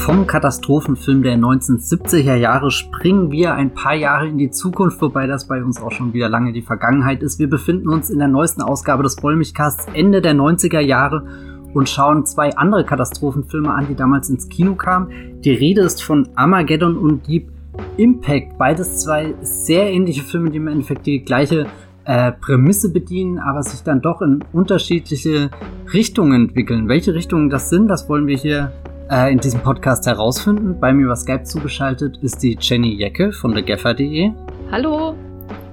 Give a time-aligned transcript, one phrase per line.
[0.00, 5.46] Vom Katastrophenfilm der 1970er Jahre springen wir ein paar Jahre in die Zukunft, wobei das
[5.46, 7.38] bei uns auch schon wieder lange die Vergangenheit ist.
[7.38, 11.26] Wir befinden uns in der neuesten Ausgabe des Wollmilchcasts Ende der 90er Jahre
[11.74, 15.42] und schauen zwei andere Katastrophenfilme an, die damals ins Kino kamen.
[15.42, 17.50] Die Rede ist von Armageddon und Deep
[17.98, 18.56] Impact.
[18.56, 21.66] Beides zwei sehr ähnliche Filme, die im Endeffekt die gleiche
[22.06, 25.50] äh, Prämisse bedienen, aber sich dann doch in unterschiedliche
[25.92, 26.88] Richtungen entwickeln.
[26.88, 28.72] Welche Richtungen das sind, das wollen wir hier
[29.10, 30.78] äh, in diesem Podcast herausfinden.
[30.80, 34.30] Bei mir über Skype zugeschaltet ist die Jenny Jecke von thegaffer.de.
[34.70, 35.14] Hallo.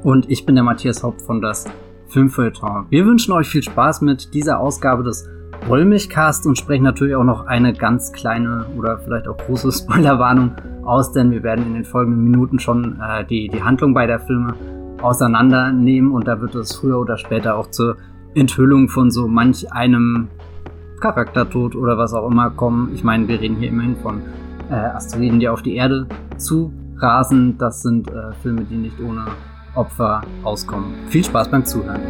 [0.03, 1.65] Und ich bin der Matthias Haupt von das
[2.07, 2.87] Filmfeuilleton.
[2.89, 5.29] Wir wünschen euch viel Spaß mit dieser Ausgabe des
[5.67, 11.11] Wollmilchcast und sprechen natürlich auch noch eine ganz kleine oder vielleicht auch große Spoilerwarnung aus,
[11.11, 14.53] denn wir werden in den folgenden Minuten schon äh, die, die Handlung beider Filme
[15.01, 17.97] auseinandernehmen und da wird es früher oder später auch zur
[18.33, 20.29] Enthüllung von so manch einem
[20.99, 22.91] Charaktertod oder was auch immer kommen.
[22.93, 24.21] Ich meine, wir reden hier immerhin von
[24.69, 27.57] äh, Asteroiden, die auf die Erde zu rasen.
[27.57, 29.25] Das sind äh, Filme, die nicht ohne
[29.75, 30.93] Opfer auskommen.
[31.09, 32.01] Viel Spaß beim Zuhören.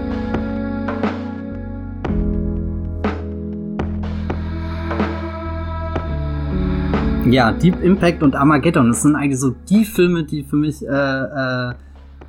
[7.30, 10.90] Ja, Deep Impact und Armageddon, das sind eigentlich so die Filme, die für mich äh,
[10.90, 11.74] äh,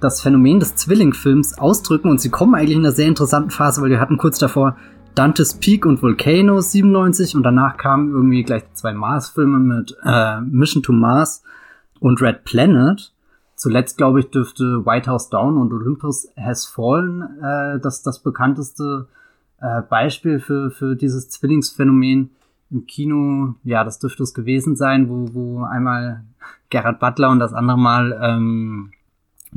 [0.01, 3.91] das Phänomen des Zwillingfilms ausdrücken und sie kommen eigentlich in einer sehr interessanten Phase, weil
[3.91, 4.77] wir hatten kurz davor
[5.15, 10.83] Dante's Peak und Volcano 97 und danach kamen irgendwie gleich zwei Mars-Filme mit äh, Mission
[10.83, 11.43] to Mars
[12.01, 13.13] und Red Planet.
[13.57, 19.09] Zuletzt, glaube ich, dürfte White House Down und Olympus Has Fallen äh, das, das bekannteste
[19.61, 22.31] äh, Beispiel für, für dieses Zwillingsphänomen
[22.71, 23.55] im Kino.
[23.65, 26.23] Ja, das dürfte es gewesen sein, wo, wo einmal
[26.71, 28.93] Gerhard Butler und das andere Mal ähm,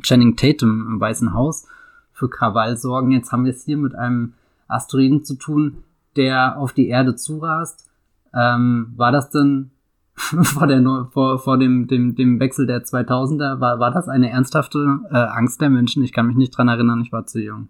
[0.01, 1.67] Channing Tatum im Weißen Haus
[2.13, 3.11] für Krawall sorgen.
[3.11, 4.33] Jetzt haben wir es hier mit einem
[4.71, 5.83] Asteroiden zu tun,
[6.15, 7.89] der auf die Erde zurast.
[8.33, 9.71] Ähm, war das denn
[10.15, 14.99] vor, der, vor, vor dem, dem, dem Wechsel der 2000er, war, war das eine ernsthafte
[15.11, 16.03] äh, Angst der Menschen?
[16.03, 17.69] Ich kann mich nicht dran erinnern, ich war zu jung.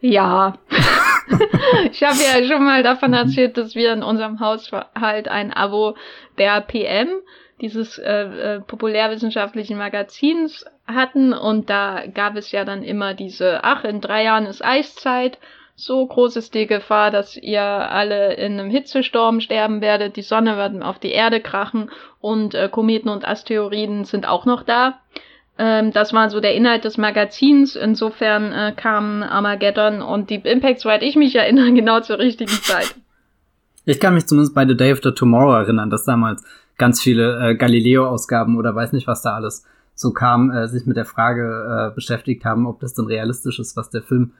[0.00, 0.54] Ja.
[1.90, 5.94] ich habe ja schon mal davon erzählt, dass wir in unserem Haushalt ein Abo
[6.38, 7.08] der PM,
[7.60, 13.84] dieses äh, äh, populärwissenschaftlichen Magazins hatten und da gab es ja dann immer diese, ach,
[13.84, 15.38] in drei Jahren ist Eiszeit,
[15.80, 20.56] so groß ist die Gefahr, dass ihr alle in einem Hitzesturm sterben werdet, die Sonne
[20.56, 25.00] wird auf die Erde krachen und äh, Kometen und Asteroiden sind auch noch da.
[25.58, 27.76] Ähm, das war so der Inhalt des Magazins.
[27.76, 32.94] Insofern äh, kam Armageddon und Deep Impact, soweit ich mich erinnere, genau zur richtigen Zeit.
[33.86, 36.44] Ich kann mich zumindest bei The Day After Tomorrow erinnern, dass damals
[36.76, 39.64] ganz viele äh, Galileo-Ausgaben oder weiß nicht, was da alles
[39.94, 43.76] so kam, äh, sich mit der Frage äh, beschäftigt haben, ob das denn realistisch ist,
[43.78, 44.32] was der Film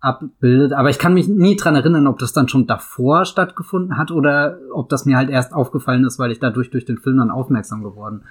[0.00, 0.72] abbildet.
[0.72, 4.58] Aber ich kann mich nie dran erinnern, ob das dann schon davor stattgefunden hat oder
[4.72, 7.82] ob das mir halt erst aufgefallen ist, weil ich dadurch durch den Film dann aufmerksam
[7.82, 8.24] geworden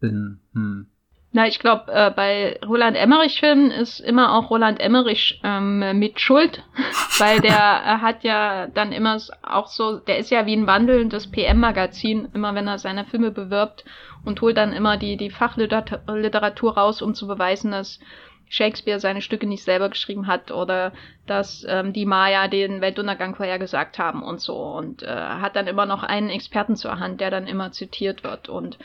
[0.00, 0.40] bin.
[0.54, 0.86] Hm.
[1.30, 6.64] Na, ich glaube, äh, bei Roland Emmerich-Filmen ist immer auch Roland Emmerich ähm, mit Schuld,
[7.18, 11.30] weil der äh, hat ja dann immer auch so, der ist ja wie ein wandelndes
[11.30, 13.84] PM-Magazin, immer wenn er seine Filme bewirbt
[14.24, 18.00] und holt dann immer die, die Fachliteratur raus, um zu beweisen, dass
[18.48, 20.92] Shakespeare seine Stücke nicht selber geschrieben hat oder
[21.26, 25.86] dass ähm, die Maya den Weltuntergang vorhergesagt haben und so und äh, hat dann immer
[25.86, 28.78] noch einen Experten zur Hand, der dann immer zitiert wird und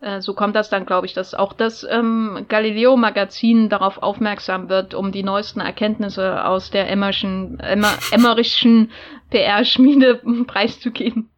[0.00, 4.94] äh, so kommt das dann, glaube ich, dass auch das ähm, Galileo-Magazin darauf aufmerksam wird,
[4.94, 8.90] um die neuesten Erkenntnisse aus der Emmerschen, Emmer, Emmerischen
[9.30, 10.16] PR-Schmiede
[10.46, 11.30] preiszugeben.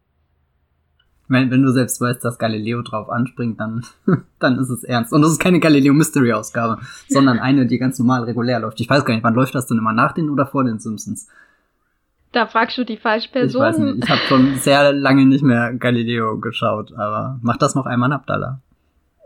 [1.29, 3.83] Wenn, wenn du selbst weißt, dass Galileo drauf anspringt, dann,
[4.39, 5.11] dann ist es ernst.
[5.13, 6.79] Und das ist keine Galileo Mystery Ausgabe,
[7.09, 8.79] sondern eine, die ganz normal regulär läuft.
[8.79, 11.27] Ich weiß gar nicht, wann läuft das denn immer nach den oder vor den Simpsons?
[12.31, 13.61] Da fragst du die falsche Person.
[13.61, 17.75] Ich weiß nicht, ich habe schon sehr lange nicht mehr Galileo geschaut, aber mach das
[17.75, 18.59] noch einmal, Abdallah.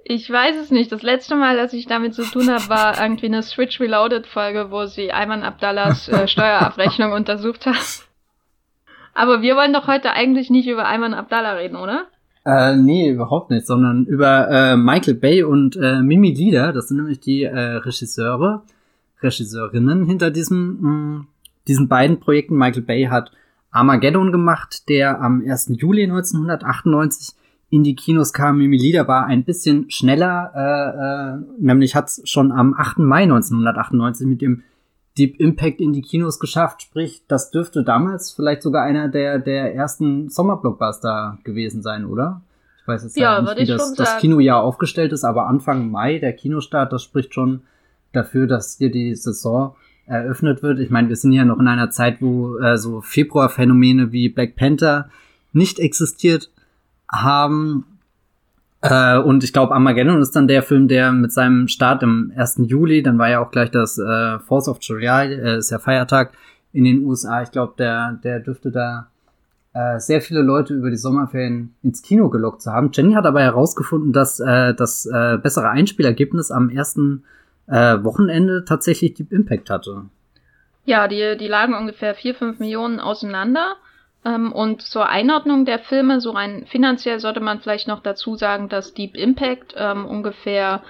[0.03, 0.91] Ich weiß es nicht.
[0.91, 4.72] Das letzte Mal, dass ich damit zu tun habe, war irgendwie eine Switch Reloaded Folge,
[4.72, 8.07] wo sie Ayman Abdallahs äh, Steuerabrechnung untersucht hat.
[9.13, 12.05] Aber wir wollen doch heute eigentlich nicht über Ayman Abdallah reden, oder?
[12.46, 16.73] Äh, nee, überhaupt nicht, sondern über äh, Michael Bay und äh, Mimi Lieder.
[16.73, 18.63] Das sind nämlich die äh, Regisseure,
[19.22, 21.28] Regisseurinnen hinter diesem, mh, mm,
[21.67, 22.58] diesen beiden Projekten.
[22.58, 23.31] Michael Bay hat
[23.69, 25.73] Armageddon gemacht, der am 1.
[25.78, 27.35] Juli 1998
[27.69, 28.57] in die Kinos kam.
[28.57, 32.99] Mimi Lieder war ein bisschen schneller, äh, äh, nämlich hat es schon am 8.
[32.99, 34.64] Mai 1998 mit dem
[35.17, 36.81] Deep Impact in die Kinos geschafft.
[36.81, 42.41] Sprich, das dürfte damals vielleicht sogar einer der, der ersten Sommerblockbuster gewesen sein, oder?
[42.81, 46.34] Ich weiß jetzt ja, nicht, wie das, das Kinojahr aufgestellt ist, aber Anfang Mai, der
[46.34, 47.61] Kinostart, das spricht schon
[48.11, 49.75] dafür, dass hier die Saison
[50.05, 50.79] eröffnet wird.
[50.79, 54.55] Ich meine, wir sind ja noch in einer Zeit, wo äh, so Februarphänomene wie Black
[54.55, 55.09] Panther
[55.53, 56.49] nicht existiert
[57.09, 57.85] haben.
[58.81, 62.61] Äh, und ich glaube, Armageddon ist dann der Film, der mit seinem Start im 1.
[62.66, 66.31] Juli, dann war ja auch gleich das äh, Force of July, äh, ist ja Feiertag
[66.73, 67.43] in den USA.
[67.43, 69.07] Ich glaube, der, der dürfte da
[69.73, 72.89] äh, sehr viele Leute über die Sommerferien ins Kino gelockt zu haben.
[72.93, 77.23] Jenny hat aber herausgefunden, dass äh, das äh, bessere Einspielergebnis am ersten
[77.67, 80.05] äh, Wochenende tatsächlich Deep Impact hatte.
[80.85, 83.75] Ja, die, die lagen ungefähr vier, fünf Millionen auseinander.
[84.23, 88.70] Ähm, und zur Einordnung der Filme, so rein finanziell sollte man vielleicht noch dazu sagen,
[88.70, 90.82] dass Deep Impact ähm, ungefähr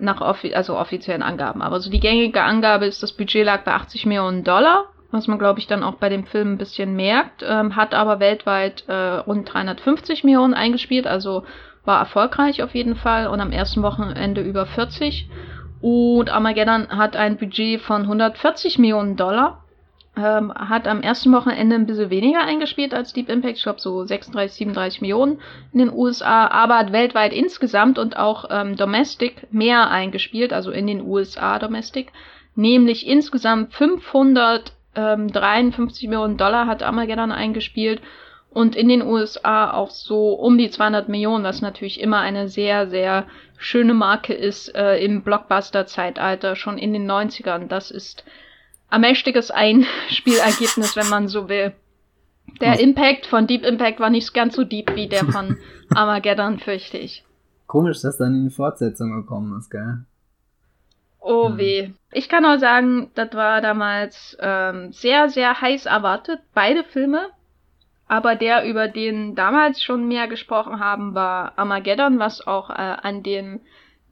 [0.00, 3.74] nach offi also offiziellen Angaben, aber so die gängige Angabe ist, das Budget lag bei
[3.74, 7.44] 80 Millionen Dollar, was man glaube ich dann auch bei dem Film ein bisschen merkt,
[7.46, 11.44] ähm, hat aber weltweit äh, rund 350 Millionen eingespielt, also
[11.84, 15.28] war erfolgreich auf jeden Fall und am ersten Wochenende über 40.
[15.80, 19.63] Und Armageddon hat ein Budget von 140 Millionen Dollar
[20.16, 24.04] ähm, hat am ersten Wochenende ein bisschen weniger eingespielt als Deep Impact, ich glaube so
[24.04, 25.40] 36, 37 Millionen
[25.72, 30.86] in den USA, aber hat weltweit insgesamt und auch ähm, Domestic mehr eingespielt, also in
[30.86, 32.12] den USA Domestic,
[32.54, 38.00] nämlich insgesamt 553 Millionen Dollar hat Armageddon eingespielt
[38.50, 42.88] und in den USA auch so um die 200 Millionen, was natürlich immer eine sehr,
[42.88, 43.26] sehr
[43.58, 47.66] schöne Marke ist äh, im Blockbuster-Zeitalter, schon in den 90ern.
[47.66, 48.24] Das ist
[48.88, 51.72] ein mächtiges Einspielergebnis, wenn man so will.
[52.60, 55.56] Der Impact von Deep Impact war nicht ganz so deep wie der von
[55.94, 57.24] Armageddon, fürchte ich.
[57.66, 60.04] Komisch, dass dann eine Fortsetzung gekommen ist, gell?
[61.20, 61.58] Oh hm.
[61.58, 61.90] weh.
[62.12, 67.30] Ich kann auch sagen, das war damals ähm, sehr, sehr heiß erwartet, beide Filme.
[68.06, 73.22] Aber der, über den damals schon mehr gesprochen haben, war Armageddon, was auch äh, an
[73.22, 73.60] dem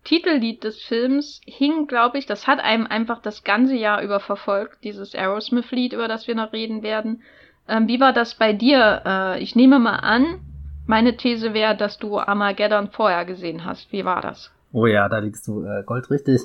[0.04, 4.82] Titellied des Films hing, glaube ich, das hat einem einfach das ganze Jahr über verfolgt,
[4.82, 7.22] dieses Aerosmith-Lied, über das wir noch reden werden.
[7.68, 9.02] Ähm, wie war das bei dir?
[9.04, 10.40] Äh, ich nehme mal an,
[10.86, 13.92] meine These wäre, dass du Armageddon vorher gesehen hast.
[13.92, 14.50] Wie war das?
[14.72, 16.40] Oh ja, da liegst du äh, goldrichtig.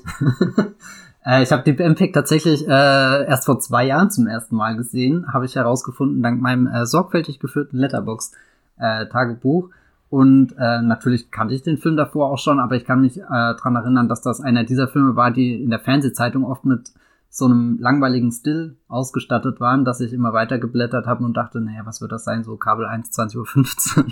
[1.25, 5.33] äh, ich habe Deep Impact tatsächlich äh, erst vor zwei Jahren zum ersten Mal gesehen,
[5.33, 9.69] habe ich herausgefunden, dank meinem äh, sorgfältig geführten Letterbox-Tagebuch.
[10.09, 13.24] Und äh, natürlich kannte ich den Film davor auch schon, aber ich kann mich äh,
[13.56, 16.92] dran erinnern, dass das einer dieser Filme war, die in der Fernsehzeitung oft mit
[17.30, 21.81] so einem langweiligen Still ausgestattet waren, dass ich immer weiter geblättert habe und dachte, naja,
[21.86, 24.06] was wird das sein, so Kabel 1, 20.15 Uhr.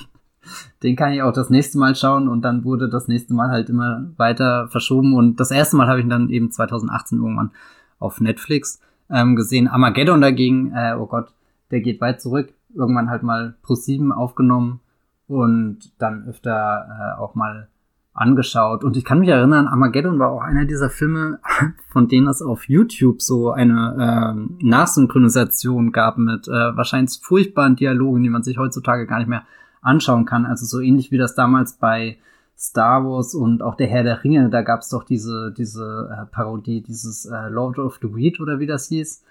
[0.83, 3.69] Den kann ich auch das nächste Mal schauen und dann wurde das nächste Mal halt
[3.69, 7.51] immer weiter verschoben und das erste Mal habe ich dann eben 2018 irgendwann
[7.97, 9.67] auf Netflix ähm, gesehen.
[9.67, 11.29] Armageddon dagegen, äh, oh Gott,
[11.71, 12.53] der geht weit zurück.
[12.75, 14.81] Irgendwann halt mal Pro 7 aufgenommen
[15.27, 17.67] und dann öfter äh, auch mal
[18.13, 18.83] angeschaut.
[18.83, 21.39] Und ich kann mich erinnern, Armageddon war auch einer dieser Filme,
[21.89, 28.23] von denen es auf YouTube so eine äh, Nachsynchronisation gab mit äh, wahrscheinlich furchtbaren Dialogen,
[28.23, 29.43] die man sich heutzutage gar nicht mehr
[29.81, 30.45] anschauen kann.
[30.45, 32.17] Also so ähnlich wie das damals bei
[32.57, 36.25] Star Wars und auch der Herr der Ringe, da gab es doch diese, diese äh,
[36.33, 39.23] Parodie, dieses äh, Lord of the Weed oder wie das hieß.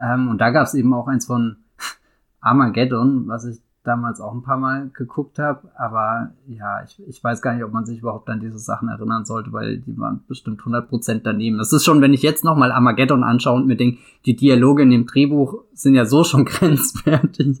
[0.00, 1.58] Ähm, und da gab es eben auch eins von
[2.40, 7.42] Armageddon, was ich damals auch ein paar Mal geguckt habe, aber ja, ich, ich weiß
[7.42, 10.60] gar nicht, ob man sich überhaupt an diese Sachen erinnern sollte, weil die waren bestimmt
[10.60, 11.58] 100% daneben.
[11.58, 14.90] Das ist schon, wenn ich jetzt nochmal Armageddon anschaue und mir denke, die Dialoge in
[14.90, 17.60] dem Drehbuch sind ja so schon grenzwertig.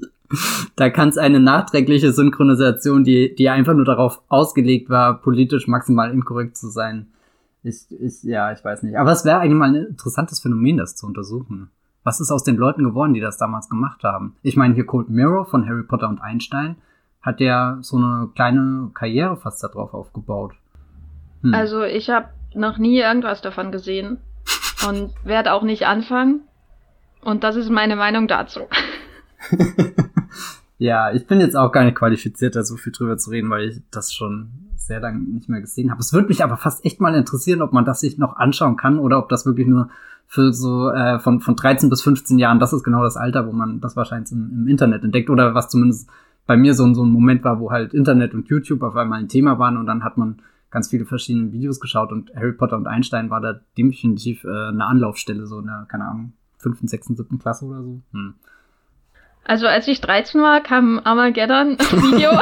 [0.76, 6.10] da kann es eine nachträgliche Synchronisation, die, die einfach nur darauf ausgelegt war, politisch maximal
[6.12, 7.08] inkorrekt zu sein.
[7.64, 8.96] Ich, ich, ja, ich weiß nicht.
[8.96, 11.70] Aber es wäre eigentlich mal ein interessantes Phänomen, das zu untersuchen.
[12.04, 14.36] Was ist aus den Leuten geworden, die das damals gemacht haben?
[14.42, 16.76] Ich meine, hier Cold Mirror von Harry Potter und Einstein
[17.20, 20.54] hat ja so eine kleine Karriere fast darauf aufgebaut.
[21.42, 21.54] Hm.
[21.54, 24.18] Also ich habe noch nie irgendwas davon gesehen
[24.88, 26.40] und werde auch nicht anfangen.
[27.22, 28.62] Und das ist meine Meinung dazu.
[30.78, 33.68] ja, ich bin jetzt auch gar nicht qualifiziert, da so viel drüber zu reden, weil
[33.68, 36.00] ich das schon sehr lange nicht mehr gesehen habe.
[36.00, 38.98] Es würde mich aber fast echt mal interessieren, ob man das sich noch anschauen kann
[38.98, 39.88] oder ob das wirklich nur
[40.32, 43.52] für so äh, von, von 13 bis 15 Jahren, das ist genau das Alter, wo
[43.52, 46.08] man das wahrscheinlich im, im Internet entdeckt oder was zumindest
[46.46, 49.28] bei mir so, so ein Moment war, wo halt Internet und YouTube auf einmal ein
[49.28, 52.86] Thema waren und dann hat man ganz viele verschiedene Videos geschaut und Harry Potter und
[52.86, 57.38] Einstein war da definitiv äh, eine Anlaufstelle, so in der, keine Ahnung, fünften, sechsten, siebten
[57.38, 58.00] Klasse oder so.
[58.12, 58.32] Hm.
[59.44, 62.30] Also als ich 13 war, kam Armageddon Video.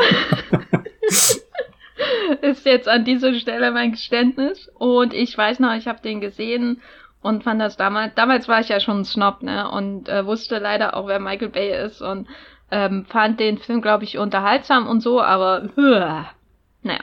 [2.43, 4.71] ist jetzt an dieser Stelle mein Geständnis.
[4.75, 6.81] Und ich weiß noch, ich habe den gesehen
[7.23, 10.59] und fand das damals, damals war ich ja schon ein Snob, ne, und äh, wusste
[10.59, 12.29] leider auch, wer Michael Bay ist und
[12.71, 16.25] ähm, fand den Film, glaube ich, unterhaltsam und so, aber uh,
[16.83, 17.01] naja.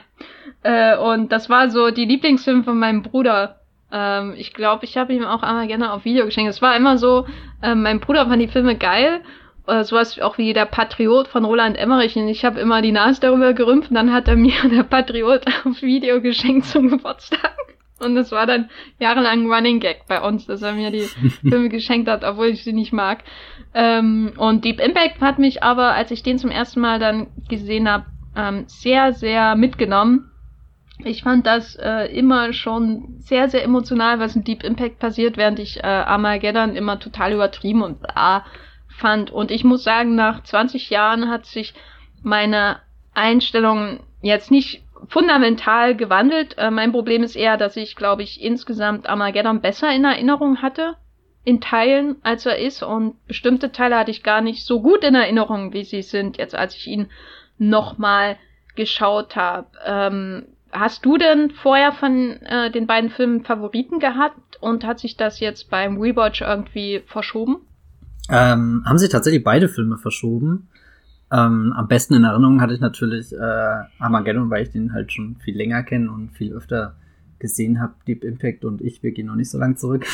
[0.62, 3.60] Äh, und das war so die Lieblingsfilm von meinem Bruder.
[3.92, 6.50] Ähm, ich glaube, ich habe ihm auch einmal gerne auf Video geschenkt.
[6.50, 7.26] Es war immer so,
[7.62, 9.20] äh, mein Bruder fand die Filme geil
[9.68, 12.16] äh, sowas auch wie der Patriot von Roland Emmerich.
[12.16, 15.42] Und ich habe immer die Nase darüber gerümpft und dann hat er mir der Patriot
[15.64, 17.57] auf Video geschenkt zum Geburtstag.
[17.98, 21.08] Und das war dann jahrelang Running Gag bei uns, dass er mir die
[21.48, 23.24] Filme geschenkt hat, obwohl ich sie nicht mag.
[23.74, 27.88] Ähm, und Deep Impact hat mich aber, als ich den zum ersten Mal dann gesehen
[27.88, 30.30] habe, ähm, sehr, sehr mitgenommen.
[31.04, 35.58] Ich fand das äh, immer schon sehr, sehr emotional, was in Deep Impact passiert, während
[35.58, 38.44] ich äh, Armageddon immer total übertrieben und bla
[38.88, 39.30] fand.
[39.30, 41.74] Und ich muss sagen, nach 20 Jahren hat sich
[42.22, 42.80] meine
[43.14, 46.56] Einstellung jetzt nicht fundamental gewandelt.
[46.58, 50.94] Äh, mein Problem ist eher, dass ich, glaube ich, insgesamt Armageddon besser in Erinnerung hatte,
[51.44, 52.82] in Teilen, als er ist.
[52.82, 56.54] Und bestimmte Teile hatte ich gar nicht so gut in Erinnerung, wie sie sind, jetzt
[56.54, 57.08] als ich ihn
[57.58, 58.36] nochmal
[58.76, 59.66] geschaut habe.
[59.84, 65.16] Ähm, hast du denn vorher von äh, den beiden Filmen Favoriten gehabt und hat sich
[65.16, 67.58] das jetzt beim Rewatch irgendwie verschoben?
[68.30, 70.68] Ähm, haben sie tatsächlich beide Filme verschoben.
[71.30, 75.36] Ähm, am besten in Erinnerung hatte ich natürlich äh, Armageddon, weil ich den halt schon
[75.36, 76.94] viel länger kenne und viel öfter
[77.38, 77.92] gesehen habe.
[78.06, 80.06] Deep Impact und ich, wir gehen noch nicht so lang zurück.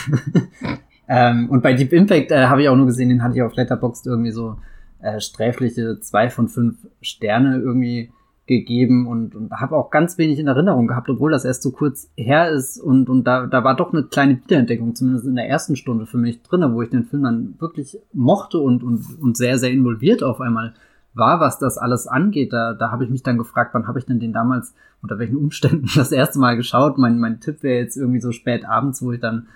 [1.09, 3.55] ähm, und bei Deep Impact äh, habe ich auch nur gesehen, den hatte ich auf
[3.55, 4.57] Letterboxd irgendwie so
[5.01, 8.11] äh, sträfliche zwei von fünf Sterne irgendwie
[8.47, 12.11] gegeben und, und habe auch ganz wenig in Erinnerung gehabt, obwohl das erst so kurz
[12.15, 15.77] her ist und, und da, da war doch eine kleine Wiederentdeckung, zumindest in der ersten
[15.77, 19.57] Stunde für mich drin, wo ich den Film dann wirklich mochte und, und, und sehr,
[19.59, 20.75] sehr involviert auf einmal
[21.15, 22.53] war, was das alles angeht.
[22.53, 25.37] Da, da habe ich mich dann gefragt, wann habe ich denn den damals, unter welchen
[25.37, 26.99] Umständen das erste Mal geschaut.
[26.99, 29.47] Mein, mein Tipp wäre jetzt irgendwie so spät abends, wo ich dann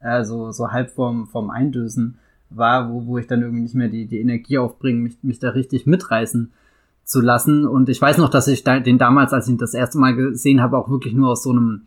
[0.00, 2.18] äh, so, so halb vorm, vorm Eindösen
[2.50, 5.50] war, wo, wo ich dann irgendwie nicht mehr die, die Energie aufbringe, mich, mich da
[5.50, 6.52] richtig mitreißen
[7.04, 7.66] zu lassen.
[7.66, 10.62] Und ich weiß noch, dass ich den damals, als ich ihn das erste Mal gesehen
[10.62, 11.82] habe, auch wirklich nur aus so einem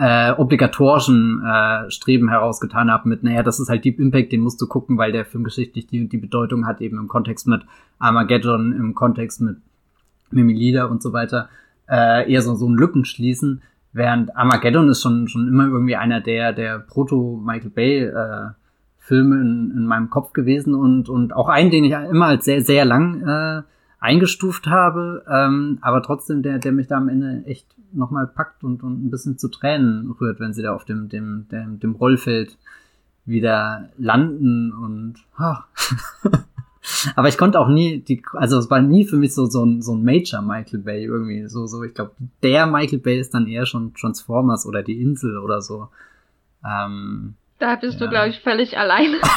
[0.00, 4.60] äh, obligatorischen äh, Streben herausgetan habe mit, naja, das ist halt Deep Impact, den musst
[4.62, 7.60] du gucken, weil der filmgeschichtlich die, die Bedeutung hat, eben im Kontext mit
[7.98, 9.58] Armageddon, im Kontext mit
[10.30, 11.50] Mimi Lieder und so weiter,
[11.86, 13.60] äh, eher so, so ein Lücken schließen.
[13.92, 18.50] Während Armageddon ist schon, schon immer irgendwie einer der, der Proto-Michael Bay äh,
[18.96, 22.62] Filme in, in meinem Kopf gewesen und, und auch einen, den ich immer als sehr,
[22.62, 23.62] sehr lang äh,
[23.98, 28.82] eingestuft habe, ähm, aber trotzdem der, der mich da am Ende echt nochmal packt und,
[28.82, 32.56] und ein bisschen zu Tränen rührt, wenn sie da auf dem, dem, dem, dem Rollfeld
[33.24, 36.30] wieder landen und oh.
[37.16, 39.82] aber ich konnte auch nie die also es war nie für mich so so ein
[39.82, 43.46] so ein Major Michael Bay irgendwie so so ich glaube der Michael Bay ist dann
[43.46, 45.88] eher schon Transformers oder die Insel oder so
[46.66, 48.06] ähm, da bist ja.
[48.06, 49.18] du glaube ich völlig alleine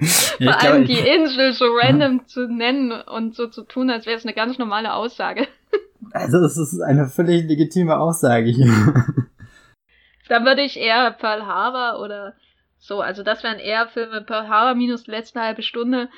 [0.00, 4.24] Vor allem die Insel so random zu nennen und so zu tun, als wäre es
[4.24, 5.48] eine ganz normale Aussage.
[6.12, 8.94] Also es ist eine völlig legitime Aussage hier.
[10.28, 12.34] Da würde ich eher Pearl Harbor oder
[12.78, 16.08] so, also das wären eher Filme Pearl Harbor minus letzte halbe Stunde,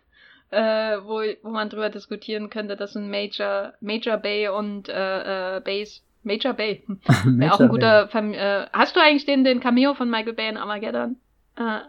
[0.50, 5.60] äh, wo, wo man drüber diskutieren könnte, dass ein Major, Major Bay und äh, äh,
[5.60, 6.84] Bays Major Bay.
[7.24, 10.48] Wäre auch ein guter Fam äh, Hast du eigentlich den, den Cameo von Michael Bay
[10.48, 11.16] in Armageddon
[11.56, 11.80] äh,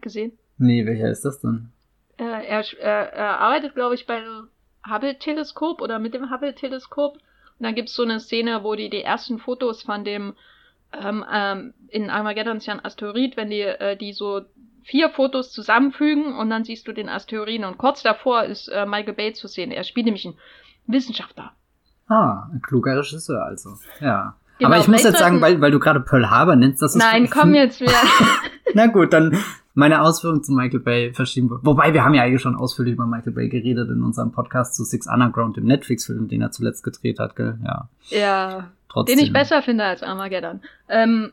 [0.00, 0.32] gesehen?
[0.58, 1.70] Nee, welcher ist das denn?
[2.18, 4.48] Äh, er, er, er arbeitet, glaube ich, beim
[4.88, 7.14] Hubble-Teleskop oder mit dem Hubble-Teleskop.
[7.14, 7.22] Und
[7.58, 10.34] dann gibt's so eine Szene, wo die die ersten Fotos von dem
[10.92, 14.42] ähm, ähm, in Armageddon ist ja ein Asteroid, wenn die äh, die so
[14.82, 19.14] vier Fotos zusammenfügen und dann siehst du den Asteroiden und kurz davor ist äh, Michael
[19.14, 19.70] Bay zu sehen.
[19.70, 20.36] Er spielt nämlich einen
[20.86, 21.52] Wissenschaftler.
[22.08, 23.76] Ah, ein kluger Regisseur also.
[24.00, 24.36] Ja.
[24.58, 27.02] Genau, Aber ich muss jetzt sagen, weil, weil du gerade Pearl Harbor nennst, das ist.
[27.02, 27.92] Nein, komm jetzt wieder.
[28.74, 29.38] Na gut, dann
[29.74, 31.50] meine Ausführungen zu Michael Bay verschieben.
[31.62, 34.84] Wobei wir haben ja eigentlich schon ausführlich über Michael Bay geredet in unserem Podcast zu
[34.84, 37.58] Six Underground, dem Netflix-Film, den er zuletzt gedreht hat, gell?
[37.64, 37.88] Ja.
[38.08, 38.70] Ja.
[38.88, 39.16] Trotzdem.
[39.16, 40.60] Den ich besser finde als Armageddon.
[40.88, 41.32] Ähm,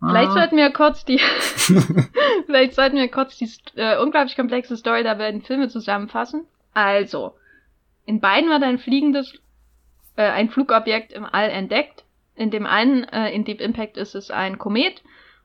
[0.00, 0.10] ah.
[0.10, 1.18] Vielleicht sollten wir kurz die,
[2.46, 6.44] vielleicht sollten wir kurz die äh, unglaublich komplexe Story der beiden Filme zusammenfassen.
[6.72, 7.34] Also,
[8.06, 9.34] in beiden wird ein fliegendes,
[10.14, 12.04] äh, ein Flugobjekt im All entdeckt.
[12.36, 15.02] In dem einen, äh, in Deep Impact ist es ein Komet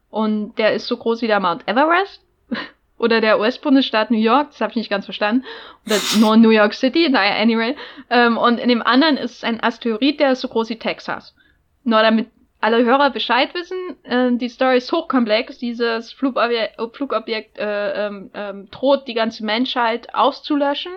[0.09, 2.21] und der ist so groß wie der Mount Everest
[2.97, 5.45] oder der US-Bundesstaat New York, das habe ich nicht ganz verstanden,
[5.85, 7.75] oder nur New York City, naja, anyway.
[8.09, 11.35] Ähm, und in dem anderen ist ein Asteroid, der ist so groß wie Texas.
[11.83, 12.29] Nur damit
[12.65, 15.59] alle Hörer Bescheid wissen, äh, die Story ist hochkomplex.
[15.59, 20.93] Dieses Flugobjekt, Flugobjekt äh, ähm, ähm, droht die ganze Menschheit auszulöschen.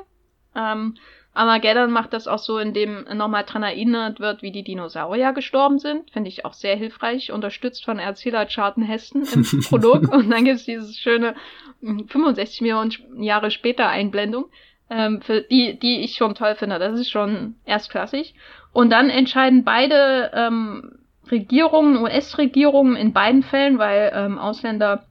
[0.56, 0.96] Ähm,
[1.38, 6.10] Armageddon macht das auch so, indem nochmal dran erinnert wird, wie die Dinosaurier gestorben sind.
[6.10, 10.12] Finde ich auch sehr hilfreich, unterstützt von Erzähler Charlton Heston im Prolog.
[10.12, 11.36] Und dann gibt es dieses schöne
[11.80, 14.46] 65 hm, Millionen Jahre später Einblendung,
[14.90, 16.80] ähm, für die, die ich schon toll finde.
[16.80, 18.34] Das ist schon erstklassig.
[18.72, 20.98] Und dann entscheiden beide ähm,
[21.30, 25.06] Regierungen, US-Regierungen in beiden Fällen, weil ähm, Ausländer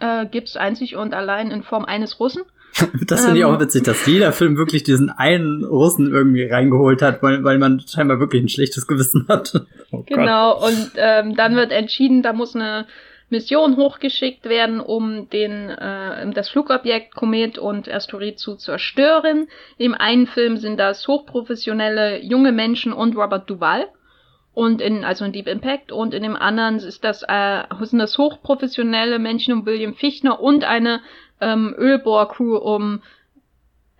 [0.00, 2.44] äh, gibt es einzig und allein in Form eines Russen.
[3.06, 3.60] Das finde ich auch ähm.
[3.60, 8.20] witzig, dass jeder Film wirklich diesen einen Russen irgendwie reingeholt hat, weil, weil man scheinbar
[8.20, 9.52] wirklich ein schlechtes Gewissen hat.
[9.90, 10.70] Oh genau, Gott.
[10.70, 12.86] und ähm, dann wird entschieden, da muss eine
[13.30, 19.48] Mission hochgeschickt werden, um den, äh, das Flugobjekt Komet und Asteroid zu zerstören.
[19.78, 23.86] Im einen Film sind das hochprofessionelle junge Menschen und Robert Duval.
[24.52, 25.90] Und in, also in Deep Impact.
[25.90, 30.62] Und in dem anderen ist das, äh, sind das hochprofessionelle Menschen um William Fichtner und
[30.62, 31.00] eine
[31.44, 33.02] ähm, Ölbohr-Crew um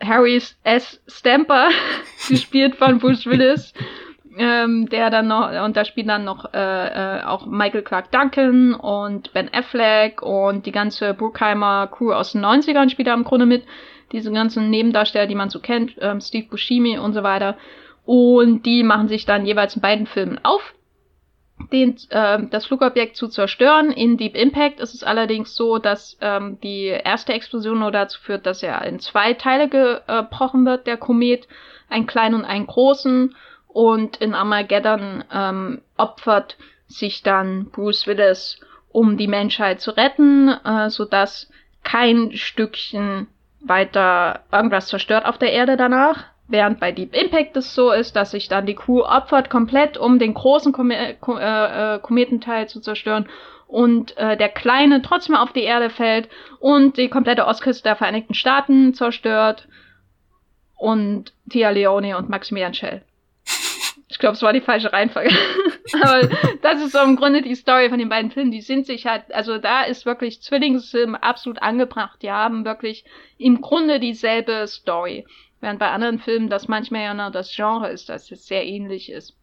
[0.02, 1.00] Harry S.
[1.06, 1.68] Stamper,
[2.28, 3.72] gespielt von Bruce Willis
[4.36, 8.74] ähm, der dann noch, und da spielen dann noch äh, äh, auch Michael Clark Duncan
[8.74, 13.46] und Ben Affleck und die ganze Bruckheimer Crew aus den 90ern spielt da im Grunde
[13.46, 13.64] mit.
[14.12, 17.56] Diese ganzen Nebendarsteller, die man so kennt, ähm, Steve Buscemi und so weiter.
[18.04, 20.74] Und die machen sich dann jeweils in beiden Filmen auf,
[21.73, 23.90] den, äh, das Flugobjekt zu zerstören.
[23.90, 28.47] In Deep Impact ist es allerdings so, dass ähm, die erste Explosion nur dazu führt,
[28.47, 31.49] dass er in zwei Teile gebrochen wird, der Komet,
[31.88, 33.35] einen kleinen und einen großen.
[33.68, 36.56] Und in Armageddon ähm, opfert
[36.87, 41.50] sich dann Bruce Willis, um die Menschheit zu retten, äh, sodass
[41.83, 43.26] kein Stückchen
[43.61, 46.25] weiter irgendwas zerstört auf der Erde danach.
[46.46, 50.18] Während bei Deep Impact es so ist, dass sich dann die Crew opfert komplett, um
[50.18, 53.28] den großen Kom äh, äh, Kometenteil zu zerstören
[53.66, 56.28] und äh, der kleine trotzdem auf die Erde fällt
[56.60, 59.66] und die komplette Ostküste der Vereinigten Staaten zerstört
[60.76, 63.02] und Tia Leone und Maximilian Schell.
[64.08, 65.34] Ich glaube, es war die falsche Reihenfolge.
[66.02, 66.28] Aber
[66.62, 68.52] das ist so im Grunde die Story von den beiden Filmen.
[68.52, 72.22] Die sind sich halt, also da ist wirklich Zwillingsfilm absolut angebracht.
[72.22, 73.04] Die haben wirklich
[73.38, 75.26] im Grunde dieselbe Story.
[75.64, 79.11] Während bei anderen Filmen das manchmal ja noch das Genre ist, dass es sehr ähnlich
[79.11, 79.35] ist.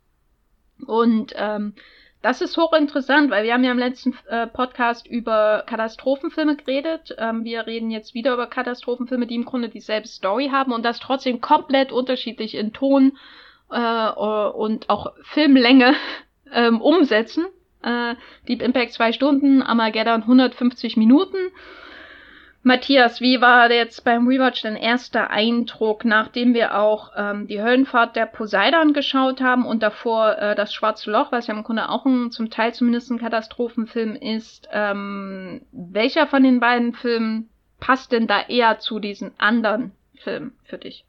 [0.85, 1.73] Und ähm,
[2.21, 7.15] das ist hochinteressant, weil wir haben ja im letzten äh, Podcast über Katastrophenfilme geredet.
[7.17, 10.99] Ähm, wir reden jetzt wieder über Katastrophenfilme, die im Grunde dieselbe Story haben und das
[10.99, 13.17] trotzdem komplett unterschiedlich in Ton
[13.71, 15.95] äh, und auch Filmlänge
[16.53, 17.47] ähm, umsetzen.
[17.81, 18.13] Äh,
[18.47, 21.37] Deep Impact zwei Stunden, Armageddon 150 Minuten.
[22.63, 28.15] Matthias, wie war jetzt beim Rewatch dein erster Eindruck, nachdem wir auch ähm, die Höllenfahrt
[28.15, 32.05] der Poseidon geschaut haben und davor äh, das Schwarze Loch, was ja im Grunde auch
[32.05, 34.67] ein, zum Teil zumindest ein Katastrophenfilm ist.
[34.71, 40.77] Ähm, welcher von den beiden Filmen passt denn da eher zu diesen anderen Filmen für
[40.77, 41.03] dich?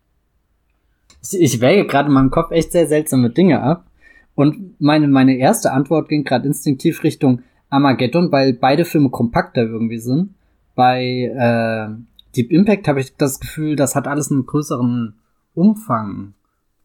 [1.22, 3.84] Ich, ich wäge gerade in meinem Kopf echt sehr seltsame Dinge ab.
[4.34, 9.98] Und meine, meine erste Antwort ging gerade instinktiv Richtung Armageddon, weil beide Filme kompakter irgendwie
[9.98, 10.30] sind.
[10.74, 11.94] Bei äh,
[12.36, 15.14] Deep Impact habe ich das Gefühl, das hat alles einen größeren
[15.54, 16.34] Umfang.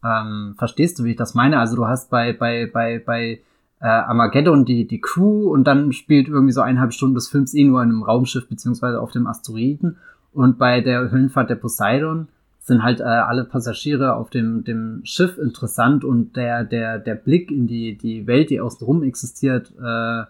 [0.04, 1.58] Ähm, verstehst du, wie ich das meine?
[1.58, 3.40] Also du hast bei, bei, bei, bei
[3.80, 7.64] äh, Armageddon die, die Crew und dann spielt irgendwie so eineinhalb Stunden des Films eh
[7.64, 9.96] nur in einem Raumschiff beziehungsweise auf dem Asteroiden.
[10.32, 12.28] Und bei der Höllenfahrt der Poseidon
[12.60, 17.50] sind halt äh, alle Passagiere auf dem, dem Schiff interessant und der, der, der Blick
[17.50, 20.24] in die, die Welt, die außenrum existiert, äh,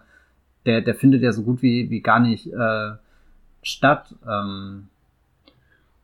[0.65, 2.91] der, der findet ja so gut wie, wie gar nicht äh,
[3.63, 4.07] statt.
[4.27, 4.89] Ähm.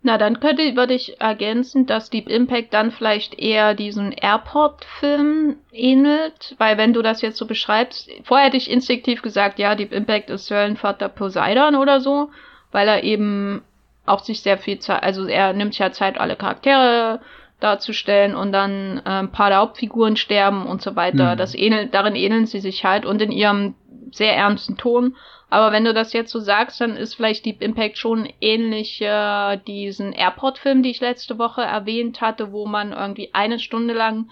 [0.01, 6.55] Na, dann könnte, würde ich ergänzen, dass Deep Impact dann vielleicht eher diesen Airport-Film ähnelt,
[6.59, 10.29] weil wenn du das jetzt so beschreibst, vorher hätte ich instinktiv gesagt, ja, Deep Impact
[10.29, 12.29] ist Höllenvater Poseidon oder so,
[12.71, 13.63] weil er eben
[14.05, 17.19] auch sich sehr viel Zeit, also er nimmt sich ja Zeit, alle Charaktere
[17.59, 21.33] darzustellen und dann äh, ein paar der Hauptfiguren sterben und so weiter.
[21.33, 21.37] Mhm.
[21.37, 23.75] Das ähnelt, darin ähneln sie sich halt und in ihrem
[24.11, 25.15] sehr ernsten Ton.
[25.49, 29.57] Aber wenn du das jetzt so sagst, dann ist vielleicht Deep Impact schon ähnlich äh,
[29.67, 34.29] diesen Airport-Film, die ich letzte Woche erwähnt hatte, wo man irgendwie eine Stunde lang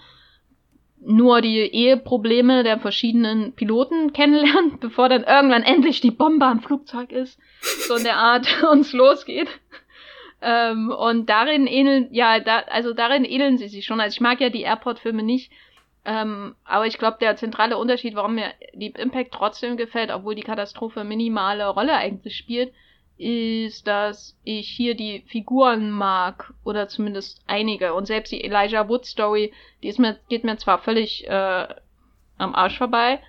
[1.06, 7.12] nur die Eheprobleme der verschiedenen Piloten kennenlernt, bevor dann irgendwann endlich die Bombe am Flugzeug
[7.12, 9.48] ist, so in der Art uns losgeht.
[10.42, 14.00] Ähm, und darin ähneln, ja, da, also darin ähneln sie sich schon.
[14.00, 15.50] Also ich mag ja die Airport-Filme nicht,
[16.04, 20.42] ähm, aber ich glaube, der zentrale Unterschied, warum mir Deep Impact trotzdem gefällt, obwohl die
[20.42, 22.72] Katastrophe minimale Rolle eigentlich spielt,
[23.16, 29.06] ist, dass ich hier die Figuren mag oder zumindest einige und selbst die Elijah Wood
[29.06, 31.66] Story, die ist mir geht mir zwar völlig äh,
[32.38, 33.20] am Arsch vorbei,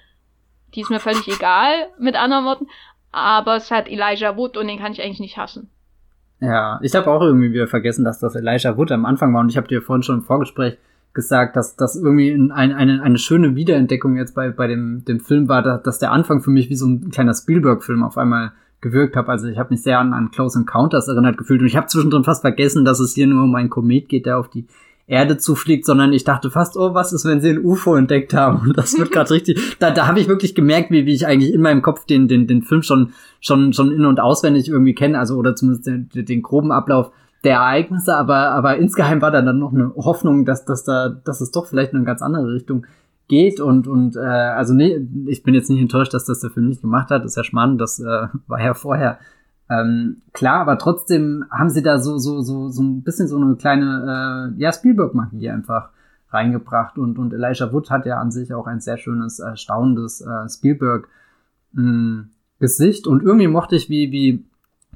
[0.73, 2.67] die ist mir völlig egal mit anderen Worten,
[3.11, 5.69] aber es hat Elijah Wood und den kann ich eigentlich nicht hassen.
[6.41, 9.49] Ja, ich habe auch irgendwie wieder vergessen, dass das Elijah Wood am Anfang war und
[9.49, 10.77] ich habe dir vorhin schon im Vorgespräch
[11.15, 15.49] gesagt, dass das irgendwie ein, eine, eine schöne Wiederentdeckung jetzt bei, bei dem, dem Film
[15.49, 18.51] war, dass, dass der Anfang für mich wie so ein kleiner Spielberg-Film auf einmal
[18.81, 19.29] gewirkt habe.
[19.29, 22.23] Also ich habe mich sehr an, an Close Encounters erinnert gefühlt und ich habe zwischendrin
[22.23, 24.67] fast vergessen, dass es hier nur um einen Komet geht, der auf die
[25.07, 28.67] Erde zufliegt, sondern ich dachte fast, oh, was ist, wenn sie ein UFO entdeckt haben?
[28.67, 29.77] Und das wird gerade richtig.
[29.79, 32.47] Da, da habe ich wirklich gemerkt, wie, wie ich eigentlich in meinem Kopf den, den,
[32.47, 36.41] den Film schon, schon, schon in- und auswendig irgendwie kenne, also oder zumindest den, den
[36.41, 37.11] groben Ablauf
[37.45, 41.39] der Ereignisse, aber, aber insgeheim war da dann noch eine Hoffnung, dass, dass da, dass
[41.39, 42.85] es doch vielleicht in eine ganz andere Richtung
[43.27, 46.67] geht und und äh, also nee, ich bin jetzt nicht enttäuscht, dass das der Film
[46.67, 47.23] nicht gemacht hat.
[47.23, 49.19] Das ist ja spannend, das äh, war ja vorher
[49.69, 53.55] ähm, klar, aber trotzdem haben sie da so so so so ein bisschen so eine
[53.55, 55.89] kleine äh, ja Spielberg-Magie einfach
[56.29, 60.49] reingebracht und und Elijah Wood hat ja an sich auch ein sehr schönes erstaunendes äh,
[60.49, 61.07] Spielberg
[61.73, 62.29] hm,
[62.59, 64.45] Gesicht und irgendwie mochte ich wie wie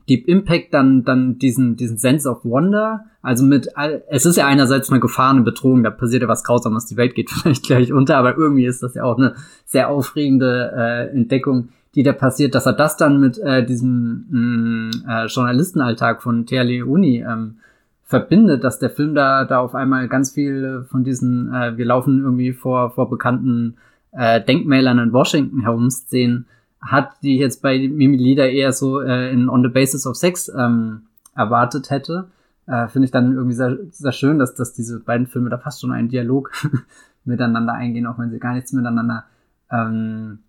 [0.10, 3.06] Deep Impact dann, dann diesen, diesen Sense of Wonder.
[3.22, 3.70] Also mit,
[4.10, 7.16] es ist ja einerseits eine Gefahr, eine Bedrohung, da passiert ja was Grausames, die Welt
[7.16, 11.70] geht vielleicht gleich unter, aber irgendwie ist das ja auch eine sehr aufregende äh, Entdeckung,
[11.96, 16.46] die da passiert, dass er das dann mit äh, diesem mh, mm, äh, Journalistenalltag von
[16.46, 17.58] Thea Leoni ähm,
[18.04, 22.22] verbindet, dass der Film da, da auf einmal ganz viel von diesen, äh, wir laufen
[22.24, 23.76] irgendwie vor, vor bekannten
[24.12, 26.48] äh, Denkmälern in Washington herumszenen,
[26.82, 30.16] hat, die ich jetzt bei Mimi Lieder eher so äh, in On the Basis of
[30.16, 31.04] Sex ähm,
[31.36, 32.30] erwartet hätte.
[32.68, 35.82] Äh, Finde ich dann irgendwie sehr, sehr schön, dass, dass diese beiden Filme da fast
[35.82, 36.52] schon einen Dialog
[37.26, 39.26] miteinander eingehen, auch wenn sie gar nichts miteinander
[39.72, 40.40] ähm,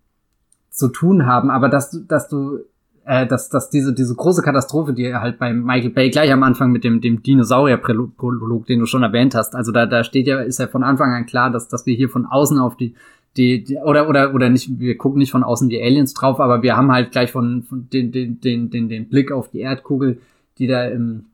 [0.69, 1.51] zu tun haben.
[1.51, 2.59] Aber dass du, dass du,
[3.05, 6.71] äh, dass, dass diese, diese große Katastrophe, die halt bei Michael Bay gleich am Anfang
[6.71, 10.59] mit dem, dem Dinosaurier-Prolog, den du schon erwähnt hast, also da, da steht ja, ist
[10.59, 12.95] ja von Anfang an klar, dass, dass wir hier von außen auf die
[13.37, 16.63] die, die oder oder oder nicht wir gucken nicht von außen die Aliens drauf, aber
[16.63, 20.19] wir haben halt gleich von, von den, den den den den Blick auf die Erdkugel,
[20.57, 21.25] die da im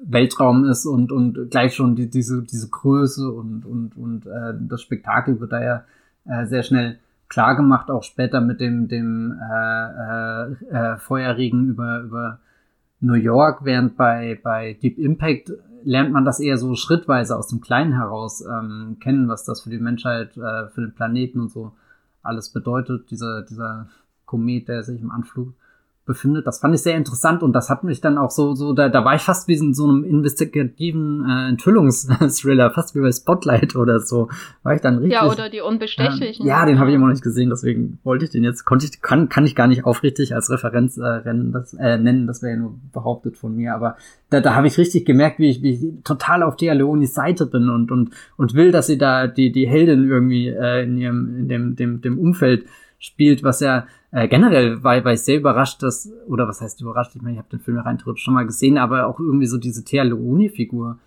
[0.00, 4.82] Weltraum ist und und gleich schon die, diese diese Größe und und und äh, das
[4.82, 5.84] Spektakel wird da ja
[6.24, 12.00] äh, sehr schnell klar gemacht, auch später mit dem dem äh, äh, äh, Feuerregen über
[12.00, 12.38] über
[13.00, 15.52] New York, während bei bei Deep Impact
[15.84, 19.70] lernt man das eher so schrittweise aus dem Kleinen heraus ähm, kennen, was das für
[19.70, 21.72] die Menschheit, äh, für den Planeten und so
[22.22, 23.88] alles bedeutet, dieser, dieser
[24.24, 25.54] Komet, der sich im Anflug
[26.06, 26.46] befindet.
[26.46, 29.04] Das fand ich sehr interessant und das hat mich dann auch so, so da, da
[29.04, 34.00] war ich fast wie in so einem investigativen äh, Enthüllungsthriller, fast wie bei Spotlight oder
[34.00, 34.28] so.
[34.62, 35.14] War ich dann richtig.
[35.14, 36.44] Ja, oder die Unbestechlichen.
[36.44, 38.84] Äh, ja, den habe ich immer noch nicht gesehen, deswegen wollte ich den jetzt, konnte
[38.86, 42.42] ich, kann, kann ich gar nicht aufrichtig als Referenz äh, rennen, das, äh, nennen, das
[42.42, 43.96] wäre ja nur behauptet von mir, aber
[44.28, 47.46] da, da habe ich richtig gemerkt, wie ich, wie ich total auf Thea Leonis Seite
[47.46, 51.36] bin und, und, und will, dass sie da die, die Heldin irgendwie äh, in ihrem,
[51.38, 52.66] in dem, dem, dem Umfeld
[52.98, 57.16] spielt, was ja äh, generell war, war ich sehr überrascht, dass, oder was heißt überrascht,
[57.16, 59.58] ich meine, ich habe den Film ja rein schon mal gesehen, aber auch irgendwie so
[59.58, 60.98] diese Thea Leoni-Figur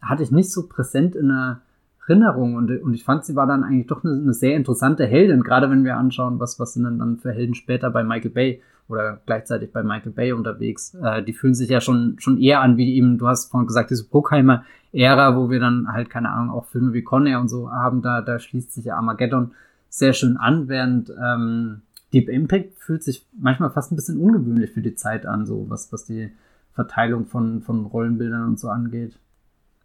[0.00, 1.62] hatte ich nicht so präsent in der
[2.06, 5.42] Erinnerung und, und ich fand, sie war dann eigentlich doch eine, eine sehr interessante Heldin,
[5.42, 8.62] gerade wenn wir anschauen, was, was sind denn dann für Helden später bei Michael Bay
[8.86, 10.94] oder gleichzeitig bei Michael Bay unterwegs.
[10.94, 13.90] Äh, die fühlen sich ja schon, schon eher an wie eben, du hast vorhin gesagt,
[13.90, 17.70] diese Bruckheimer Ära, wo wir dann halt, keine Ahnung, auch Filme wie Conair und so
[17.72, 19.50] haben, da, da schließt sich ja Armageddon
[19.88, 24.80] sehr schön an, während ähm, Deep Impact fühlt sich manchmal fast ein bisschen ungewöhnlich für
[24.80, 26.30] die Zeit an, so was, was die
[26.74, 29.18] Verteilung von, von Rollenbildern und so angeht.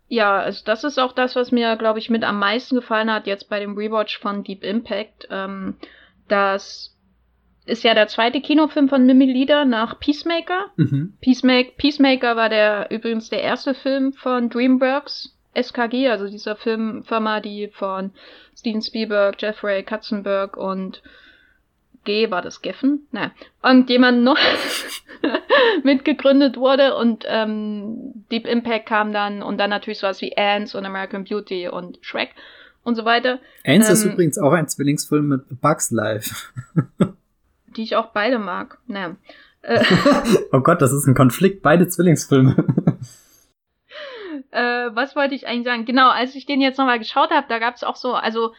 [0.07, 3.25] Ja, also das ist auch das, was mir, glaube ich, mit am meisten gefallen hat
[3.25, 5.27] jetzt bei dem Rewatch von Deep Impact.
[5.31, 5.75] Ähm,
[6.27, 6.95] das
[7.65, 10.65] ist ja der zweite Kinofilm von Mimi Lieder nach Peacemaker.
[10.75, 11.17] Mhm.
[11.21, 11.71] Peacemaker.
[11.77, 18.11] Peacemaker war der übrigens der erste Film von DreamWorks SKG, also dieser Filmfirma, die von
[18.57, 21.01] Steven Spielberg, Jeffrey Katzenberg und
[22.03, 24.37] G war das Geffen, ne, und jemand noch
[25.83, 30.85] mitgegründet wurde und ähm, Deep Impact kam dann und dann natürlich sowas wie Ants und
[30.85, 32.29] American Beauty und Shrek
[32.83, 33.39] und so weiter.
[33.65, 36.35] Ants ähm, ist übrigens auch ein Zwillingsfilm mit Bugs Life.
[37.75, 39.17] die ich auch beide mag, ne.
[40.51, 42.55] oh Gott, das ist ein Konflikt, beide Zwillingsfilme.
[44.51, 45.85] äh, was wollte ich eigentlich sagen?
[45.85, 48.53] Genau, als ich den jetzt nochmal geschaut habe, da gab es auch so, also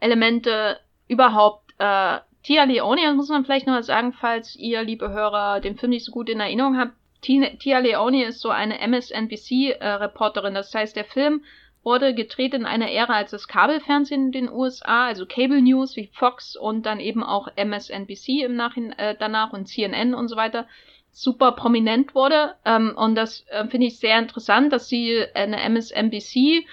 [0.00, 5.60] Elemente überhaupt, äh, Tia Leone, das muss man vielleicht noch sagen, falls ihr, liebe Hörer,
[5.60, 6.92] den Film nicht so gut in Erinnerung habt.
[7.20, 10.54] Tia Leone ist so eine MSNBC-Reporterin.
[10.54, 11.42] Das heißt, der Film
[11.82, 16.10] wurde gedreht in einer Ära, als das Kabelfernsehen in den USA, also Cable News wie
[16.12, 20.66] Fox und dann eben auch MSNBC im Nachhinein äh, danach und CNN und so weiter
[21.12, 22.54] super prominent wurde.
[22.64, 26.66] Ähm, und das äh, finde ich sehr interessant, dass sie eine MSNBC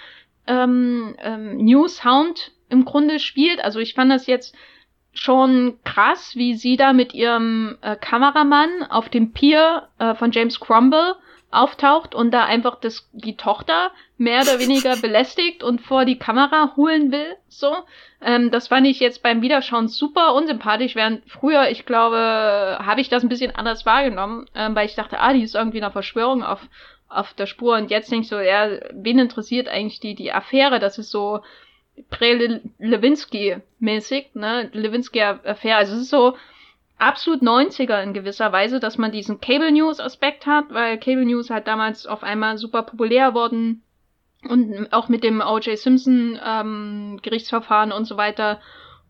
[0.48, 3.64] ähm, ähm, Newshound im Grunde spielt.
[3.64, 4.56] Also ich fand das jetzt
[5.16, 10.60] schon krass, wie sie da mit ihrem äh, Kameramann auf dem Pier äh, von James
[10.60, 11.16] Cromwell
[11.52, 16.74] auftaucht und da einfach das, die Tochter mehr oder weniger belästigt und vor die Kamera
[16.76, 17.38] holen will.
[17.48, 17.74] So,
[18.22, 22.18] ähm, das fand ich jetzt beim Wiederschauen super unsympathisch, während früher, ich glaube,
[22.86, 25.82] habe ich das ein bisschen anders wahrgenommen, ähm, weil ich dachte, ah, die ist irgendwie
[25.82, 26.62] einer Verschwörung auf
[27.08, 27.76] auf der Spur.
[27.76, 30.80] Und jetzt denke ich so, ja, wen interessiert eigentlich die, die Affäre?
[30.80, 31.42] Das ist so
[32.10, 34.70] Prä-Lewinsky-mäßig, ne?
[34.74, 35.78] Lewinsky-Affäre.
[35.78, 36.36] Also es ist so
[36.98, 41.68] absolut 90er in gewisser Weise, dass man diesen Cable News-Aspekt hat, weil Cable News halt
[41.68, 43.82] damals auf einmal super populär worden
[44.48, 45.78] und auch mit dem O.J.
[45.78, 48.60] Simpson ähm, Gerichtsverfahren und so weiter.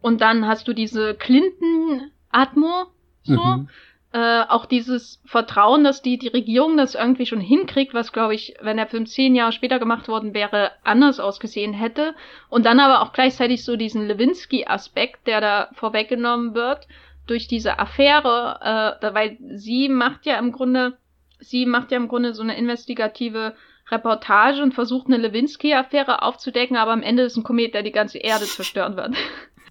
[0.01, 2.85] Und dann hast du diese Clinton-Atmo,
[3.23, 3.43] so.
[3.43, 3.69] Mhm.
[4.15, 8.53] Äh, auch dieses Vertrauen, dass die, die Regierung das irgendwie schon hinkriegt, was, glaube ich,
[8.61, 12.15] wenn der Film zehn Jahre später gemacht worden wäre, anders ausgesehen hätte.
[12.47, 16.87] Und dann aber auch gleichzeitig so diesen Lewinsky-Aspekt, der da vorweggenommen wird
[17.27, 20.93] durch diese Affäre, äh, weil sie macht ja im Grunde,
[21.41, 23.53] sie macht ja im Grunde so eine investigative
[23.91, 28.19] Reportage und versucht eine Lewinsky-Affäre aufzudecken, aber am Ende ist ein Komet, der die ganze
[28.19, 29.13] Erde zerstören wird.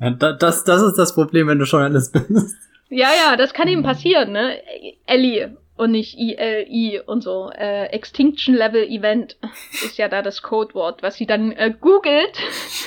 [0.01, 2.57] Ja, das, das ist das Problem, wenn du Journalist bist.
[2.95, 4.63] Ja, ja, das kann ihm passieren, ne?
[5.07, 7.51] Ellie und nicht ILI und so.
[7.51, 9.37] Äh, Extinction Level Event
[9.73, 12.39] ist ja da das Codewort, was sie dann äh, googelt.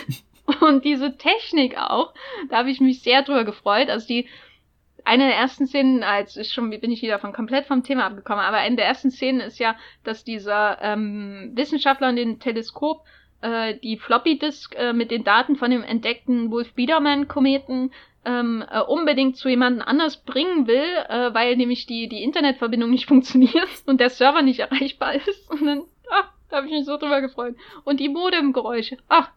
[0.61, 2.13] und diese Technik auch,
[2.49, 3.89] da habe ich mich sehr drüber gefreut.
[3.89, 4.29] Also die
[5.03, 8.43] eine der ersten Szenen, als ist schon bin ich wieder von komplett vom Thema abgekommen,
[8.43, 13.03] aber eine der ersten Szenen ist ja, dass dieser ähm, Wissenschaftler in den Teleskop
[13.41, 17.91] äh, die Floppy Disk äh, mit den Daten von dem entdeckten Wolf Biederman Kometen
[18.25, 23.05] ähm, äh, unbedingt zu jemandem anders bringen will, äh, weil nämlich die die Internetverbindung nicht
[23.07, 26.97] funktioniert und der Server nicht erreichbar ist und dann ach, da habe ich mich so
[26.97, 28.97] drüber gefreut und die Modemgeräusche.
[29.07, 29.29] Ach,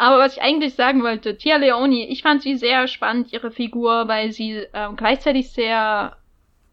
[0.00, 4.08] aber was ich eigentlich sagen wollte, Tia Leoni, ich fand sie sehr spannend, ihre Figur,
[4.08, 6.16] weil sie ähm, gleichzeitig sehr,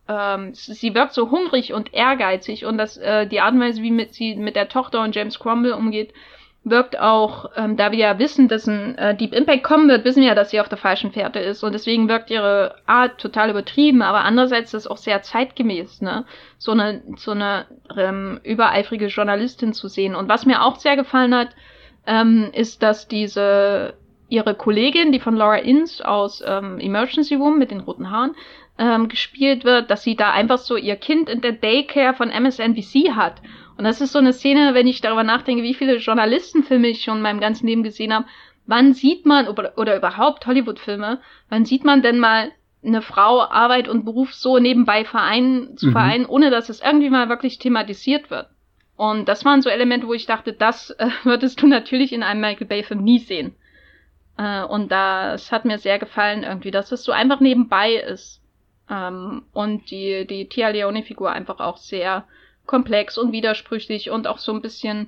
[0.08, 3.92] ähm, sie wirkt so hungrig und ehrgeizig und das, äh, die Art und Weise, wie
[3.92, 6.14] mit sie mit der Tochter und James Cromwell umgeht,
[6.70, 10.22] wirkt auch, ähm, da wir ja wissen, dass ein äh, Deep Impact kommen wird, wissen
[10.22, 13.50] wir ja, dass sie auf der falschen Fährte ist und deswegen wirkt ihre Art total
[13.50, 16.26] übertrieben, aber andererseits ist es auch sehr zeitgemäß, ne,
[16.58, 17.66] so eine, so eine
[17.96, 20.16] ähm, übereifrige Journalistin zu sehen.
[20.16, 21.50] Und was mir auch sehr gefallen hat,
[22.06, 23.94] ähm, ist, dass diese
[24.30, 28.36] ihre Kollegin, die von Laura Inns aus ähm, Emergency Room mit den roten Haaren
[28.78, 33.14] ähm, gespielt wird, dass sie da einfach so ihr Kind in der Daycare von MSNBC
[33.14, 33.42] hat.
[33.78, 37.18] Und das ist so eine Szene, wenn ich darüber nachdenke, wie viele Journalistenfilme ich schon
[37.18, 38.26] in meinem ganzen Leben gesehen habe.
[38.66, 42.52] Wann sieht man, oder, oder überhaupt Hollywood-Filme, wann sieht man denn mal
[42.84, 45.92] eine Frau Arbeit und Beruf so nebenbei vereinen, zu mhm.
[45.92, 48.48] vereinen, ohne dass es irgendwie mal wirklich thematisiert wird?
[48.96, 52.42] Und das waren so Elemente, wo ich dachte, das äh, würdest du natürlich in einem
[52.42, 53.56] Michael Bay-Film nie sehen.
[54.38, 58.42] Äh, und das hat mir sehr gefallen irgendwie, dass es so einfach nebenbei ist.
[58.90, 62.26] Ähm, und die, die Tia Leone-Figur einfach auch sehr
[62.66, 65.08] komplex und widersprüchlich und auch so ein bisschen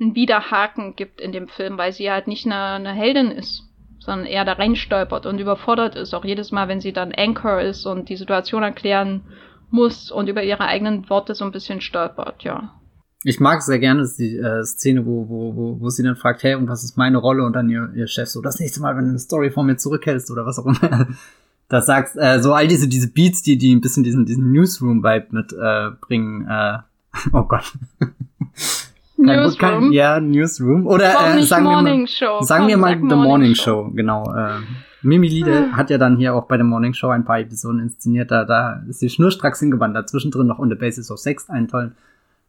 [0.00, 3.64] einen Widerhaken gibt in dem Film, weil sie halt nicht eine, eine Heldin ist,
[3.98, 6.14] sondern eher da reinstolpert und überfordert ist.
[6.14, 9.22] Auch jedes Mal, wenn sie dann Anchor ist und die Situation erklären
[9.70, 12.74] muss und über ihre eigenen Worte so ein bisschen stolpert, ja.
[13.22, 16.54] Ich mag sehr gerne die äh, Szene, wo, wo, wo, wo sie dann fragt, hey,
[16.54, 17.44] und was ist meine Rolle?
[17.44, 19.76] Und dann ihr, ihr Chef so, das nächste Mal, wenn du eine Story von mir
[19.76, 21.08] zurückhältst oder was auch immer.
[21.70, 25.26] Das sagst, äh, so all diese, diese Beats, die, die ein bisschen diesen, diesen Newsroom-Vibe
[25.30, 26.46] mit äh, bringen.
[26.48, 26.78] Äh,
[27.32, 27.72] oh Gott.
[29.16, 29.58] Newsroom?
[29.58, 30.86] Kein, ja, Newsroom.
[30.86, 32.40] Oder äh, sagen, wir mal, Show.
[32.42, 33.84] sagen wir mal The Morning, Morning Show.
[33.84, 33.90] Show.
[33.94, 34.34] Genau.
[34.34, 34.58] Äh,
[35.02, 35.76] Mimi Liede ah.
[35.76, 38.32] hat ja dann hier auch bei der Morning Show ein paar Episoden inszeniert.
[38.32, 40.10] Da, da ist sie schnurstracks hingewandert.
[40.10, 41.94] Zwischendrin noch On the Basis of Sex einen tollen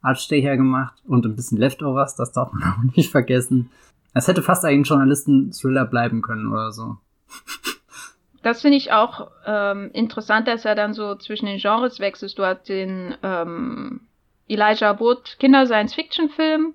[0.01, 3.69] Artstecher gemacht und ein bisschen Leftovers, das darf man auch nicht vergessen.
[4.13, 6.97] Es hätte fast eigentlich ein Journalisten-Thriller bleiben können oder so.
[8.43, 12.37] Das finde ich auch ähm, interessant, dass er dann so zwischen den Genres wechselt.
[12.37, 14.01] Du hast den ähm,
[14.47, 16.73] Elijah Wood Kinder-Science-Fiction-Film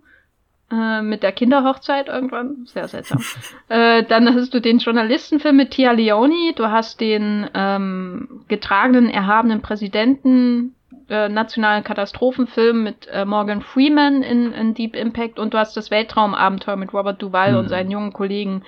[0.71, 2.67] äh, mit der Kinderhochzeit irgendwann.
[2.67, 3.23] Sehr seltsam.
[3.69, 6.55] äh, dann hast du den Journalistenfilm mit Tia Leoni.
[6.57, 10.75] Du hast den ähm, getragenen, erhabenen Präsidenten
[11.09, 15.93] äh, nationalen Katastrophenfilm mit äh, Morgan Freeman in, in, Deep Impact und du hast das
[15.93, 17.59] Weltraumabenteuer mit Robert Duval mhm.
[17.59, 18.63] und seinen jungen Kollegen.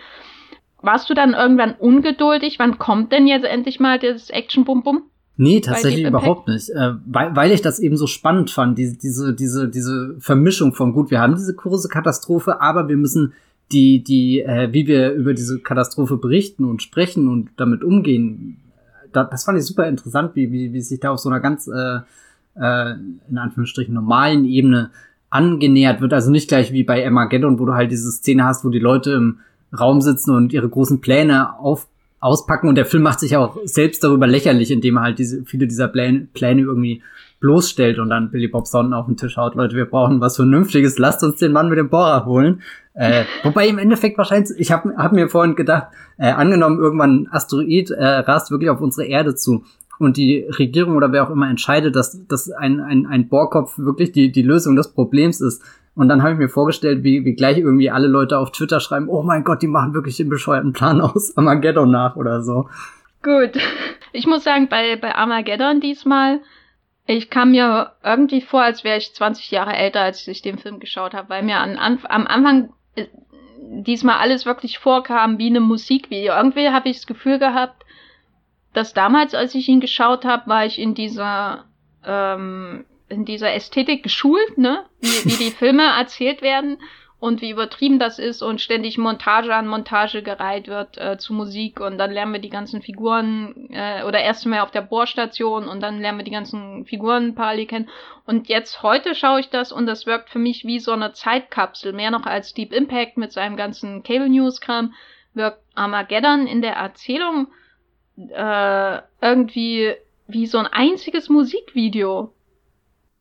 [0.81, 2.59] Warst du dann irgendwann ungeduldig?
[2.59, 5.03] Wann kommt denn jetzt endlich mal das Action-Bum-Bum?
[5.37, 6.69] Nee, tatsächlich überhaupt nicht.
[6.71, 10.93] Äh, weil, weil ich das eben so spannend fand, diese, diese, diese, diese Vermischung von
[10.93, 13.35] gut, wir haben diese große Katastrophe, aber wir müssen
[13.71, 18.59] die, die, äh, wie wir über diese Katastrophe berichten und sprechen und damit umgehen,
[19.13, 21.69] da, das fand ich super interessant, wie, wie, wie sich da auf so einer ganz
[21.69, 22.01] äh,
[22.57, 22.95] äh,
[23.29, 24.91] in Anführungsstrichen normalen Ebene
[25.31, 26.13] angenähert wird.
[26.13, 29.13] Also nicht gleich wie bei Armageddon, wo du halt diese Szene hast, wo die Leute
[29.13, 29.39] im
[29.79, 31.89] Raum sitzen und ihre großen Pläne auf,
[32.21, 35.67] auspacken und der Film macht sich auch selbst darüber lächerlich, indem er halt diese, viele
[35.67, 37.03] dieser Pläne, Pläne irgendwie
[37.41, 40.99] bloßstellt und dann Billy Bob Sonnen auf den Tisch haut, Leute, wir brauchen was Vernünftiges,
[40.99, 42.63] lasst uns den Mann mit dem Bohrer holen.
[42.95, 47.29] Äh, wobei im Endeffekt wahrscheinlich, ich habe hab mir vorhin gedacht, äh, angenommen irgendwann ein
[47.31, 49.65] Asteroid äh, rast wirklich auf unsere Erde zu
[49.99, 54.13] und die Regierung oder wer auch immer entscheidet, dass, dass ein, ein, ein Bohrkopf wirklich
[54.13, 55.63] die, die Lösung des Problems ist.
[55.99, 59.09] Und dann habe ich mir vorgestellt, wie, wie gleich irgendwie alle Leute auf Twitter schreiben,
[59.09, 62.69] oh mein Gott, die machen wirklich den bescheuerten Plan aus Armageddon nach oder so.
[63.21, 63.61] Gut.
[64.13, 66.41] Ich muss sagen, bei, bei Armageddon diesmal,
[67.05, 70.79] ich kam mir irgendwie vor, als wäre ich 20 Jahre älter, als ich den Film
[70.79, 73.07] geschaut habe, weil mir an, an, am Anfang äh,
[73.57, 76.33] diesmal alles wirklich vorkam wie eine Musikvideo.
[76.33, 77.85] Irgendwie habe ich das Gefühl gehabt,
[78.73, 81.65] dass damals, als ich ihn geschaut habe, war ich in dieser
[82.07, 84.85] ähm, in dieser Ästhetik geschult, ne?
[85.01, 86.79] Wie, wie die Filme erzählt werden
[87.21, 91.81] und wie übertrieben das ist und ständig Montage an Montage gereiht wird äh, zu Musik
[91.81, 95.83] und dann lernen wir die ganzen Figuren äh, oder erst mal auf der Bohrstation und
[95.83, 97.89] dann lernen wir die ganzen Figuren parallel kennen
[98.25, 101.93] und jetzt heute schaue ich das und das wirkt für mich wie so eine Zeitkapsel,
[101.93, 104.95] mehr noch als Deep Impact mit seinem ganzen Cable News Kram
[105.35, 107.49] wirkt Armageddon in der Erzählung
[108.17, 109.95] äh, irgendwie
[110.29, 112.33] wie so ein einziges Musikvideo.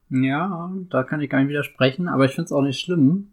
[0.10, 3.28] Ja, da kann ich gar nicht widersprechen, aber ich finde es auch nicht schlimm,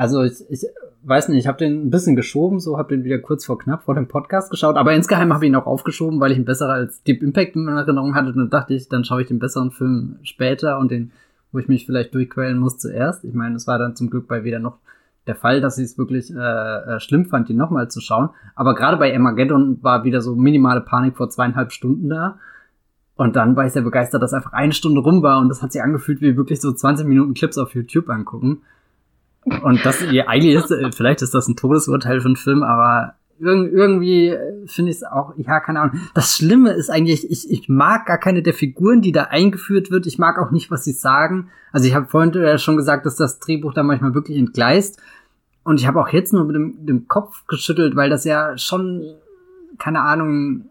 [0.00, 0.64] also ich, ich
[1.02, 3.82] weiß nicht, ich habe den ein bisschen geschoben, so habe den wieder kurz vor knapp
[3.82, 6.70] vor dem Podcast geschaut, aber insgeheim habe ich ihn auch aufgeschoben, weil ich ihn besser
[6.70, 8.30] als Deep Impact in Erinnerung hatte.
[8.30, 11.12] Und dann dachte ich, dann schaue ich den besseren Film später und den,
[11.52, 13.24] wo ich mich vielleicht durchquälen muss zuerst.
[13.26, 14.78] Ich meine, es war dann zum Glück bei weder noch
[15.26, 18.30] der Fall, dass ich es wirklich äh, äh, schlimm fand, ihn nochmal zu schauen.
[18.54, 22.38] Aber gerade bei Armageddon war wieder so minimale Panik vor zweieinhalb Stunden da.
[23.20, 25.72] Und dann war ich sehr begeistert, dass einfach eine Stunde rum war und das hat
[25.72, 28.62] sich angefühlt wie wirklich so 20 Minuten Clips auf YouTube angucken.
[29.62, 33.16] Und das, ja, eigentlich ist, äh, vielleicht ist das ein Todesurteil für einen Film, aber
[33.38, 36.00] irg irgendwie äh, finde ich es auch, ja, keine Ahnung.
[36.14, 40.06] Das Schlimme ist eigentlich, ich, ich mag gar keine der Figuren, die da eingeführt wird.
[40.06, 41.50] Ich mag auch nicht, was sie sagen.
[41.72, 44.98] Also ich habe vorhin schon gesagt, dass das Drehbuch da manchmal wirklich entgleist.
[45.62, 49.04] Und ich habe auch jetzt nur mit dem, dem Kopf geschüttelt, weil das ja schon,
[49.76, 50.70] keine Ahnung,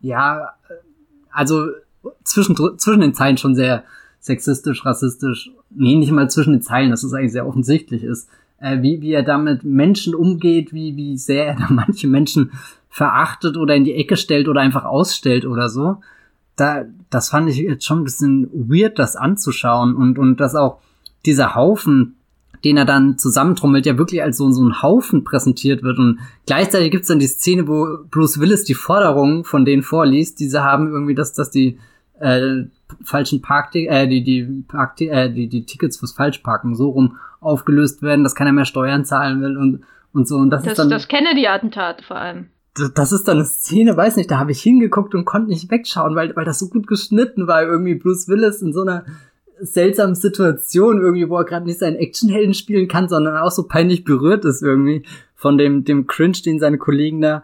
[0.00, 0.54] ja,
[1.30, 1.66] also
[2.24, 3.84] zwischen, zwischen den Zeilen schon sehr
[4.20, 8.28] sexistisch, rassistisch, nee, nicht mal zwischen den Zeilen, dass es eigentlich sehr offensichtlich ist,
[8.60, 12.52] äh, wie, wie er damit Menschen umgeht, wie, wie sehr er da manche Menschen
[12.88, 15.96] verachtet oder in die Ecke stellt oder einfach ausstellt oder so.
[16.56, 20.80] Da, das fand ich jetzt schon ein bisschen weird, das anzuschauen und, und dass auch
[21.24, 22.16] dieser Haufen,
[22.64, 25.98] den er dann zusammentrommelt, ja wirklich als so, so ein Haufen präsentiert wird.
[25.98, 30.62] Und gleichzeitig gibt's dann die Szene, wo Bruce Willis die Forderungen von denen vorliest, diese
[30.62, 31.78] haben irgendwie, dass, dass die
[32.20, 32.64] äh,
[33.02, 38.02] falschen Park äh, die die Park äh, die die Tickets fürs Falschparken so rum aufgelöst
[38.02, 40.90] werden, dass keiner mehr Steuern zahlen will und und so und das, das ist dann
[40.90, 42.46] das Kennedy-Attentat vor allem.
[42.94, 46.14] Das ist dann eine Szene, weiß nicht, da habe ich hingeguckt und konnte nicht wegschauen,
[46.14, 49.04] weil weil das so gut geschnitten war, irgendwie Bruce Willis in so einer
[49.60, 54.04] seltsamen Situation irgendwie, wo er gerade nicht seinen Actionhelden spielen kann, sondern auch so peinlich
[54.04, 57.42] berührt ist irgendwie von dem dem Cringe, den seine Kollegen da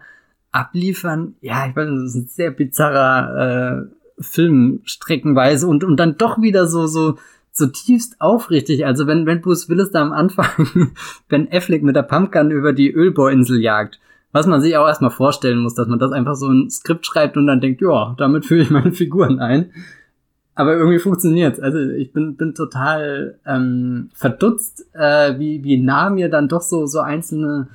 [0.51, 1.35] abliefern.
[1.41, 6.41] Ja, ich weiß, das ist ein sehr bizarrer äh, Film streckenweise und, und dann doch
[6.41, 7.17] wieder so, so,
[7.51, 8.85] so tiefst aufrichtig.
[8.85, 10.93] Also wenn, wenn Bruce Willis da am Anfang
[11.29, 13.99] Ben Affleck mit der Pumpgun über die Ölbohrinsel jagt,
[14.31, 17.37] was man sich auch erstmal vorstellen muss, dass man das einfach so ein Skript schreibt
[17.37, 19.71] und dann denkt, ja, damit fühle ich meine Figuren ein.
[20.57, 21.59] Aber irgendwie funktioniert's.
[21.59, 26.87] Also ich bin, bin total ähm, verdutzt, äh, wie, wie nah mir dann doch so,
[26.87, 27.67] so einzelne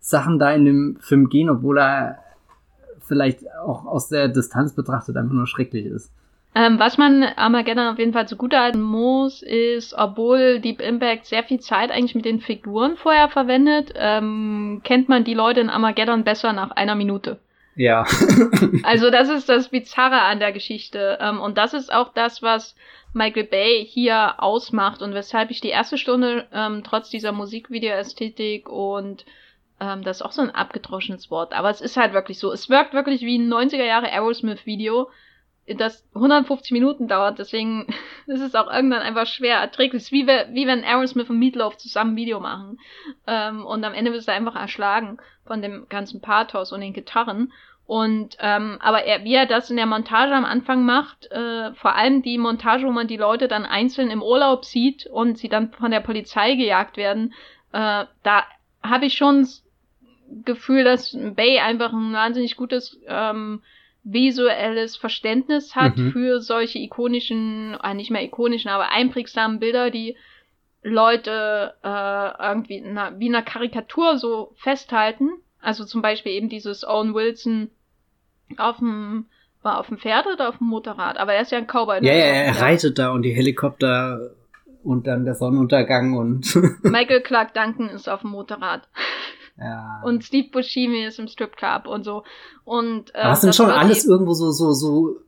[0.00, 2.18] Sachen da in dem Film gehen, obwohl er
[3.06, 6.10] vielleicht auch aus der Distanz betrachtet einfach nur schrecklich ist.
[6.56, 11.60] Ähm, was man Armageddon auf jeden Fall zugutehalten muss, ist, obwohl Deep Impact sehr viel
[11.60, 16.52] Zeit eigentlich mit den Figuren vorher verwendet, ähm, kennt man die Leute in Armageddon besser
[16.52, 17.38] nach einer Minute.
[17.76, 18.06] Ja.
[18.84, 21.18] also das ist das Bizarre an der Geschichte.
[21.20, 22.74] Ähm, und das ist auch das, was
[23.12, 29.24] Michael Bay hier ausmacht und weshalb ich die erste Stunde ähm, trotz dieser Musikvideo-Ästhetik und
[29.80, 32.52] ähm, das ist auch so ein abgedroschenes Wort, aber es ist halt wirklich so.
[32.52, 35.08] Es wirkt wirklich wie ein 90er Jahre Aerosmith-Video,
[35.66, 37.86] das 150 Minuten dauert, deswegen
[38.26, 40.02] ist es auch irgendwann einfach schwer erträglich.
[40.02, 42.78] Es ist wie, wie wenn Aerosmith und Meatloaf zusammen Video machen.
[43.26, 47.52] Ähm, und am Ende wirst du einfach erschlagen von dem ganzen Pathos und den Gitarren.
[47.86, 51.94] Und ähm, aber er, wie er das in der Montage am Anfang macht, äh, vor
[51.94, 55.70] allem die Montage, wo man die Leute dann einzeln im Urlaub sieht und sie dann
[55.70, 57.34] von der Polizei gejagt werden,
[57.72, 58.44] äh, da
[58.82, 59.46] habe ich schon
[60.44, 63.62] Gefühl, dass Bay einfach ein wahnsinnig gutes ähm,
[64.04, 66.12] visuelles Verständnis hat mhm.
[66.12, 70.16] für solche ikonischen, äh, nicht mehr ikonischen, aber einprägsamen Bilder, die
[70.82, 75.30] Leute äh, irgendwie na, wie in einer Karikatur so festhalten.
[75.60, 77.70] Also zum Beispiel eben dieses Owen Wilson
[78.58, 79.26] auf dem
[79.62, 82.02] war auf dem Pferd oder auf dem Motorrad, aber er ist ja ein Cowboy.
[82.02, 82.08] Ne?
[82.08, 84.32] Ja, ja, er reitet da und die Helikopter
[84.82, 88.86] und dann der Sonnenuntergang und Michael Clark Duncan ist auf dem Motorrad.
[89.58, 90.02] Ja.
[90.04, 92.24] Und Steve Buscemi ist im Stripclub und so.
[92.64, 95.20] Und, äh, das sind schon alles irgendwo so, so, so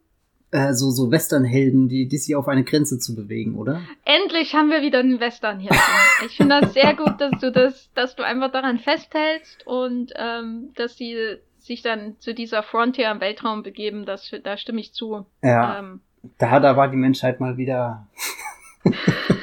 [0.52, 3.82] äh, so, so Westernhelden, die, die sich auf eine Grenze zu bewegen, oder?
[4.04, 5.72] Endlich haben wir wieder einen Western hier.
[6.26, 10.70] ich finde das sehr gut, dass du das, dass du einfach daran festhältst und ähm,
[10.76, 11.16] dass sie
[11.58, 15.26] sich dann zu dieser Frontier im Weltraum begeben, das, da stimme ich zu.
[15.42, 15.80] Ja.
[15.80, 16.00] Ähm,
[16.38, 18.06] da, da war die Menschheit mal wieder.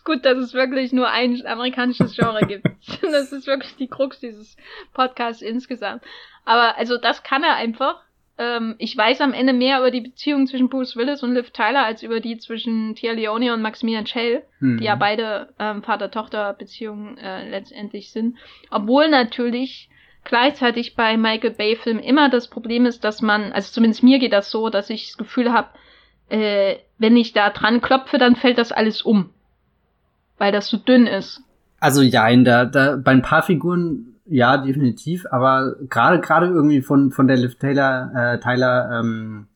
[0.00, 2.66] ist gut, dass es wirklich nur ein amerikanisches Genre gibt.
[3.02, 4.56] das ist wirklich die Krux dieses
[4.94, 6.02] Podcasts insgesamt.
[6.44, 8.00] Aber also das kann er einfach.
[8.38, 11.84] Ähm, ich weiß am Ende mehr über die Beziehung zwischen Bruce Willis und Liv Tyler
[11.84, 14.78] als über die zwischen Tia Leone und Maximilian Schell, mhm.
[14.78, 18.38] die ja beide ähm, Vater-Tochter-Beziehungen äh, letztendlich sind.
[18.70, 19.90] Obwohl natürlich
[20.24, 24.50] gleichzeitig bei Michael Bay-Filmen immer das Problem ist, dass man, also zumindest mir geht das
[24.50, 25.68] so, dass ich das Gefühl habe,
[26.30, 29.34] äh, wenn ich da dran klopfe, dann fällt das alles um.
[30.40, 31.42] Weil das so dünn ist.
[31.80, 36.80] Also ja, in der, da, bei ein paar Figuren, ja, definitiv, aber gerade gerade irgendwie
[36.80, 39.48] von, von der Liv Taylor, äh, Tyler ähm,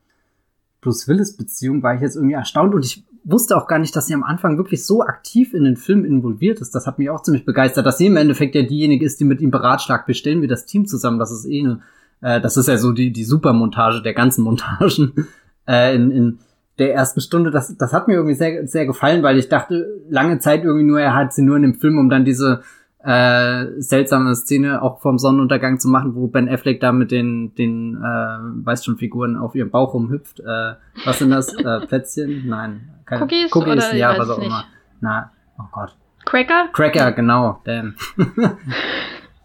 [0.82, 4.08] Bruce Willis Beziehung war ich jetzt irgendwie erstaunt und ich wusste auch gar nicht, dass
[4.08, 6.74] sie am Anfang wirklich so aktiv in den Film involviert ist.
[6.74, 9.40] Das hat mich auch ziemlich begeistert, dass sie im Endeffekt ja diejenige ist, die mit
[9.40, 11.18] ihm beratschlagt, wir stellen wir das Team zusammen.
[11.18, 11.80] Das ist eh eine,
[12.20, 15.28] äh, das ist ja so die, die Supermontage der ganzen Montagen
[15.66, 16.38] äh, in, in
[16.78, 17.50] der ersten Stunde.
[17.50, 21.00] Das, das hat mir irgendwie sehr, sehr gefallen, weil ich dachte lange Zeit irgendwie nur,
[21.00, 22.62] er hat sie nur in dem Film, um dann diese
[23.04, 27.96] äh, seltsame Szene auch vom Sonnenuntergang zu machen, wo Ben Affleck da mit den, den
[27.96, 30.40] äh, weiß schon Figuren auf ihrem Bauch rumhüpft.
[30.40, 31.54] Äh, was sind das?
[31.54, 32.48] äh, Plätzchen?
[32.48, 32.88] Nein.
[33.04, 34.46] Keine, Cookies, Cookies oder ja, was auch nicht.
[34.46, 34.64] immer.
[35.00, 35.94] Na, oh Gott.
[36.24, 36.68] Cracker?
[36.72, 37.60] Cracker, genau.
[37.64, 37.94] Damn.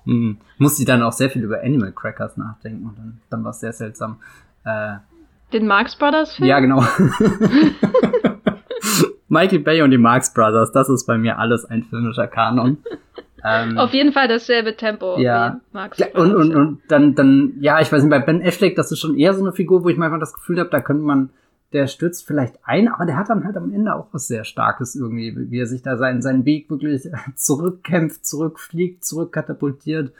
[0.05, 0.37] hm.
[0.57, 3.59] Muss sie dann auch sehr viel über Animal Crackers nachdenken und dann, dann war es
[3.59, 4.21] sehr seltsam.
[4.63, 4.95] Äh,
[5.53, 6.47] Den Marx Brothers Film?
[6.47, 6.83] Ja, genau.
[9.29, 12.77] Michael Bay und die Marx Brothers, das ist bei mir alles ein filmischer Kanon.
[13.43, 15.53] Ähm, Auf jeden Fall dasselbe Tempo ja.
[15.53, 15.97] wie Marx.
[15.97, 18.99] Ja, und, und, und dann, dann, ja, ich weiß nicht, bei Ben Affleck, das ist
[18.99, 21.29] schon eher so eine Figur, wo ich manchmal das Gefühl habe, da könnte man,
[21.71, 24.95] der stürzt vielleicht ein, aber der hat dann halt am Ende auch was sehr Starkes
[24.95, 30.11] irgendwie, wie er sich da seinen, seinen Weg wirklich zurückkämpft, zurückfliegt, zurückkatapultiert.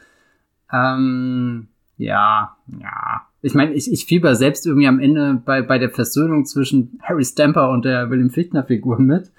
[0.71, 1.67] Ähm,
[1.97, 3.21] ja, ja.
[3.41, 7.23] Ich meine, ich, ich fieber selbst irgendwie am Ende bei, bei der Versöhnung zwischen Harry
[7.23, 9.31] Stamper und der William Fichtner Figur mit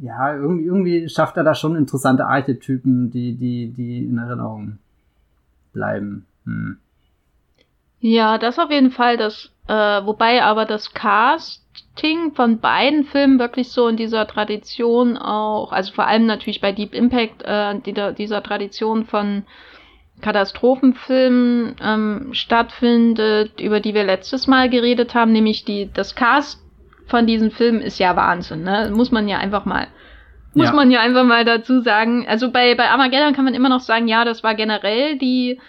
[0.00, 4.78] ja, irgendwie, irgendwie schafft er da schon interessante Archetypen, die, die, die in Erinnerung
[5.72, 6.26] bleiben.
[6.44, 6.78] Hm.
[8.00, 9.16] Ja, das auf jeden Fall.
[9.16, 15.72] Das, äh, wobei aber das Casting von beiden Filmen wirklich so in dieser Tradition auch,
[15.72, 19.44] also vor allem natürlich bei Deep Impact, äh, dieser, dieser Tradition von
[20.22, 26.62] Katastrophenfilmen ähm, stattfindet, über die wir letztes Mal geredet haben, nämlich die, das Cast
[27.06, 28.90] von diesen Filmen ist ja Wahnsinn, ne?
[28.94, 29.88] Muss man ja einfach mal,
[30.54, 30.72] muss ja.
[30.72, 32.26] man ja einfach mal dazu sagen.
[32.26, 35.60] Also bei, bei Armageddon kann man immer noch sagen, ja, das war generell die,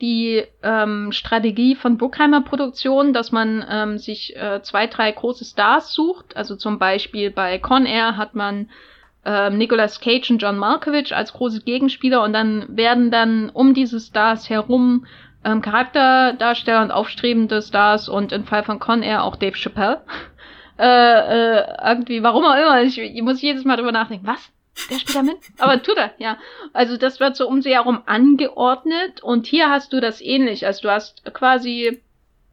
[0.00, 5.92] die ähm, Strategie von Bruckheimer Produktion, dass man ähm, sich äh, zwei, drei große Stars
[5.92, 6.36] sucht.
[6.36, 8.68] Also zum Beispiel bei Con Air hat man
[9.24, 14.00] ähm, Nicolas Cage und John Malkovich als große Gegenspieler und dann werden dann um diese
[14.00, 15.06] Stars herum
[15.44, 20.02] ähm, Charakterdarsteller und aufstrebende Stars und im Fall von Con Air auch Dave Chappelle
[20.78, 20.84] äh,
[21.58, 24.50] äh, irgendwie, warum auch immer, ich, ich muss jedes Mal drüber nachdenken, was?
[24.90, 25.36] Der spielt da mit?
[25.58, 26.38] Aber tut er, ja.
[26.72, 30.64] Also das wird so um sie herum angeordnet und hier hast du das ähnlich.
[30.64, 32.02] Also du hast quasi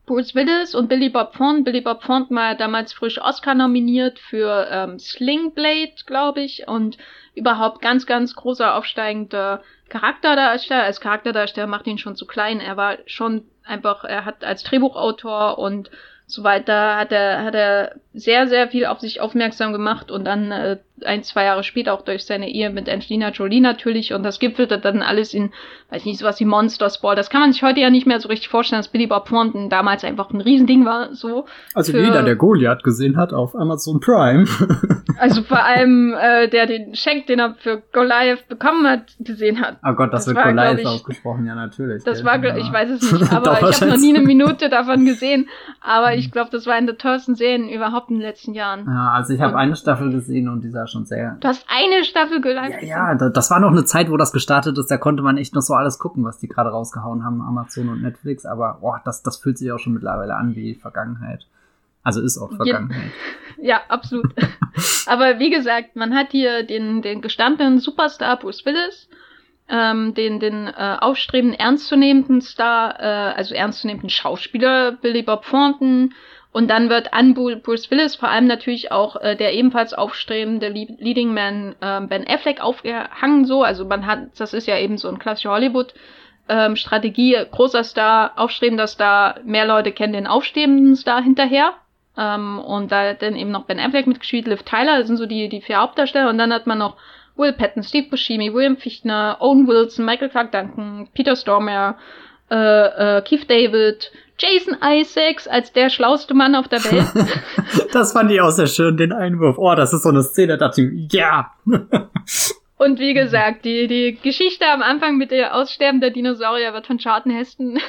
[0.10, 1.64] Bruce Willis und Billy Bob Thornton.
[1.64, 6.98] Billy Bob Thornton war damals frisch Oscar nominiert für ähm, Sling Blade, glaube ich, und
[7.36, 10.82] überhaupt ganz, ganz großer aufsteigender Charakterdarsteller.
[10.82, 12.60] Als Charakterdarsteller macht ihn schon zu klein.
[12.60, 15.92] Er war schon einfach, er hat als Drehbuchautor und
[16.26, 20.52] so weiter hat er, hat er sehr, sehr viel auf sich aufmerksam gemacht und dann
[20.52, 24.40] äh, ein, zwei Jahre später auch durch seine Ehe mit Angelina Jolie natürlich und das
[24.40, 25.52] gipfelte dann alles in,
[25.90, 27.16] weiß nicht, sowas wie Monsters Ball.
[27.16, 29.70] Das kann man sich heute ja nicht mehr so richtig vorstellen, dass Billy Bob Thornton
[29.70, 31.46] damals einfach ein Riesending war, so.
[31.74, 34.46] Also für, jeder, der Goliath gesehen hat auf Amazon Prime.
[35.20, 39.78] also vor allem, äh, der den Scheck, den er für Goliath bekommen hat, gesehen hat.
[39.84, 42.04] Oh Gott, das, das wird war, Goliath ich, ausgesprochen, ja natürlich.
[42.04, 42.58] Das war, ja.
[42.58, 45.48] ich weiß es nicht, aber ich habe noch nie eine Minute davon gesehen,
[45.82, 48.86] aber ich glaube, das war eine der tollsten Serien überhaupt in den letzten Jahren.
[48.86, 51.38] Ja, also ich habe eine Staffel gesehen und die sah schon sehr.
[51.40, 54.78] Du hast eine Staffel gelive Ja, ja, das war noch eine Zeit, wo das gestartet
[54.78, 54.92] ist.
[54.92, 58.02] Da konnte man echt noch so alles gucken, was die gerade rausgehauen haben, Amazon und
[58.02, 58.46] Netflix.
[58.46, 61.46] Aber boah, das, das fühlt sich auch schon mittlerweile an wie Vergangenheit.
[62.04, 63.12] Also ist auch Vergangenheit.
[63.62, 64.34] Ja, absolut.
[65.06, 69.10] Aber wie gesagt, man hat hier den, den gestandenen Superstar Bruce Willis,
[69.68, 76.14] ähm, den, den äh, aufstrebenden, ernstzunehmenden Star, äh, also ernstzunehmenden Schauspieler Billy Bob Thornton,
[76.52, 81.34] und dann wird an Bruce Willis vor allem natürlich auch äh, der ebenfalls aufstrebende Leading
[81.34, 83.64] Man äh, Ben Affleck aufgehangen so.
[83.64, 85.94] Also man hat, das ist ja eben so ein klassischer Hollywood.
[86.48, 91.74] Ähm, Strategie, großer Star, aufstrebender Star, mehr Leute kennen den aufstrebenden Star hinterher.
[92.18, 95.28] Ähm, und da hat dann eben noch Ben Affleck mitgespielt, Liv Tyler, das sind so
[95.28, 96.32] die, die vier Hauptdarsteller.
[96.32, 96.98] Und dann hat man noch
[97.36, 101.96] Will Patton, Steve Buscemi, William Fichtner, Owen Wilson, Michael Clark Duncan, Peter Stormare,
[102.50, 107.28] äh, äh, Keith David, Jason Isaacs als der schlauste Mann auf der Welt.
[107.94, 109.58] das fand ich auch sehr schön, den Einwurf.
[109.58, 111.54] Oh, das ist so eine Szene, da dachte ich, ja.
[112.78, 116.98] Und wie gesagt, die, die Geschichte am Anfang mit der Aussterben der Dinosaurier wird von
[116.98, 117.80] Charlton Heston.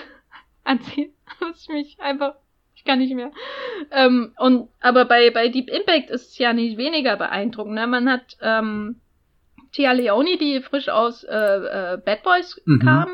[0.64, 2.34] Das ist mich einfach,
[2.74, 3.30] ich kann nicht mehr.
[3.92, 7.74] Ähm, und, aber bei, bei Deep Impact ist es ja nicht weniger beeindruckend.
[7.74, 7.86] Ne?
[7.86, 8.96] Man hat ähm,
[9.72, 12.80] Tia Leone, die frisch aus äh, äh, Bad Boys mhm.
[12.80, 13.08] kam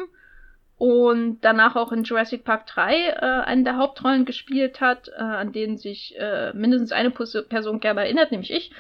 [0.79, 5.53] und danach auch in Jurassic Park 3 äh, eine der Hauptrollen gespielt hat, äh, an
[5.53, 8.70] denen sich äh, mindestens eine Person gerne erinnert, nämlich ich.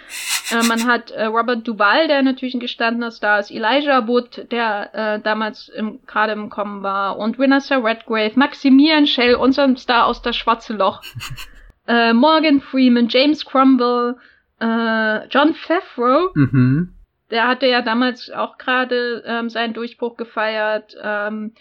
[0.50, 4.94] Äh, man hat äh, Robert Duvall, der natürlich ein gestandener Star ist, Elijah Wood, der
[4.94, 5.72] äh, damals
[6.06, 11.00] gerade im Kommen war, und Vanessa Redgrave, Maximilian Schell, unserem Star aus das Schwarze Loch,
[11.88, 14.16] äh, Morgan Freeman, James Cromwell,
[14.60, 16.92] äh, John Favreau, mhm.
[17.30, 21.54] der hatte ja damals auch gerade ähm, seinen Durchbruch gefeiert, ähm,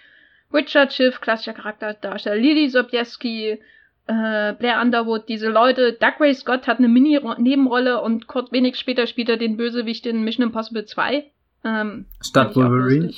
[0.54, 3.60] Richard Schiff, klassischer Charakterdarsteller, Lily Sobieski,
[4.08, 5.94] äh, Blair Underwood, diese Leute.
[5.94, 10.24] Doug Ray Scott hat eine Mini-Nebenrolle und kurz wenig später spielt er den Bösewicht in
[10.24, 11.26] Mission Impossible 2.
[11.64, 13.14] Ähm, Statt Wolverine.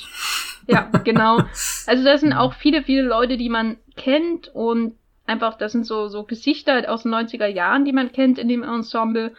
[0.66, 1.42] Ja, genau.
[1.86, 4.94] Also das sind auch viele, viele Leute, die man kennt und
[5.26, 8.62] einfach, das sind so, so Gesichter aus den 90er Jahren, die man kennt in dem
[8.62, 9.32] Ensemble.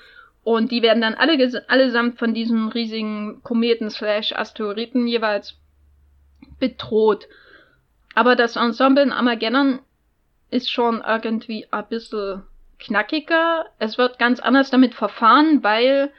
[0.43, 5.59] Und die werden dann alle, allesamt von diesen riesigen Kometen slash Asteroiden jeweils
[6.59, 7.27] bedroht.
[8.19, 9.79] Aber das Ensemble in Armageddon
[10.51, 12.41] ist schon irgendwie ein bisschen
[12.77, 13.67] knackiger.
[13.79, 16.11] Es wird ganz anders damit verfahren, weil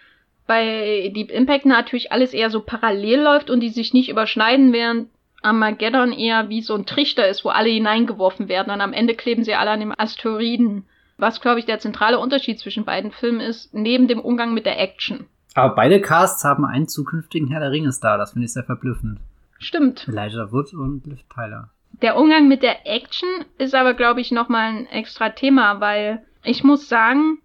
[0.46, 5.10] bei Deep Impact natürlich alles eher so parallel läuft und die sich nicht überschneiden, während
[5.42, 9.44] Armageddon eher wie so ein Trichter ist, wo alle hineingeworfen werden und am Ende kleben
[9.44, 10.86] sie alle an dem Asteroiden.
[11.18, 14.80] Was, glaube ich, der zentrale Unterschied zwischen beiden Filmen ist, neben dem Umgang mit der
[14.80, 15.26] Action.
[15.54, 19.20] Aber beide Casts haben einen zukünftigen Herr der Ringe Star, das finde ich sehr verblüffend.
[19.58, 20.08] Stimmt.
[20.08, 21.68] Elijah Wood und Liv Tyler.
[22.02, 23.28] Der Umgang mit der Action
[23.58, 27.38] ist aber, glaube ich, nochmal ein extra Thema, weil ich muss sagen,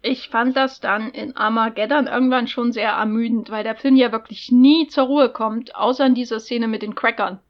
[0.00, 4.52] ich fand das dann in Armageddon irgendwann schon sehr ermüdend, weil der Film ja wirklich
[4.52, 7.40] nie zur Ruhe kommt, außer in dieser Szene mit den Crackern.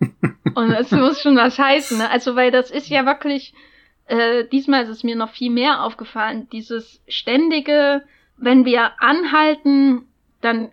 [0.54, 2.10] Und das muss schon was heißen, ne?
[2.10, 3.54] Also, weil das ist ja wirklich,
[4.06, 8.02] äh, diesmal ist es mir noch viel mehr aufgefallen, dieses ständige,
[8.36, 10.06] wenn wir anhalten,
[10.40, 10.70] dann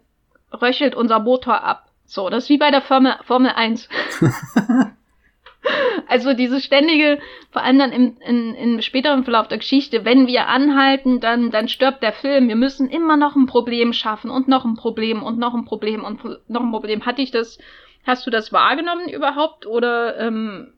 [0.51, 1.88] röchelt unser Motor ab.
[2.09, 3.87] So, das ist wie bei der Formel, Formel 1.
[6.07, 7.19] also diese ständige,
[7.51, 11.67] vor allem dann im, in, im späteren Verlauf der Geschichte, wenn wir anhalten, dann, dann
[11.67, 12.47] stirbt der Film.
[12.47, 16.03] Wir müssen immer noch ein Problem schaffen und noch ein Problem und noch ein Problem
[16.03, 17.05] und noch ein Problem.
[17.05, 17.59] Hatte ich das,
[18.07, 20.73] hast du das wahrgenommen überhaupt oder ähm,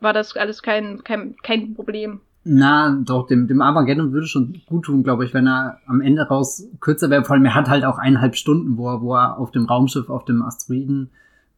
[0.00, 2.22] war das alles kein, kein, kein Problem?
[2.44, 6.22] Na, doch, dem, dem Armageddon würde schon gut tun, glaube ich, wenn er am Ende
[6.22, 7.24] raus kürzer wäre.
[7.24, 10.10] Vor allem, er hat halt auch eineinhalb Stunden, wo er, wo er auf dem Raumschiff,
[10.10, 11.10] auf dem Asteroiden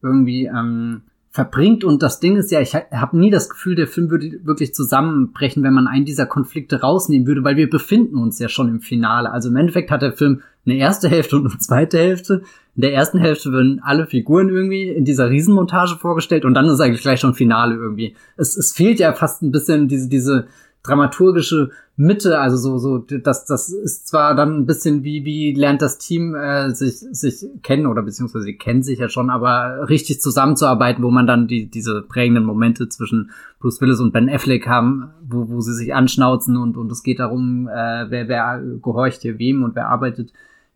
[0.02, 1.02] irgendwie ähm,
[1.34, 1.82] verbringt.
[1.82, 5.64] Und das Ding ist ja, ich habe nie das Gefühl, der Film würde wirklich zusammenbrechen,
[5.64, 9.32] wenn man einen dieser Konflikte rausnehmen würde, weil wir befinden uns ja schon im Finale.
[9.32, 12.42] Also im Endeffekt hat der Film eine erste Hälfte und eine zweite Hälfte.
[12.76, 16.80] In der ersten Hälfte werden alle Figuren irgendwie in dieser Riesenmontage vorgestellt und dann ist
[16.80, 18.14] eigentlich gleich schon Finale irgendwie.
[18.36, 20.46] Es, es fehlt ja fast ein bisschen diese, diese
[20.84, 25.80] dramaturgische Mitte, also so, so, das, das ist zwar dann ein bisschen wie, wie lernt
[25.80, 30.20] das Team äh, sich, sich kennen oder beziehungsweise sie kennen sich ja schon, aber richtig
[30.20, 33.30] zusammenzuarbeiten, wo man dann die, diese prägenden Momente zwischen
[33.60, 37.18] Bruce Willis und Ben Affleck haben, wo, wo sie sich anschnauzen und, und es geht
[37.18, 40.32] darum, äh, wer, wer gehorcht hier wem und wer arbeitet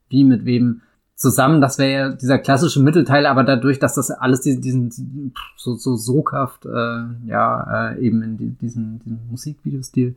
[0.08, 0.80] wie mit wem
[1.18, 1.60] zusammen.
[1.60, 5.96] Das wäre ja dieser klassische Mittelteil, aber dadurch, dass das alles diesen, diesen so, so
[5.96, 10.14] soghaft, äh, ja, äh, eben in diesen, diesen Musikvideostil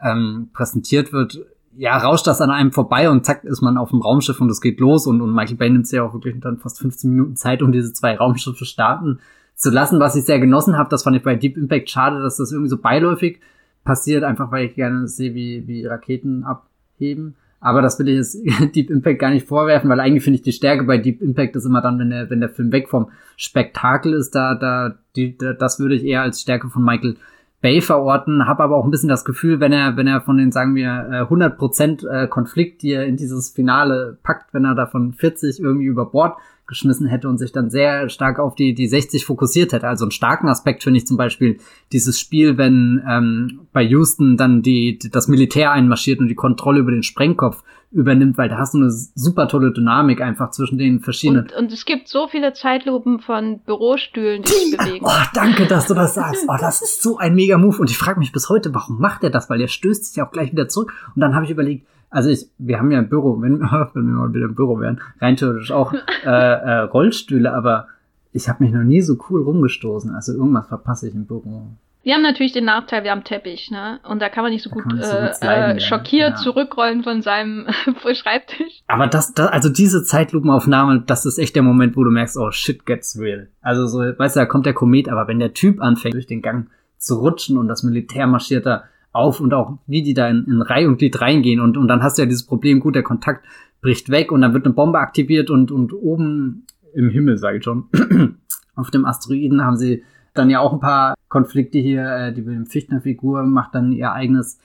[0.00, 1.40] ähm, präsentiert wird,
[1.74, 4.60] ja, rauscht das an einem vorbei und zack ist man auf dem Raumschiff und es
[4.60, 7.34] geht los und, und Michael Bay nimmt sich ja auch wirklich dann fast 15 Minuten
[7.34, 9.20] Zeit, um diese zwei Raumschiffe starten
[9.54, 10.90] zu lassen, was ich sehr genossen habe.
[10.90, 13.40] Das fand ich bei Deep Impact schade, dass das irgendwie so beiläufig
[13.84, 17.36] passiert, einfach weil ich gerne sehe, wie, wie Raketen abheben.
[17.62, 18.38] Aber das will ich jetzt
[18.74, 21.64] Deep Impact gar nicht vorwerfen, weil eigentlich finde ich die Stärke bei Deep Impact ist
[21.64, 25.52] immer dann, wenn der, wenn der Film weg vom Spektakel ist, da, da, die, da
[25.52, 27.16] das würde ich eher als Stärke von Michael
[27.60, 30.50] Bay verorten, habe aber auch ein bisschen das Gefühl, wenn er, wenn er von den,
[30.50, 35.60] sagen wir, 100% äh, Konflikt, die er in dieses Finale packt, wenn er davon 40
[35.60, 36.36] irgendwie über Bord
[36.72, 39.86] geschmissen hätte und sich dann sehr stark auf die, die 60 fokussiert hätte.
[39.86, 41.58] Also einen starken Aspekt finde ich zum Beispiel
[41.92, 46.80] dieses Spiel, wenn ähm, bei Houston dann die, die, das Militär einmarschiert und die Kontrolle
[46.80, 51.00] über den Sprengkopf übernimmt, weil da hast du eine super tolle Dynamik einfach zwischen den
[51.00, 51.44] verschiedenen.
[51.44, 55.04] Und, und es gibt so viele Zeitlupen von Bürostühlen, die sich bewegen.
[55.06, 56.46] Oh, danke, dass du das sagst.
[56.48, 57.78] Oh, das ist so ein mega Move.
[57.78, 59.50] Und ich frage mich bis heute, warum macht er das?
[59.50, 60.94] Weil er stößt sich ja auch gleich wieder zurück.
[61.14, 63.60] Und dann habe ich überlegt, also ich, wir haben ja ein Büro, wenn,
[63.94, 65.92] wenn wir mal wieder im Büro wären, rein theoretisch auch
[66.24, 67.88] äh, äh, Rollstühle, aber
[68.32, 70.14] ich habe mich noch nie so cool rumgestoßen.
[70.14, 71.66] Also irgendwas verpasse ich im Büro.
[72.04, 74.00] Wir haben natürlich den Nachteil, wir haben Teppich, ne?
[74.08, 76.36] Und da kann man nicht so gut, nicht so gut äh, äh, schockiert ja.
[76.36, 77.66] zurückrollen von seinem
[78.14, 78.82] Schreibtisch.
[78.88, 82.50] Aber das, das, also diese Zeitlupenaufnahme, das ist echt der Moment, wo du merkst, oh
[82.50, 83.48] shit gets real.
[83.60, 86.42] Also so, weißt du, da kommt der Komet, aber wenn der Typ anfängt, durch den
[86.42, 90.44] Gang zu rutschen und das Militär marschiert da auf und auch wie die da in,
[90.46, 93.02] in Reihe und Glied reingehen und, und dann hast du ja dieses Problem, gut, der
[93.02, 93.44] Kontakt
[93.80, 97.64] bricht weg und dann wird eine Bombe aktiviert und, und oben im Himmel, sage ich
[97.64, 97.84] schon,
[98.74, 100.02] auf dem Asteroiden haben sie
[100.34, 104.58] dann ja auch ein paar Konflikte hier, äh, die Wilhelm Fichtner-Figur macht dann ihr eigenes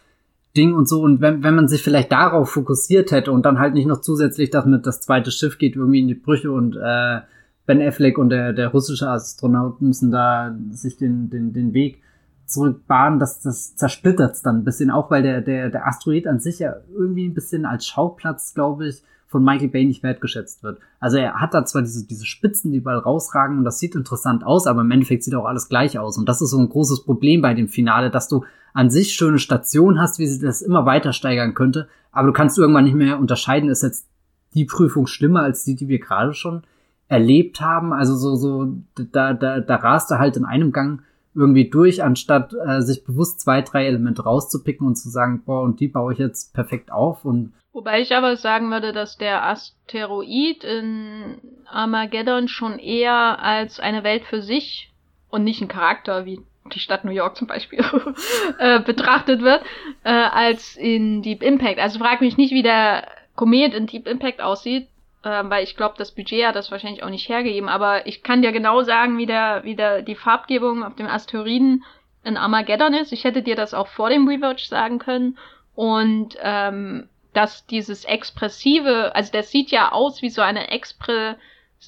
[0.56, 1.02] Ding und so.
[1.02, 4.50] Und wenn, wenn man sich vielleicht darauf fokussiert hätte und dann halt nicht noch zusätzlich,
[4.50, 7.20] dass mit das zweite Schiff geht irgendwie in die Brüche und äh,
[7.66, 12.02] Ben Affleck und der, der russische Astronaut müssen da sich den, den, den Weg
[12.48, 16.60] zurückbahnen, das, das zersplittert dann ein bisschen auch, weil der, der, der Asteroid an sich
[16.60, 20.80] ja irgendwie ein bisschen als Schauplatz, glaube ich, von Michael Bay nicht wertgeschätzt wird.
[21.00, 24.46] Also er hat da zwar diese, diese Spitzen, die überall rausragen und das sieht interessant
[24.46, 26.18] aus, aber im Endeffekt sieht auch alles gleich aus.
[26.18, 29.40] Und das ist so ein großes Problem bei dem Finale, dass du an sich schöne
[29.40, 33.20] Stationen hast, wie sie das immer weiter steigern könnte, aber du kannst irgendwann nicht mehr
[33.20, 34.08] unterscheiden, ist jetzt
[34.54, 36.64] die Prüfung schlimmer als die, die wir gerade schon
[37.08, 37.94] erlebt haben.
[37.94, 38.74] Also so, so,
[39.12, 41.02] da, da, da rast er halt in einem Gang
[41.38, 45.80] irgendwie durch, anstatt äh, sich bewusst zwei, drei Elemente rauszupicken und zu sagen, boah, und
[45.80, 50.64] die baue ich jetzt perfekt auf und Wobei ich aber sagen würde, dass der Asteroid
[50.64, 54.92] in Armageddon schon eher als eine Welt für sich
[55.30, 56.42] und nicht ein Charakter wie
[56.74, 57.80] die Stadt New York zum Beispiel
[58.60, 59.62] äh, betrachtet wird,
[60.04, 61.78] äh, als in Deep Impact.
[61.78, 64.88] Also frag mich nicht, wie der Komet in Deep Impact aussieht,
[65.24, 67.70] äh, weil ich glaube, das Budget hat das wahrscheinlich auch nicht hergegeben.
[67.70, 71.84] Aber ich kann dir genau sagen, wie der, wie der die Farbgebung auf dem Asteroiden
[72.24, 73.14] in Armageddon ist.
[73.14, 75.38] Ich hätte dir das auch vor dem Rewatch sagen können.
[75.76, 81.36] Und ähm, dass dieses expressive, also das sieht ja aus wie so eine Expre,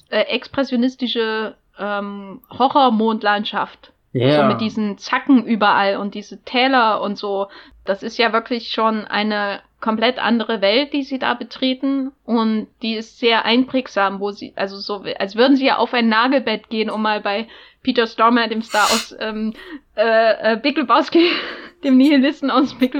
[0.08, 3.92] äh, expressionistische ähm, Horrormondlandschaft.
[4.14, 4.42] Yeah.
[4.42, 7.48] So mit diesen Zacken überall und diese Täler und so.
[7.84, 12.94] Das ist ja wirklich schon eine komplett andere Welt, die sie da betreten und die
[12.94, 16.90] ist sehr einprägsam, wo sie, also so, als würden sie ja auf ein Nagelbett gehen,
[16.90, 17.48] um mal bei
[17.82, 19.54] Peter Stormer, dem Star aus ähm,
[19.96, 21.30] äh, äh, Lebowski,
[21.84, 22.92] dem Nihilisten aus Big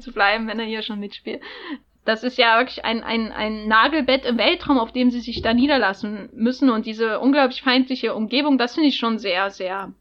[0.00, 1.42] zu bleiben, wenn er hier schon mitspielt.
[2.04, 5.52] Das ist ja wirklich ein, ein, ein Nagelbett im Weltraum, auf dem sie sich da
[5.52, 6.70] niederlassen müssen.
[6.70, 9.92] Und diese unglaublich feindliche Umgebung, das finde ich schon sehr, sehr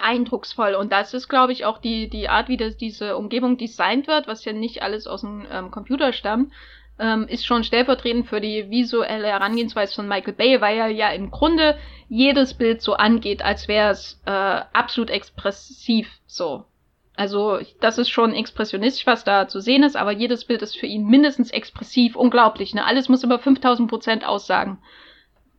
[0.00, 0.74] eindrucksvoll.
[0.74, 4.26] Und das ist, glaube ich, auch die, die Art, wie das, diese Umgebung designt wird,
[4.26, 6.52] was ja nicht alles aus dem ähm, Computer stammt,
[6.98, 11.30] ähm, ist schon stellvertretend für die visuelle Herangehensweise von Michael Bay, weil er ja im
[11.30, 11.76] Grunde
[12.08, 16.64] jedes Bild so angeht, als wäre es äh, absolut expressiv so.
[17.16, 20.86] Also das ist schon expressionistisch, was da zu sehen ist, aber jedes Bild ist für
[20.86, 22.74] ihn mindestens expressiv, unglaublich.
[22.74, 22.84] Ne?
[22.84, 24.78] Alles muss über 5000 Prozent aussagen.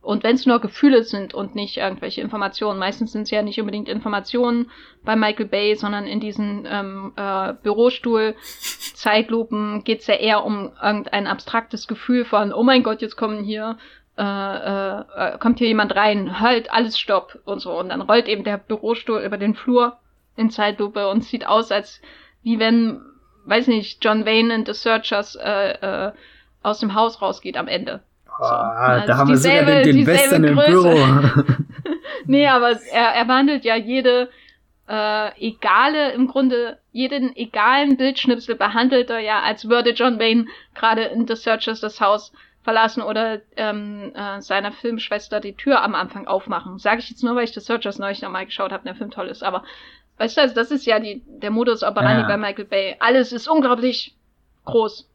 [0.08, 3.60] Und wenn es nur Gefühle sind und nicht irgendwelche Informationen, meistens sind es ja nicht
[3.60, 4.70] unbedingt Informationen
[5.04, 11.26] bei Michael Bay, sondern in diesen ähm, äh, Bürostuhl-Zeitlupen geht es ja eher um irgendein
[11.26, 13.76] abstraktes Gefühl von, oh mein Gott, jetzt kommen hier
[14.16, 17.78] äh, äh, äh, kommt hier jemand rein, halt, alles stopp und so.
[17.78, 19.98] Und dann rollt eben der Bürostuhl über den Flur
[20.36, 22.00] in Zeitlupe und sieht aus, als
[22.42, 23.02] wie wenn,
[23.44, 26.12] weiß nicht, John Wayne and the Searchers äh, äh,
[26.62, 28.02] aus dem Haus rausgeht am Ende.
[28.38, 28.44] So.
[28.44, 30.94] Ah, da haben wir sogar den, den Western im Büro.
[32.26, 34.30] nee, aber er, er behandelt ja jede
[34.88, 41.02] äh, egale, im Grunde jeden egalen Bildschnipsel behandelt er ja, als würde John Wayne gerade
[41.02, 42.32] in The Searchers das Haus
[42.62, 46.78] verlassen oder ähm, äh, seiner Filmschwester die Tür am Anfang aufmachen.
[46.78, 49.28] Sage ich jetzt nur, weil ich The Searchers neulich nochmal geschaut habe, der Film toll
[49.28, 49.64] ist, aber
[50.18, 52.26] Weißt du, also das ist ja die, der Modus operandi ja.
[52.26, 52.96] bei Michael Bay.
[52.98, 54.14] Alles ist unglaublich
[54.64, 55.08] groß.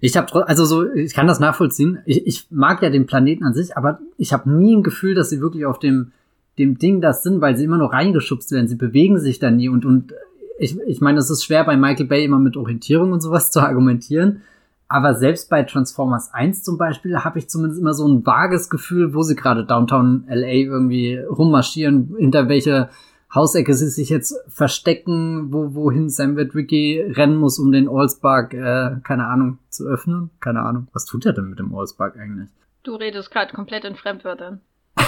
[0.00, 1.98] Ich habe also so, ich kann das nachvollziehen.
[2.04, 5.30] Ich, ich mag ja den Planeten an sich, aber ich habe nie ein Gefühl, dass
[5.30, 6.12] sie wirklich auf dem
[6.58, 8.66] dem Ding das sind, weil sie immer nur reingeschubst werden.
[8.66, 10.12] Sie bewegen sich da nie und und
[10.58, 13.60] ich, ich meine, es ist schwer bei Michael Bay immer mit Orientierung und sowas zu
[13.60, 14.42] argumentieren.
[14.90, 19.12] Aber selbst bei Transformers 1 zum Beispiel habe ich zumindest immer so ein vages Gefühl,
[19.14, 22.88] wo sie gerade Downtown LA irgendwie rummarschieren, hinter welche
[23.34, 28.96] Hausecke sie sich jetzt verstecken, wo, wohin Sam Witwicky rennen muss, um den Allspark, äh,
[29.04, 30.30] keine Ahnung, zu öffnen.
[30.40, 30.88] Keine Ahnung.
[30.92, 32.48] Was tut er denn mit dem Allspark eigentlich?
[32.84, 34.60] Du redest gerade komplett in Fremdwörtern.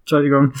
[0.00, 0.52] Entschuldigung.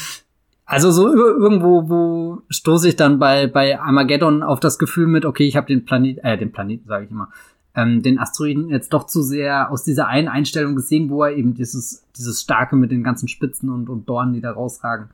[0.66, 5.46] Also so irgendwo, wo stoße ich dann bei, bei Armageddon auf das Gefühl mit, okay,
[5.46, 7.30] ich habe den Planet, äh, den Planeten, sage ich immer,
[7.74, 11.54] ähm, den Asteroiden jetzt doch zu sehr aus dieser einen Einstellung gesehen, wo er eben
[11.54, 15.08] dieses, dieses Starke mit den ganzen Spitzen und, und Dornen, die da rausragen,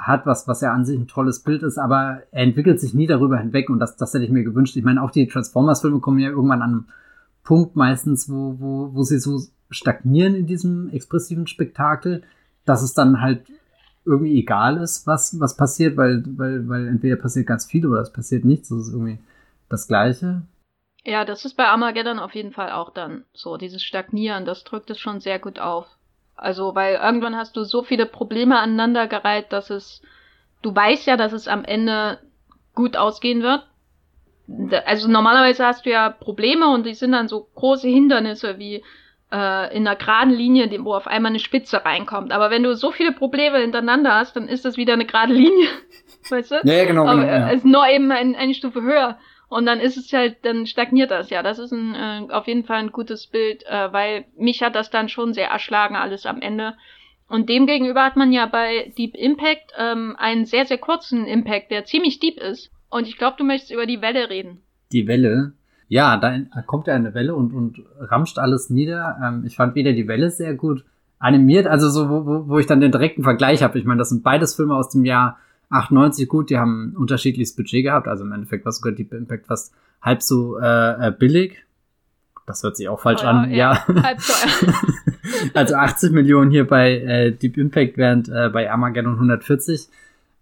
[0.00, 3.06] hat, was, was ja an sich ein tolles Bild ist, aber er entwickelt sich nie
[3.06, 4.76] darüber hinweg und das, das hätte ich mir gewünscht.
[4.76, 6.84] Ich meine, auch die Transformers-Filme kommen ja irgendwann an einem
[7.44, 9.40] Punkt meistens, wo, wo, wo sie so
[9.70, 12.22] stagnieren in diesem expressiven Spektakel,
[12.64, 13.44] dass es dann halt
[14.04, 18.12] irgendwie egal ist, was, was passiert, weil, weil, weil entweder passiert ganz viel oder es
[18.12, 18.70] passiert nichts.
[18.70, 19.18] Das ist irgendwie
[19.68, 20.42] das Gleiche.
[21.04, 23.56] Ja, das ist bei Armageddon auf jeden Fall auch dann so.
[23.56, 25.86] Dieses Stagnieren, das drückt es schon sehr gut auf.
[26.40, 30.00] Also, weil irgendwann hast du so viele Probleme aneinandergereiht, dass es,
[30.62, 32.18] du weißt ja, dass es am Ende
[32.74, 33.66] gut ausgehen wird.
[34.86, 38.82] Also normalerweise hast du ja Probleme und die sind dann so große Hindernisse wie
[39.30, 42.32] äh, in einer geraden Linie, wo auf einmal eine Spitze reinkommt.
[42.32, 45.68] Aber wenn du so viele Probleme hintereinander hast, dann ist das wieder eine gerade Linie.
[46.30, 46.54] weißt du?
[46.64, 47.06] Ja, ja genau.
[47.06, 47.50] Aber, genau ja.
[47.50, 49.18] Ist nur eben ein, eine Stufe höher.
[49.50, 51.42] Und dann ist es halt, dann stagniert das ja.
[51.42, 54.90] Das ist ein, äh, auf jeden Fall ein gutes Bild, äh, weil mich hat das
[54.90, 56.74] dann schon sehr erschlagen, alles am Ende.
[57.28, 61.84] Und demgegenüber hat man ja bei Deep Impact ähm, einen sehr, sehr kurzen Impact, der
[61.84, 62.70] ziemlich deep ist.
[62.90, 64.62] Und ich glaube, du möchtest über die Welle reden.
[64.92, 65.52] Die Welle?
[65.88, 69.18] Ja, da kommt ja eine Welle und, und ramscht alles nieder.
[69.20, 70.84] Ähm, ich fand wieder die Welle sehr gut
[71.18, 73.80] animiert, also so, wo, wo ich dann den direkten Vergleich habe.
[73.80, 75.38] Ich meine, das sind beides Filme aus dem Jahr
[75.70, 79.72] 98 gut, die haben unterschiedliches Budget gehabt, also im Endeffekt war sogar Deep Impact fast
[80.02, 81.64] halb so äh, äh billig.
[82.46, 83.84] Das hört sich auch falsch teuer, an, ja.
[83.86, 84.02] ja.
[84.02, 84.74] Halb teuer.
[85.54, 89.88] also 80 Millionen hier bei äh, Deep Impact, während äh, bei Armageddon 140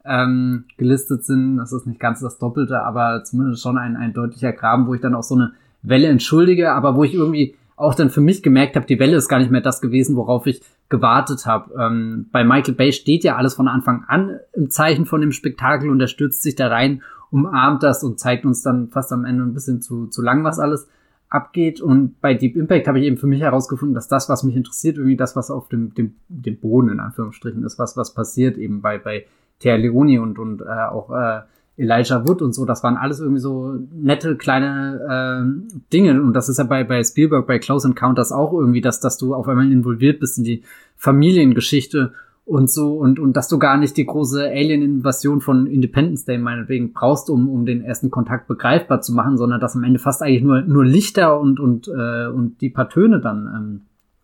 [0.07, 1.59] ähm, gelistet sind.
[1.59, 5.03] Das ist nicht ganz das Doppelte, aber zumindest schon ein, ein deutlicher Graben, wo ich
[5.03, 5.53] dann auch so eine
[5.83, 9.29] Welle entschuldige, aber wo ich irgendwie auch dann für mich gemerkt habe, die Welle ist
[9.29, 11.75] gar nicht mehr das gewesen, worauf ich gewartet habe.
[11.79, 15.91] Ähm, bei Michael Bay steht ja alles von Anfang an im Zeichen von dem Spektakel
[15.91, 19.45] und er stürzt sich da rein, umarmt das und zeigt uns dann fast am Ende
[19.45, 20.89] ein bisschen zu, zu lang, was alles
[21.29, 21.81] abgeht.
[21.81, 24.97] Und bei Deep Impact habe ich eben für mich herausgefunden, dass das, was mich interessiert,
[24.97, 28.81] irgendwie das, was auf dem, dem, dem Boden in Anführungsstrichen ist, was, was passiert eben
[28.81, 29.27] bei, bei
[29.61, 31.43] Thea Leoni und, und äh, auch äh,
[31.79, 36.21] Elijah Wood und so, das waren alles irgendwie so nette kleine äh, Dinge.
[36.21, 39.35] Und das ist ja bei, bei Spielberg, bei Close Encounters auch irgendwie, dass, dass du
[39.35, 40.63] auf einmal involviert bist in die
[40.97, 42.13] Familiengeschichte
[42.45, 46.93] und so und, und dass du gar nicht die große Alien-Invasion von Independence Day meinetwegen
[46.95, 50.43] brauchst, um, um den ersten Kontakt begreifbar zu machen, sondern dass am Ende fast eigentlich
[50.43, 53.81] nur, nur Lichter und, und, äh, und die paar Töne dann ähm,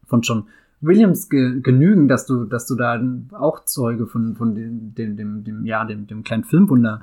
[0.07, 0.45] von John
[0.81, 3.01] Williams ge genügen, dass du, dass du da
[3.33, 7.03] auch Zeuge von, von dem, dem, dem, dem ja, dem, dem kleinen Filmwunder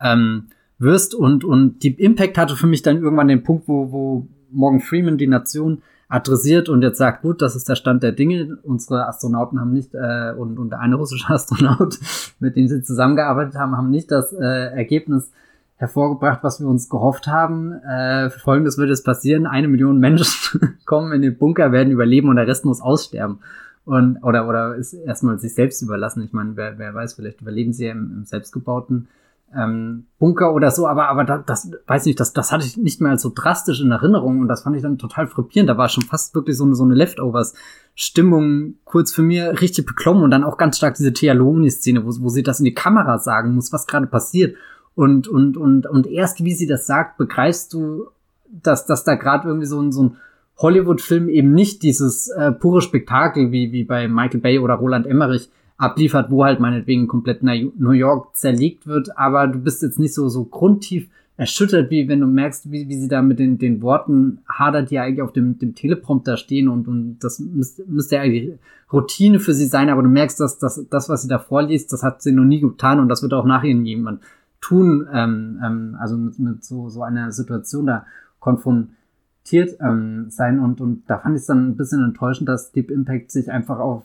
[0.00, 1.14] ähm, wirst.
[1.14, 5.18] Und, und Deep Impact hatte für mich dann irgendwann den Punkt, wo, wo Morgan Freeman
[5.18, 8.58] die Nation adressiert und jetzt sagt, gut, das ist der Stand der Dinge.
[8.62, 11.98] Unsere Astronauten haben nicht, äh, und, und der eine russische Astronaut,
[12.40, 15.30] mit dem sie zusammengearbeitet haben, haben nicht das äh, Ergebnis
[15.76, 17.72] hervorgebracht, was wir uns gehofft haben.
[17.72, 19.46] Äh, Folgendes wird jetzt passieren.
[19.46, 23.38] Eine Million Menschen kommen in den Bunker, werden überleben und der Rest muss aussterben.
[23.84, 26.22] Und, oder, oder ist erstmal sich selbst überlassen.
[26.22, 29.08] Ich meine, wer, wer weiß, vielleicht überleben sie ja im, im selbstgebauten
[29.56, 33.00] ähm, Bunker oder so, aber, aber das, das weiß nicht, das, das hatte ich nicht
[33.00, 35.70] mehr so drastisch in Erinnerung und das fand ich dann total frappierend.
[35.70, 40.22] Da war schon fast wirklich so eine, so eine Leftovers-Stimmung kurz für mir richtig beklommen
[40.22, 43.54] und dann auch ganz stark diese Thealoni-Szene, wo, wo sie das in die Kamera sagen
[43.54, 44.56] muss, was gerade passiert.
[44.94, 48.08] Und, und, und, und erst wie sie das sagt, begreifst du,
[48.50, 50.16] dass, dass da gerade irgendwie so ein, so ein
[50.58, 55.50] Hollywood-Film eben nicht dieses äh, pure Spektakel wie, wie bei Michael Bay oder Roland Emmerich
[55.78, 60.28] abliefert, wo halt meinetwegen komplett New York zerlegt wird, aber du bist jetzt nicht so,
[60.28, 64.40] so grundtief erschüttert, wie wenn du merkst, wie, wie sie da mit den, den Worten
[64.48, 68.58] hadert, die eigentlich auf dem, dem Teleprompter stehen und, und das müsste, müsste ja eigentlich
[68.92, 72.02] Routine für sie sein, aber du merkst, dass, dass das, was sie da vorliest, das
[72.02, 74.20] hat sie noch nie getan und das wird auch nachher jemand
[74.60, 78.04] tun, ähm, ähm, also mit, mit so, so einer Situation da
[78.40, 82.90] konfrontiert ähm, sein und, und da fand ich es dann ein bisschen enttäuschend, dass Deep
[82.90, 84.02] Impact sich einfach auf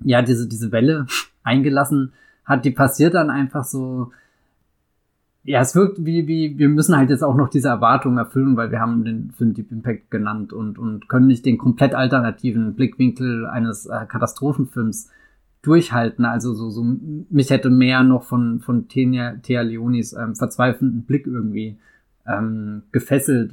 [0.00, 1.06] ja, diese, diese Welle
[1.42, 2.12] eingelassen
[2.44, 4.12] hat, die passiert dann einfach so,
[5.44, 8.70] ja, es wirkt wie, wie, wir müssen halt jetzt auch noch diese Erwartungen erfüllen, weil
[8.70, 13.46] wir haben den Film Deep Impact genannt und, und können nicht den komplett alternativen Blickwinkel
[13.46, 15.10] eines äh, Katastrophenfilms
[15.60, 16.24] durchhalten.
[16.24, 16.82] Also so, so
[17.28, 21.76] mich hätte mehr noch von, von Thea, Thea Leonis ähm, verzweifelnden Blick irgendwie
[22.26, 23.52] ähm, gefesselt,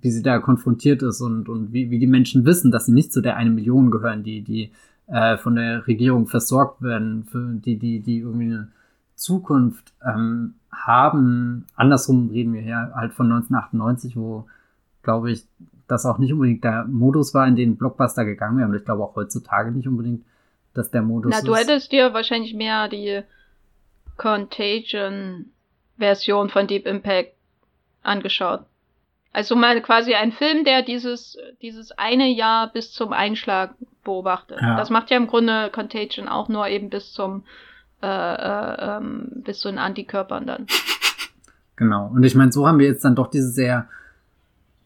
[0.00, 3.12] wie sie da konfrontiert ist und, und wie, wie die Menschen wissen, dass sie nicht
[3.12, 4.70] zu der eine Million gehören, die, die
[5.08, 8.68] äh, von der Regierung versorgt werden, für die, die, die irgendwie eine
[9.14, 11.66] Zukunft ähm, haben.
[11.74, 14.46] Andersrum reden wir hier halt von 1998, wo,
[15.02, 15.44] glaube ich,
[15.88, 18.68] das auch nicht unbedingt der Modus war, in den Blockbuster gegangen wäre.
[18.68, 20.24] Und ich glaube auch heutzutage nicht unbedingt,
[20.74, 23.22] dass der Modus Na, du hättest dir wahrscheinlich mehr die
[24.16, 27.34] Contagion-Version von Deep Impact
[28.02, 28.64] angeschaut.
[29.32, 33.74] Also mal quasi ein Film, der dieses, dieses eine Jahr bis zum Einschlag
[34.06, 34.58] beobachtet.
[34.62, 34.76] Ja.
[34.76, 37.44] Das macht ja im Grunde Contagion auch nur eben bis zum
[38.02, 40.66] äh, äh, ähm, bis zu den Antikörpern dann.
[41.78, 42.06] Genau.
[42.06, 43.86] Und ich meine, so haben wir jetzt dann doch diese sehr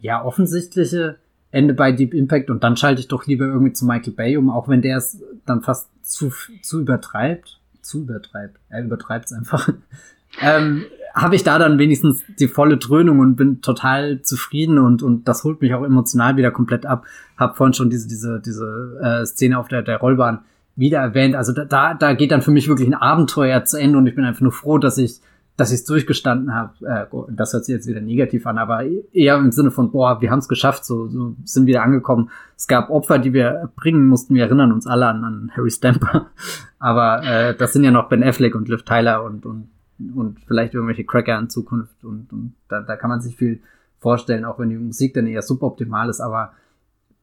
[0.01, 1.21] ja offensichtliche
[1.53, 4.51] Ende bei Deep Impact und dann schalte ich doch lieber irgendwie zu Michael Bay um,
[4.51, 7.61] auch wenn der es dann fast zu, zu übertreibt.
[7.81, 8.57] Zu übertreibt.
[8.71, 9.69] Er übertreibt es einfach.
[10.41, 10.85] ähm,
[11.15, 15.45] habe ich da dann wenigstens die volle Dröhnung und bin total zufrieden und, und das
[15.45, 17.05] holt mich auch emotional wieder komplett ab.
[17.37, 20.41] Hab vorhin schon diese, diese, diese äh, Szene auf der, der Rollbahn
[20.77, 21.35] wieder erwähnt.
[21.35, 24.25] Also da, da geht dann für mich wirklich ein Abenteuer zu Ende und ich bin
[24.25, 25.21] einfach nur froh, dass ich
[25.61, 26.73] dass ich es durchgestanden habe.
[26.87, 28.83] Äh, das hört sich jetzt wieder negativ an, aber
[29.13, 32.31] eher im Sinne von, boah, wir haben es geschafft, so, so sind wieder angekommen.
[32.57, 34.35] Es gab Opfer, die wir bringen mussten.
[34.35, 36.31] Wir erinnern uns alle an, an Harry Stamper.
[36.79, 39.69] aber äh, das sind ja noch Ben Affleck und Liv Tyler und, und
[40.15, 43.61] und vielleicht irgendwelche Cracker in Zukunft und, und da, da kann man sich viel
[43.99, 46.53] vorstellen, auch wenn die Musik dann eher suboptimal ist, aber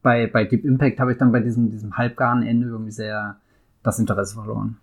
[0.02, 3.36] bei, bei Deep Impact habe ich dann bei diesem, diesem halbgaren Ende irgendwie sehr
[3.82, 4.78] das Interesse verloren.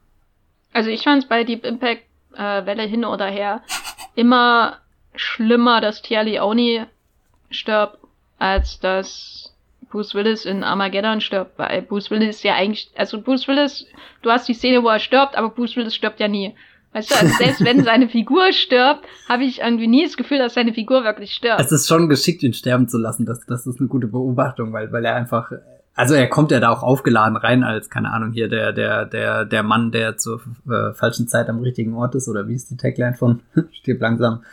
[0.73, 3.61] Also ich fand es bei Deep Impact, äh, Welle hin oder her,
[4.15, 4.77] immer
[5.15, 6.87] schlimmer, dass Tia Leone
[7.49, 7.97] stirbt,
[8.37, 9.53] als dass
[9.89, 13.87] Bruce Willis in Armageddon stirbt, weil Bruce Willis ja eigentlich, also Bruce Willis,
[14.21, 16.53] du hast die Szene, wo er stirbt, aber Bruce Willis stirbt ja nie.
[16.95, 20.53] Weißt du, also selbst wenn seine Figur stirbt, habe ich irgendwie nie das Gefühl, dass
[20.53, 21.59] seine Figur wirklich stirbt.
[21.59, 23.25] Es ist schon geschickt, ihn sterben zu lassen.
[23.25, 25.51] Das, das ist eine gute Beobachtung, weil, weil er einfach,
[25.93, 29.43] also er kommt ja da auch aufgeladen rein als, keine Ahnung, hier der, der, der,
[29.43, 30.39] der Mann, der zur
[30.69, 33.41] äh, falschen Zeit am richtigen Ort ist, oder wie ist die Tagline von
[33.73, 34.43] Stirb langsam?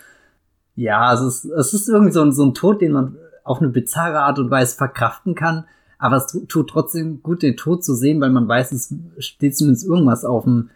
[0.75, 3.69] Ja, es ist, es ist irgendwie so ein, so ein Tod, den man auf eine
[3.69, 5.67] bizarre Art und Weise verkraften kann.
[5.97, 9.87] Aber es tut trotzdem gut, den Tod zu sehen, weil man weiß, es steht zumindest
[9.87, 10.71] irgendwas auf dem,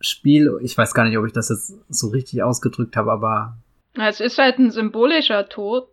[0.00, 0.58] Spiel.
[0.62, 3.56] Ich weiß gar nicht, ob ich das jetzt so richtig ausgedrückt habe, aber.
[3.94, 5.88] Es ist halt ein symbolischer Tod,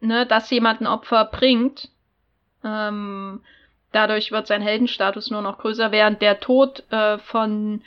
[0.00, 1.90] ne, dass jemand ein Opfer bringt.
[2.64, 3.40] Ähm,
[3.92, 7.82] dadurch wird sein Heldenstatus nur noch größer, während der Tod äh, von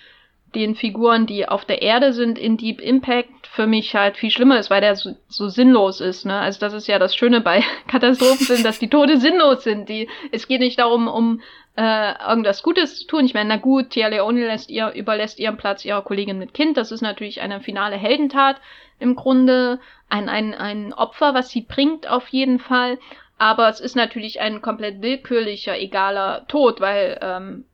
[0.55, 4.59] den Figuren, die auf der Erde sind in Deep Impact, für mich halt viel schlimmer
[4.59, 6.25] ist, weil der so, so sinnlos ist.
[6.25, 6.37] Ne?
[6.37, 9.89] Also das ist ja das Schöne bei Katastrophen dass die Tode sinnlos sind.
[9.89, 11.41] Die, es geht nicht darum, um
[11.77, 13.25] äh, irgendwas Gutes zu tun.
[13.25, 16.77] Ich meine, na gut, Tia Leone lässt ihr, überlässt ihren Platz ihrer Kollegin mit Kind.
[16.77, 18.57] Das ist natürlich eine finale Heldentat
[18.99, 19.79] im Grunde.
[20.09, 22.99] Ein, ein, ein Opfer, was sie bringt auf jeden Fall.
[23.37, 27.65] Aber es ist natürlich ein komplett willkürlicher, egaler Tod, weil ähm,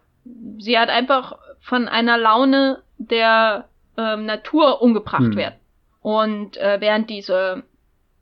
[0.59, 3.65] sie hat einfach von einer Laune der
[3.97, 5.36] ähm, Natur umgebracht hm.
[5.36, 5.55] werden.
[6.01, 7.63] Und äh, während diese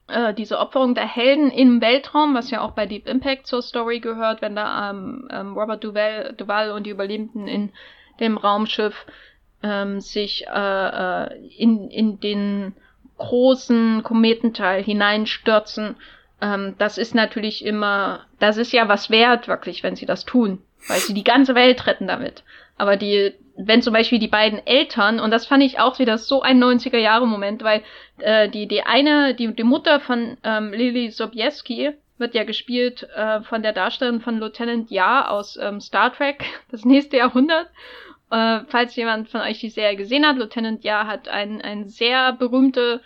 [0.07, 3.99] äh, diese Opferung der Helden im Weltraum, was ja auch bei Deep Impact zur Story
[3.99, 7.71] gehört, wenn da ähm, ähm, Robert Duval, Duval und die Überlebenden in
[8.19, 9.05] dem Raumschiff
[9.63, 12.75] ähm, sich äh, äh, in, in den
[13.17, 15.95] großen Kometenteil hineinstürzen.
[16.41, 20.59] Ähm, das ist natürlich immer, das ist ja was wert, wirklich, wenn sie das tun,
[20.87, 22.43] weil sie die ganze Welt retten damit.
[22.77, 26.41] Aber die, wenn zum Beispiel die beiden Eltern, und das fand ich auch wieder so
[26.41, 27.83] ein 90er-Jahre-Moment, weil
[28.19, 33.41] äh, die, die eine, die, die Mutter von ähm, Lily Sobieski wird ja gespielt äh,
[33.41, 37.69] von der Darstellerin von Lieutenant Ja aus ähm, Star Trek, das nächste Jahrhundert.
[38.31, 42.33] Äh, falls jemand von euch die Serie gesehen hat, Lieutenant Ja hat ein, ein sehr
[42.33, 43.01] berühmte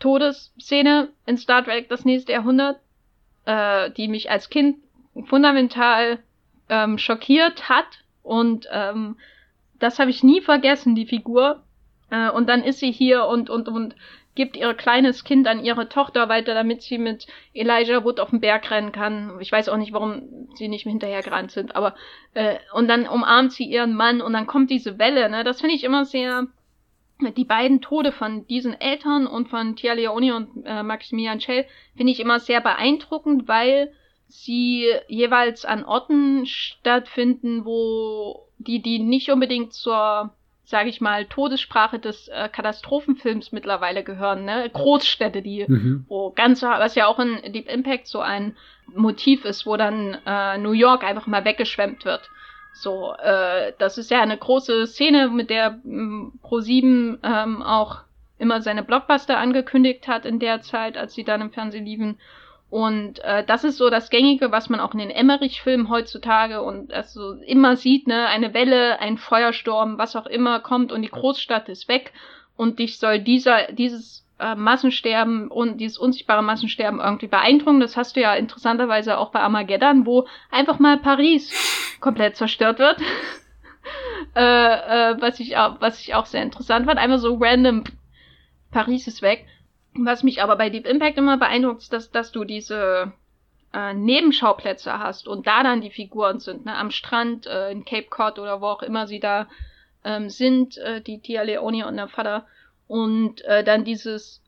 [0.00, 2.80] Todesszene in Star Trek, das nächste Jahrhundert,
[3.44, 4.78] äh, die mich als Kind
[5.24, 6.18] fundamental
[6.68, 7.86] ähm, schockiert hat
[8.22, 9.16] und ähm,
[9.78, 11.62] das habe ich nie vergessen, die Figur.
[12.10, 13.94] Äh, und dann ist sie hier und, und, und
[14.34, 18.40] gibt ihr kleines Kind an ihre Tochter weiter, damit sie mit Elijah Wood auf den
[18.40, 19.38] Berg rennen kann.
[19.40, 21.94] Ich weiß auch nicht, warum sie nicht hinterher gerannt sind, aber
[22.34, 25.42] äh, und dann umarmt sie ihren Mann und dann kommt diese Welle, ne?
[25.42, 26.46] Das finde ich immer sehr
[27.34, 31.64] die beiden Tode von diesen Eltern und von Tia Leone und äh, Maximilian Schell
[31.96, 33.90] finde ich immer sehr beeindruckend, weil
[34.28, 40.30] sie jeweils an Orten stattfinden, wo die, die nicht unbedingt zur,
[40.64, 44.68] sage ich mal, Todessprache des äh, Katastrophenfilms mittlerweile gehören, ne?
[44.72, 46.04] Großstädte, die, mhm.
[46.08, 48.56] wo ganz, was ja auch in Deep Impact so ein
[48.94, 52.30] Motiv ist, wo dann äh, New York einfach mal weggeschwemmt wird.
[52.72, 58.02] So, äh, das ist ja eine große Szene, mit der ähm, Pro7 ähm, auch
[58.38, 62.18] immer seine Blockbuster angekündigt hat in der Zeit, als sie dann im Fernsehen liefen.
[62.68, 66.92] Und äh, das ist so das Gängige, was man auch in den Emmerich-Filmen heutzutage und
[66.92, 71.68] also immer sieht, ne, eine Welle, ein Feuersturm, was auch immer kommt und die Großstadt
[71.68, 72.12] ist weg
[72.56, 77.80] und dich soll dieser, dieses äh, Massensterben und dieses unsichtbare Massensterben irgendwie beeindrucken.
[77.80, 81.52] Das hast du ja interessanterweise auch bei Armageddon, wo einfach mal Paris
[82.00, 83.00] komplett zerstört wird.
[84.34, 84.40] äh,
[85.12, 86.98] äh, was ich auch, was ich auch sehr interessant fand.
[86.98, 87.84] Einfach so random,
[88.70, 89.46] Paris ist weg.
[89.98, 93.12] Was mich aber bei Deep Impact immer beeindruckt, ist, dass, dass du diese
[93.72, 96.76] äh, Nebenschauplätze hast und da dann die Figuren sind, ne?
[96.76, 99.48] am Strand, äh, in Cape Cod oder wo auch immer sie da
[100.04, 102.46] ähm, sind, äh, die Tia Leone und der Vater.
[102.88, 104.42] Und äh, dann dieses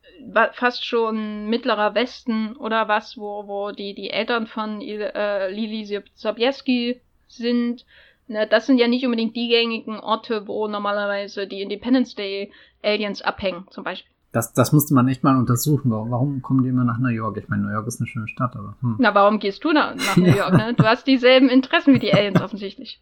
[0.52, 7.00] fast schon mittlerer Westen oder was, wo, wo die, die Eltern von äh, Lili Sobieski
[7.28, 7.84] sind.
[8.26, 13.22] Ne, das sind ja nicht unbedingt die gängigen Orte, wo normalerweise die Independence Day Aliens
[13.22, 14.12] abhängen, zum Beispiel.
[14.38, 15.90] Das, das musste man echt mal untersuchen.
[15.90, 17.36] Warum, warum kommen die immer nach New York?
[17.38, 18.76] Ich meine, New York ist eine schöne Stadt, aber.
[18.82, 18.94] Hm.
[19.00, 20.52] Na, warum gehst du nach, nach New York?
[20.52, 20.74] Ne?
[20.76, 23.00] Du hast dieselben Interessen wie die Aliens offensichtlich.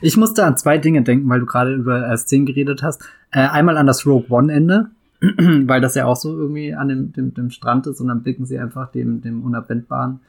[0.00, 3.02] Ich musste an zwei Dinge denken, weil du gerade über äh, Szenen geredet hast.
[3.32, 7.34] Äh, einmal an das Rogue One-Ende, weil das ja auch so irgendwie an dem, dem,
[7.34, 10.20] dem Strand ist und dann blicken sie einfach dem, dem Unabwendbaren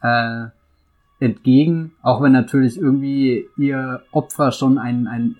[0.00, 0.46] äh,
[1.20, 5.36] entgegen, auch wenn natürlich irgendwie ihr Opfer schon ein, ein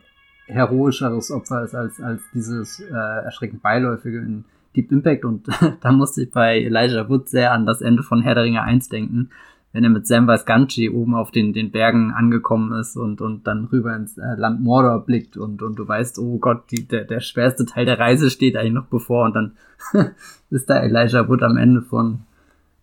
[0.52, 4.44] heroischeres Opfer ist als, als dieses äh, erschreckend beiläufige in
[4.76, 5.46] Deep Impact und
[5.80, 8.88] da musste ich bei Elijah Wood sehr an das Ende von Herr der Ringe 1
[8.88, 9.30] denken,
[9.72, 13.66] wenn er mit Samwise Ganji oben auf den, den Bergen angekommen ist und, und dann
[13.66, 17.20] rüber ins äh, Land Mordor blickt und, und du weißt, oh Gott, die, der, der
[17.20, 19.56] schwerste Teil der Reise steht eigentlich noch bevor und dann
[20.50, 22.20] ist da Elijah Wood am Ende von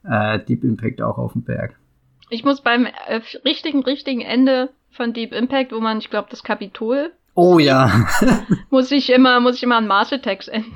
[0.04, 1.76] äh, Deep Impact auch auf dem Berg.
[2.30, 6.44] Ich muss beim äh, richtigen, richtigen Ende von Deep Impact, wo man, ich glaube, das
[6.44, 7.12] Kapitol
[7.42, 8.06] Oh ja.
[8.70, 10.76] muss ich immer, muss ich immer an Mars Attacks denken.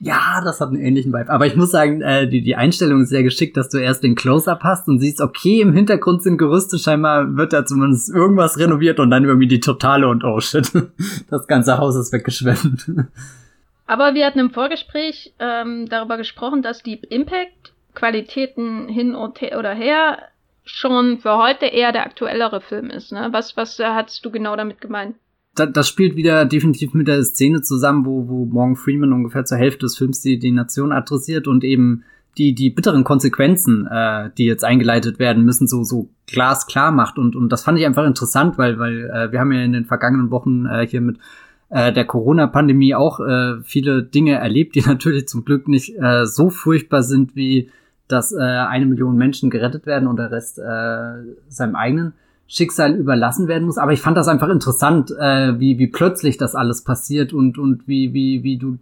[0.00, 1.30] ja, das hat einen ähnlichen Vibe.
[1.30, 4.16] Aber ich muss sagen, äh, die, die Einstellung ist sehr geschickt, dass du erst den
[4.16, 8.98] Close-Up hast und siehst, okay, im Hintergrund sind Gerüste, scheinbar wird da zumindest irgendwas renoviert
[8.98, 10.68] und dann irgendwie die totale und oh shit,
[11.30, 12.90] das ganze Haus ist weggeschwemmt.
[13.86, 20.18] Aber wir hatten im Vorgespräch ähm, darüber gesprochen, dass Deep Impact Qualitäten hin oder her
[20.64, 23.12] schon für heute eher der aktuellere Film ist.
[23.12, 23.28] Ne?
[23.30, 25.14] Was, was äh, hast du genau damit gemeint?
[25.54, 29.86] Das spielt wieder definitiv mit der Szene zusammen, wo, wo Morgan Freeman ungefähr zur Hälfte
[29.86, 32.04] des Films die, die Nation adressiert und eben
[32.36, 37.18] die, die bitteren Konsequenzen, äh, die jetzt eingeleitet werden müssen, so, so glasklar macht.
[37.18, 39.84] Und, und das fand ich einfach interessant, weil, weil äh, wir haben ja in den
[39.84, 41.18] vergangenen Wochen äh, hier mit
[41.70, 46.50] äh, der Corona-Pandemie auch äh, viele Dinge erlebt, die natürlich zum Glück nicht äh, so
[46.50, 47.70] furchtbar sind, wie
[48.08, 52.12] dass äh, eine Million Menschen gerettet werden und der Rest äh, seinem eigenen
[52.46, 53.78] Schicksal überlassen werden muss.
[53.78, 57.88] Aber ich fand das einfach interessant, äh, wie, wie plötzlich das alles passiert und, und
[57.88, 58.78] wie, wie, wie du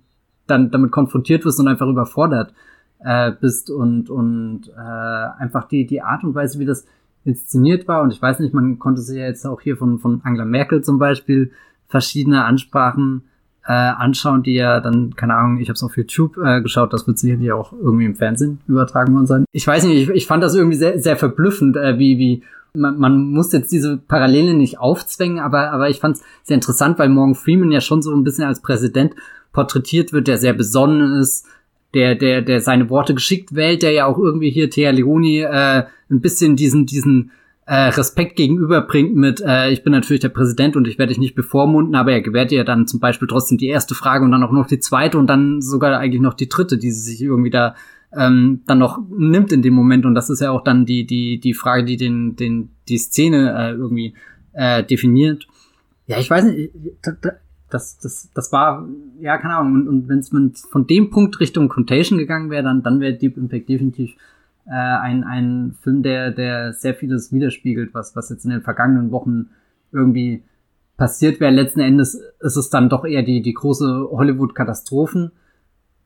[0.46, 2.52] dann damit konfrontiert wirst und einfach überfordert
[3.00, 6.86] äh, bist und, und äh, einfach die, die Art und Weise, wie das
[7.24, 8.02] inszeniert war.
[8.02, 10.82] Und ich weiß nicht, man konnte sich ja jetzt auch hier von, von Angela Merkel
[10.82, 11.52] zum Beispiel
[11.88, 13.24] verschiedene Ansprachen
[13.66, 17.06] äh, anschauen, die ja dann, keine Ahnung, ich habe es auf YouTube äh, geschaut, das
[17.06, 19.44] wird sicherlich auch irgendwie im Fernsehen übertragen worden sein.
[19.52, 22.42] Ich weiß nicht, ich, ich fand das irgendwie sehr, sehr verblüffend, äh, wie, wie
[22.74, 26.98] man, man muss jetzt diese Parallele nicht aufzwängen, aber, aber ich fand es sehr interessant,
[26.98, 29.14] weil Morgan Freeman ja schon so ein bisschen als Präsident
[29.52, 31.46] porträtiert wird, der sehr besonnen ist,
[31.94, 35.84] der, der, der seine Worte geschickt wählt, der ja auch irgendwie hier Thea Leoni äh,
[36.10, 37.30] ein bisschen diesen, diesen
[37.72, 41.34] äh, Respekt gegenüberbringt mit, äh, ich bin natürlich der Präsident und ich werde dich nicht
[41.34, 44.52] bevormunden, aber er gewährt ihr dann zum Beispiel trotzdem die erste Frage und dann auch
[44.52, 47.74] noch die zweite und dann sogar eigentlich noch die dritte, die sie sich irgendwie da
[48.14, 50.04] ähm, dann noch nimmt in dem Moment.
[50.04, 53.54] Und das ist ja auch dann die, die, die Frage, die den, den, die Szene
[53.56, 54.12] äh, irgendwie
[54.52, 55.46] äh, definiert.
[56.06, 56.72] Ja, ich weiß nicht,
[57.70, 58.86] das, das, das war,
[59.18, 62.82] ja, keine Ahnung, und, und wenn es von dem Punkt Richtung Contagion gegangen wäre, dann,
[62.82, 64.14] dann wäre Deep Impact definitiv
[64.66, 69.10] äh, ein, ein Film, der, der sehr vieles widerspiegelt, was, was jetzt in den vergangenen
[69.10, 69.50] Wochen
[69.92, 70.44] irgendwie
[70.96, 71.52] passiert wäre.
[71.52, 75.32] Letzten Endes ist es dann doch eher die, die große Hollywood-Katastrophen,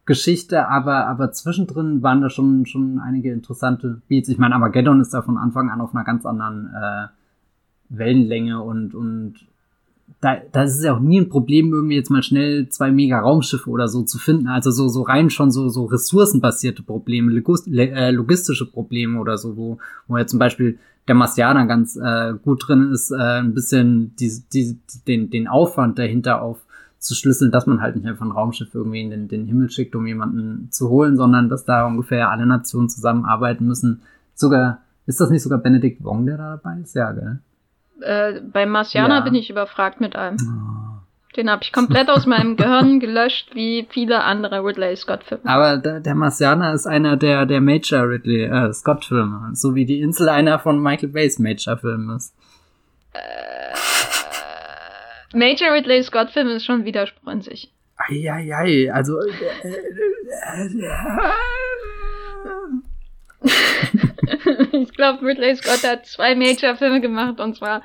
[0.07, 4.29] Geschichte, aber, aber zwischendrin waren da schon, schon einige interessante Beats.
[4.29, 7.09] Ich meine, Armageddon ist da von Anfang an auf einer ganz anderen äh,
[7.89, 9.35] Wellenlänge und, und
[10.21, 13.21] da, da ist es ja auch nie ein Problem, irgendwie jetzt mal schnell zwei mega
[13.21, 14.49] Raumschiffe oder so zu finden.
[14.49, 19.79] Also so, so rein schon so, so ressourcenbasierte Probleme, äh, logistische Probleme oder so, wo,
[20.09, 24.33] wo ja zum Beispiel der Marsianer ganz äh, gut drin ist, äh, ein bisschen die,
[24.53, 26.59] die, den, den Aufwand dahinter auf
[26.99, 29.95] zu schlüsseln, dass man halt nicht einfach ein Raumschiff irgendwie in den, den Himmel schickt,
[29.95, 34.01] um jemanden zu holen, sondern dass da ungefähr alle Nationen zusammenarbeiten müssen.
[34.35, 36.95] Sogar, ist das nicht sogar Benedikt Wong, der da dabei ist?
[36.95, 37.39] Ja, gell?
[38.01, 39.21] Äh, bei Marciana ja.
[39.21, 40.37] bin ich überfragt mit allem.
[40.41, 40.67] Oh.
[41.37, 45.45] Den habe ich komplett aus meinem Gehirn gelöscht, wie viele andere Ridley Scott-Filme.
[45.45, 50.01] Aber der, der Marcianer ist einer der, der Major Ridley äh, Scott-Filme, so wie die
[50.01, 52.35] Insel einer von Michael Bays Major-Filmen ist.
[53.13, 53.77] Äh,
[55.37, 57.71] Major Ridley Scott Film ist schon Widerspruch in sich.
[57.97, 59.19] Eieiei, also.
[59.19, 59.31] Äh,
[64.73, 67.83] ich glaube, Ridley Scott hat zwei Major-Filme gemacht und zwar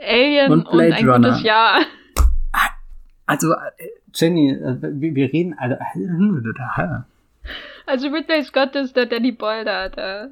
[0.00, 1.28] Alien und, und ein Runner.
[1.28, 1.80] gutes Jahr.
[3.26, 3.54] Also,
[4.14, 5.78] Jenny, wir reden alle.
[7.86, 9.88] Also Ridley Scott ist der Danny Boyle da.
[9.88, 10.30] der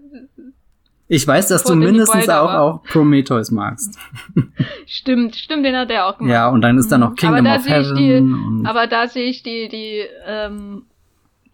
[1.11, 3.99] ich weiß, dass du mindestens auch, auch Prometheus magst.
[4.87, 6.33] stimmt, stimmt, den hat er auch gemacht.
[6.33, 7.15] Ja, und dann ist da noch mhm.
[7.15, 7.97] Kingdom of Heaven.
[8.63, 10.83] Die, aber da sehe ich die, die, ähm,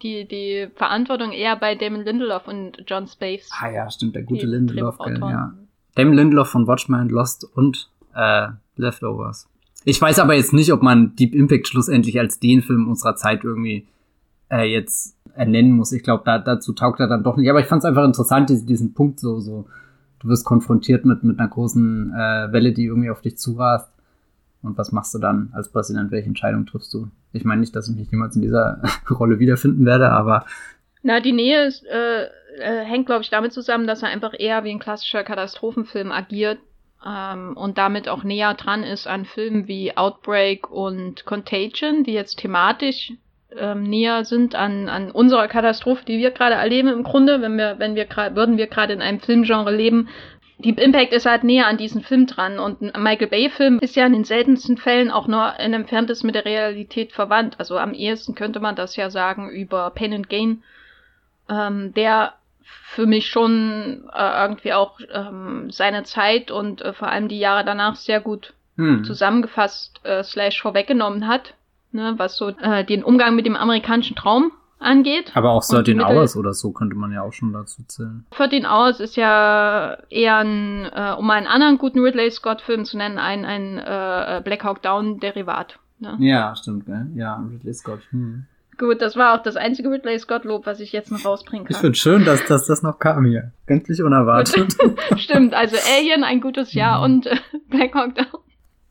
[0.04, 3.50] die, die Verantwortung eher bei Damon Lindelof und John Spaves.
[3.58, 5.54] Ah ja, stimmt, der gute Lindelof, ja.
[5.94, 9.48] Damon Lindelof von Watchmen, Lost und äh, Leftovers.
[9.84, 13.44] Ich weiß aber jetzt nicht, ob man Deep Impact schlussendlich als den Film unserer Zeit
[13.44, 13.86] irgendwie
[14.50, 15.92] äh, jetzt ernennen muss.
[15.92, 17.50] Ich glaube, da, dazu taugt er dann doch nicht.
[17.50, 19.66] Aber ich fand es einfach interessant, diesen, diesen Punkt so, so,
[20.20, 23.90] du wirst konfrontiert mit, mit einer großen äh, Welle, die irgendwie auf dich zurast.
[24.64, 26.10] Und was machst du dann als Präsident?
[26.10, 27.08] Welche Entscheidung triffst du?
[27.32, 30.46] Ich meine nicht, dass ich mich jemals in dieser Rolle wiederfinden werde, aber.
[31.02, 32.24] Na, die Nähe ist, äh,
[32.58, 36.58] äh, hängt, glaube ich, damit zusammen, dass er einfach eher wie ein klassischer Katastrophenfilm agiert
[37.04, 42.38] ähm, und damit auch näher dran ist an Filmen wie Outbreak und Contagion, die jetzt
[42.38, 43.12] thematisch
[43.56, 47.78] ähm, näher sind an, an unserer Katastrophe, die wir gerade erleben im Grunde, wenn wir,
[47.78, 50.08] wenn wir würden wir gerade in einem Filmgenre leben.
[50.58, 54.06] Deep Impact ist halt näher an diesen Film dran und ein Michael Bay-Film ist ja
[54.06, 57.56] in den seltensten Fällen auch nur in entferntes mit der Realität verwandt.
[57.58, 60.62] Also am ehesten könnte man das ja sagen über Pain and Gain,
[61.48, 67.28] ähm, der für mich schon äh, irgendwie auch ähm, seine Zeit und äh, vor allem
[67.28, 69.04] die Jahre danach sehr gut hm.
[69.04, 71.54] zusammengefasst äh, slash vorweggenommen hat
[71.94, 75.32] ne, was so äh, den Umgang mit dem amerikanischen Traum angeht.
[75.34, 78.26] Aber auch 13 Hours oder so könnte man ja auch schon dazu zählen.
[78.30, 83.18] 13 Hours ist ja eher ein, äh, um einen anderen guten Ridley Scott-Film zu nennen,
[83.18, 85.78] ein, ein äh, Black Hawk Down-Derivat.
[85.98, 86.16] Ne?
[86.18, 87.06] Ja, stimmt, gell?
[87.14, 88.00] Ja, Ridley Scott.
[88.10, 88.46] Hm.
[88.76, 91.74] Gut, das war auch das einzige Ridley Scott-Lob, was ich jetzt noch rausbringen kann.
[91.74, 93.52] Ich finde schön, dass, dass das noch kam hier.
[93.66, 94.76] Gänzlich unerwartet.
[95.16, 97.04] Stimmt, also Alien, ein gutes Jahr mhm.
[97.04, 97.36] und äh,
[97.70, 98.40] Black Hawk Down.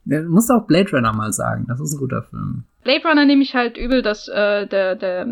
[0.06, 1.66] Der muss auch Blade Runner mal sagen.
[1.68, 2.64] Das ist ein guter Film.
[2.84, 5.26] Blade Runner nehme ich halt übel, dass äh, der, der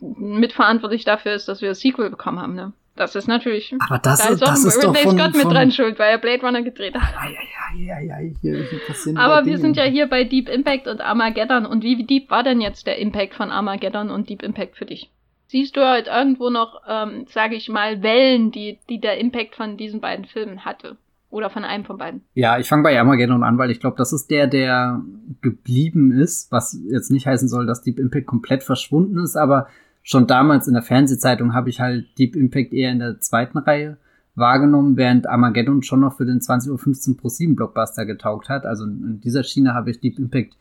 [0.00, 2.72] mitverantwortlich dafür ist, dass wir das Sequel bekommen haben, ne?
[2.98, 3.72] Das ist natürlich.
[3.78, 5.54] Aber das, da ist, das ist Ridley doch von, Scott mit von...
[5.54, 7.14] dran schuld, weil er Blade Runner gedreht hat.
[7.14, 7.30] Ja,
[7.78, 9.58] ja, ja, ja, hier, hier passieren Aber wir Dinge.
[9.58, 11.64] sind ja hier bei Deep Impact und Armageddon.
[11.64, 15.10] Und wie deep war denn jetzt der Impact von Armageddon und Deep Impact für dich?
[15.46, 19.76] Siehst du halt irgendwo noch, ähm, sage ich mal, Wellen, die, die der Impact von
[19.76, 20.96] diesen beiden Filmen hatte?
[21.30, 22.22] Oder von einem von beiden.
[22.34, 25.02] Ja, ich fange bei Armageddon an, weil ich glaube, das ist der, der
[25.40, 29.68] geblieben ist, was jetzt nicht heißen soll, dass Deep Impact komplett verschwunden ist, aber
[30.08, 33.98] schon damals in der Fernsehzeitung habe ich halt Deep Impact eher in der zweiten Reihe
[34.34, 38.64] wahrgenommen, während Armageddon schon noch für den 20.15 Uhr Pro 7 Blockbuster getaugt hat.
[38.64, 40.56] Also in dieser Schiene habe ich Deep Impact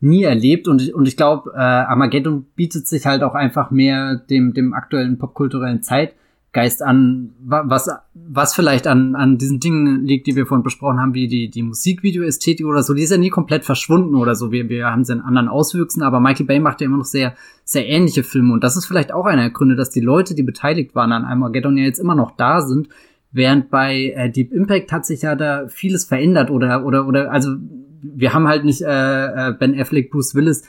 [0.00, 4.16] nie erlebt und ich, und ich glaube, äh, Armageddon bietet sich halt auch einfach mehr
[4.16, 6.12] dem, dem aktuellen popkulturellen Zeit
[6.52, 11.14] Geist an, was, was vielleicht an, an diesen Dingen liegt, die wir vorhin besprochen haben,
[11.14, 14.50] wie die, die Musikvideo-Ästhetik oder so, die ist ja nie komplett verschwunden oder so.
[14.50, 17.36] Wir, wir haben sie in anderen Auswüchsen, aber Michael Bay macht ja immer noch sehr,
[17.62, 18.52] sehr ähnliche Filme.
[18.52, 21.24] Und das ist vielleicht auch einer der Gründe, dass die Leute, die beteiligt waren an
[21.24, 22.88] Armageddon, ja jetzt immer noch da sind.
[23.30, 27.54] Während bei äh, Deep Impact hat sich ja da vieles verändert oder, oder, oder, also
[28.02, 30.64] wir haben halt nicht äh, äh Ben Affleck, Bruce Willis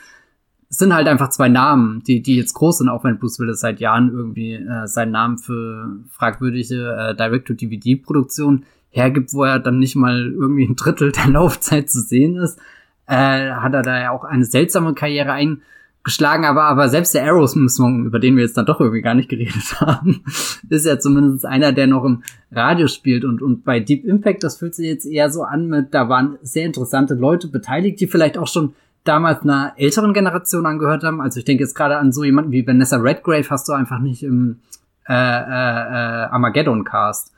[0.72, 3.59] es sind halt einfach zwei Namen, die, die jetzt groß sind, auch wenn Bruce Willis
[3.59, 9.97] seit Jahren irgendwie äh, seinen Namen für fragwürdige äh, Direct-to-DVD-Produktion hergibt, wo er dann nicht
[9.97, 12.57] mal irgendwie ein Drittel der Laufzeit zu sehen ist.
[13.05, 18.05] Äh, hat er da ja auch eine seltsame Karriere eingeschlagen, aber, aber selbst der Aerosmith-Song,
[18.05, 20.24] über den wir jetzt dann doch irgendwie gar nicht geredet haben,
[20.69, 24.59] ist ja zumindest einer, der noch im Radio spielt und, und bei Deep Impact, das
[24.59, 28.38] fühlt sich jetzt eher so an mit, da waren sehr interessante Leute beteiligt, die vielleicht
[28.38, 31.21] auch schon damals einer älteren Generation angehört haben.
[31.21, 34.23] Also ich denke jetzt gerade an so jemanden wie Vanessa Redgrave hast du einfach nicht
[34.23, 34.59] im
[35.07, 37.33] äh, äh, äh, Armageddon-Cast.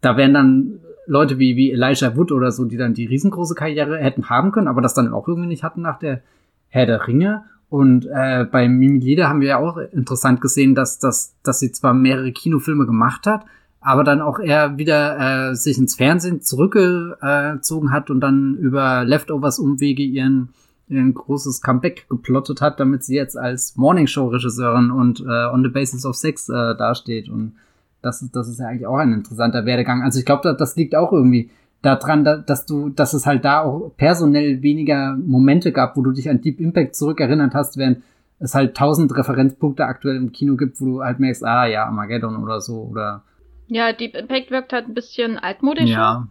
[0.00, 3.96] Da wären dann Leute wie, wie Elijah Wood oder so, die dann die riesengroße Karriere
[3.98, 6.20] hätten haben können, aber das dann auch irgendwie nicht hatten nach der
[6.68, 7.44] Herr der Ringe.
[7.70, 11.72] Und äh, bei Mimi Lieder haben wir ja auch interessant gesehen, dass, dass, dass sie
[11.72, 13.44] zwar mehrere Kinofilme gemacht hat,
[13.80, 19.58] aber dann auch eher wieder äh, sich ins Fernsehen zurückgezogen hat und dann über Leftovers
[19.58, 20.50] Umwege ihren
[20.90, 26.06] ein großes Comeback geplottet hat, damit sie jetzt als Morningshow-Regisseurin und äh, on the basis
[26.06, 27.28] of sex äh, dasteht.
[27.28, 27.56] Und
[28.02, 30.02] das ist, das ist ja eigentlich auch ein interessanter Werdegang.
[30.02, 31.50] Also ich glaube, das, das liegt auch irgendwie
[31.82, 36.28] daran, dass du, dass es halt da auch personell weniger Momente gab, wo du dich
[36.28, 38.02] an Deep Impact zurückerinnert hast, während
[38.40, 42.42] es halt tausend Referenzpunkte aktuell im Kino gibt, wo du halt merkst, ah ja, Armageddon
[42.42, 43.24] oder so oder.
[43.66, 45.90] Ja, Deep Impact wirkt halt ein bisschen altmodisch.
[45.90, 46.28] Ja.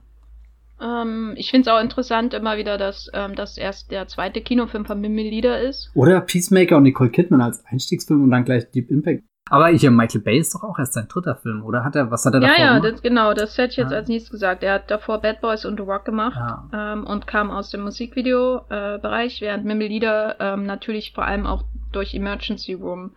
[0.82, 4.86] Ähm, ich finde es auch interessant immer wieder, dass ähm, das erst der zweite Kinofilm
[4.86, 5.90] von Mimi Lieder ist.
[5.94, 9.24] Oder Peacemaker und Nicole Kidman als Einstiegsfilm und dann gleich Deep Impact.
[9.50, 11.84] Aber hier, Michael Bay ist doch auch erst sein dritter Film, oder?
[11.84, 12.94] Hat er, was hat er ja, davor ja, gemacht?
[12.96, 13.96] Ja, genau, das hätte ich jetzt ah.
[13.96, 14.64] als nächstes gesagt.
[14.64, 16.70] Er hat davor Bad Boys und The Rock gemacht ah.
[16.74, 21.64] ähm, und kam aus dem Musikvideo-Bereich, äh, während Mimi Lieder ähm, natürlich vor allem auch
[21.92, 23.12] durch Emergency Room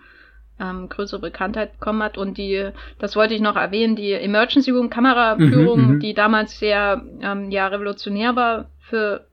[0.61, 2.19] ähm, größere Bekanntheit bekommen hat.
[2.19, 6.59] Und die, das wollte ich noch erwähnen, die Emergency Room Kameraführung, mhm, mhm, die damals
[6.59, 9.27] sehr ähm, ja, revolutionär war für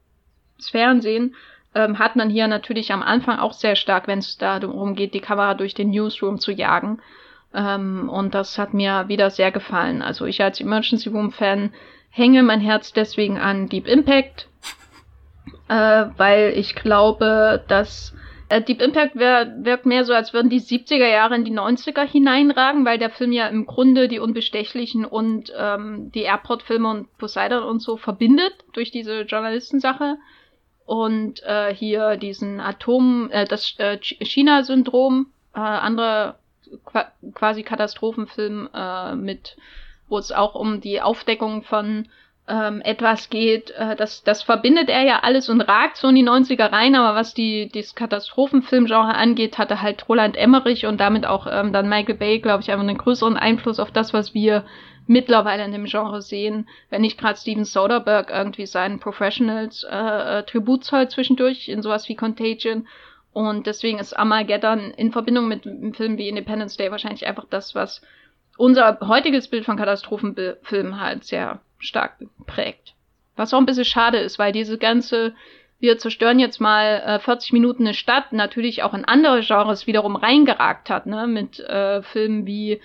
[0.58, 1.36] das Fernsehen,
[1.76, 5.20] ähm, hat man hier natürlich am Anfang auch sehr stark, wenn es darum geht, die
[5.20, 7.00] Kamera durch den Newsroom zu jagen.
[7.54, 10.02] Ähm, und das hat mir wieder sehr gefallen.
[10.02, 11.72] Also ich als Emergency Room Fan
[12.10, 14.48] hänge mein Herz deswegen an Deep Impact,
[15.68, 18.17] äh, weil ich glaube, dass
[18.50, 22.04] äh, Deep Impact wär, wirkt mehr so, als würden die 70er Jahre in die 90er
[22.04, 27.64] hineinragen, weil der Film ja im Grunde die Unbestechlichen und ähm, die Airport-Filme und Poseidon
[27.64, 30.18] und so verbindet durch diese Journalistensache.
[30.86, 36.36] Und äh, hier diesen Atom, äh, das äh, China-Syndrom, äh, andere
[36.86, 39.58] qua quasi Katastrophenfilm äh, mit,
[40.08, 42.08] wo es auch um die Aufdeckung von
[42.48, 46.24] ähm, etwas geht, äh, das, das verbindet er ja alles und ragt so in die
[46.24, 51.48] 90er rein, aber was die, das Katastrophenfilmgenre angeht, hatte halt Roland Emmerich und damit auch
[51.50, 54.64] ähm, dann Michael Bay, glaube ich, einfach einen größeren Einfluss auf das, was wir
[55.08, 60.44] mittlerweile in dem Genre sehen, wenn nicht gerade Steven Soderbergh irgendwie seinen Professionals äh, äh,
[60.44, 62.88] Tribut zollt zwischendurch in sowas wie Contagion.
[63.34, 67.76] Und deswegen ist Armageddon in Verbindung mit einem Film wie Independence Day wahrscheinlich einfach das,
[67.76, 68.02] was
[68.58, 72.94] unser heutiges Bild von Katastrophenfilmen halt sehr stark prägt.
[73.36, 75.34] Was auch ein bisschen schade ist, weil diese ganze,
[75.80, 80.16] wir zerstören jetzt mal äh, 40 Minuten eine Stadt, natürlich auch in andere Genres wiederum
[80.16, 82.82] reingeragt hat, ne, mit äh, Filmen wie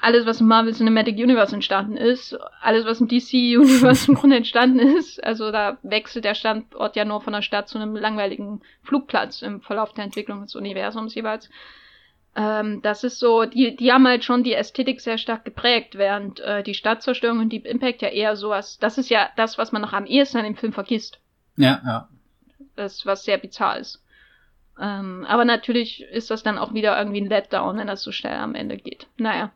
[0.00, 4.36] alles, was im Marvel Cinematic Universe entstanden ist, alles, was im DC Universe im Grunde
[4.36, 5.22] entstanden ist.
[5.22, 9.60] Also da wechselt der Standort ja nur von der Stadt zu einem langweiligen Flugplatz im
[9.60, 11.50] Verlauf der Entwicklung des Universums jeweils.
[12.36, 16.40] Ähm, das ist so, die, die haben halt schon die Ästhetik sehr stark geprägt, während
[16.40, 19.82] äh, die Stadtzerstörung und Deep Impact ja eher sowas, das ist ja das, was man
[19.82, 21.18] noch am ehesten an dem Film vergisst.
[21.56, 22.08] Ja, ja.
[22.76, 24.02] Das, was sehr bizarr ist.
[24.80, 28.36] Ähm, aber natürlich ist das dann auch wieder irgendwie ein Letdown, wenn das so schnell
[28.36, 29.08] am Ende geht.
[29.16, 29.50] Naja.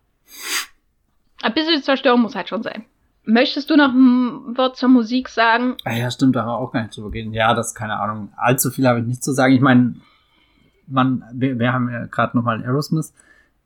[1.43, 2.85] Ein bisschen Zerstörung muss halt schon sein.
[3.25, 5.77] Möchtest du noch ein Wort zur Musik sagen?
[5.87, 7.33] Ja, stimmt, da war auch gar nicht zu gehen.
[7.33, 8.33] Ja, das keine Ahnung.
[8.37, 9.55] Allzu viel habe ich nicht zu sagen.
[9.55, 9.95] Ich meine,
[10.87, 13.13] man, wir, wir haben ja gerade nochmal Aerosmith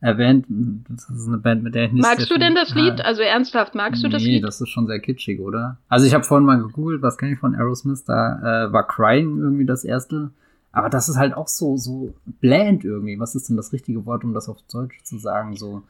[0.00, 0.46] erwähnt.
[0.48, 2.02] Das ist eine Band, mit der ich nicht.
[2.02, 3.00] Magst du denn das Lied?
[3.00, 4.34] Also ernsthaft, magst du das Lied?
[4.34, 5.78] Nee, das ist schon sehr kitschig, oder?
[5.88, 8.04] Also ich habe vorhin mal gegoogelt, was kenne ich von Aerosmith?
[8.04, 10.30] Da äh, war Crying irgendwie das erste.
[10.70, 13.18] Aber das ist halt auch so, so bland irgendwie.
[13.18, 15.56] Was ist denn das richtige Wort, um das auf Deutsch zu sagen?
[15.56, 15.82] So,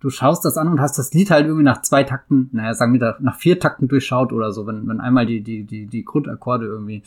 [0.00, 2.92] du schaust das an und hast das Lied halt irgendwie nach zwei Takten, naja, sagen
[2.92, 6.66] wir nach vier Takten durchschaut oder so, wenn, wenn einmal die, die, die, die Grundakkorde
[6.66, 7.02] irgendwie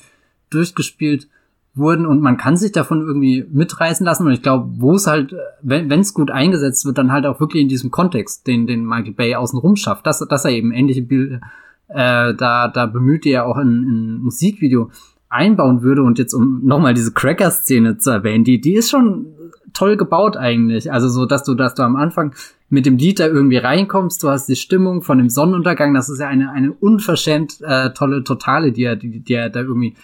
[0.49, 1.29] durchgespielt
[1.75, 4.25] wurden und man kann sich davon irgendwie mitreißen lassen.
[4.25, 7.63] Und ich glaube, wo es halt, wenn es gut eingesetzt wird, dann halt auch wirklich
[7.63, 11.41] in diesem Kontext, den, den Michael Bay außenrum schafft, dass, dass er eben ähnliche Bilder
[11.89, 14.89] äh, da, da bemüht, die er auch in, in Musikvideo
[15.29, 16.03] einbauen würde.
[16.03, 19.27] Und jetzt um nochmal diese Cracker-Szene zu erwähnen, die, die ist schon
[19.73, 20.91] toll gebaut eigentlich.
[20.91, 22.33] Also so, dass du, dass du am Anfang
[22.69, 26.19] mit dem Lied da irgendwie reinkommst, du hast die Stimmung von dem Sonnenuntergang, das ist
[26.19, 29.95] ja eine, eine unverschämt äh, tolle Totale, die er, die, die er da irgendwie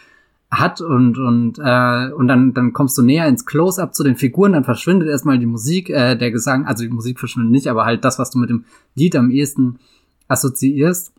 [0.52, 4.52] hat und und äh, und dann dann kommst du näher ins Close-up zu den Figuren,
[4.52, 8.04] dann verschwindet erstmal die Musik, äh, der Gesang, also die Musik verschwindet nicht, aber halt
[8.04, 9.80] das, was du mit dem Lied am ehesten
[10.28, 11.14] assoziierst.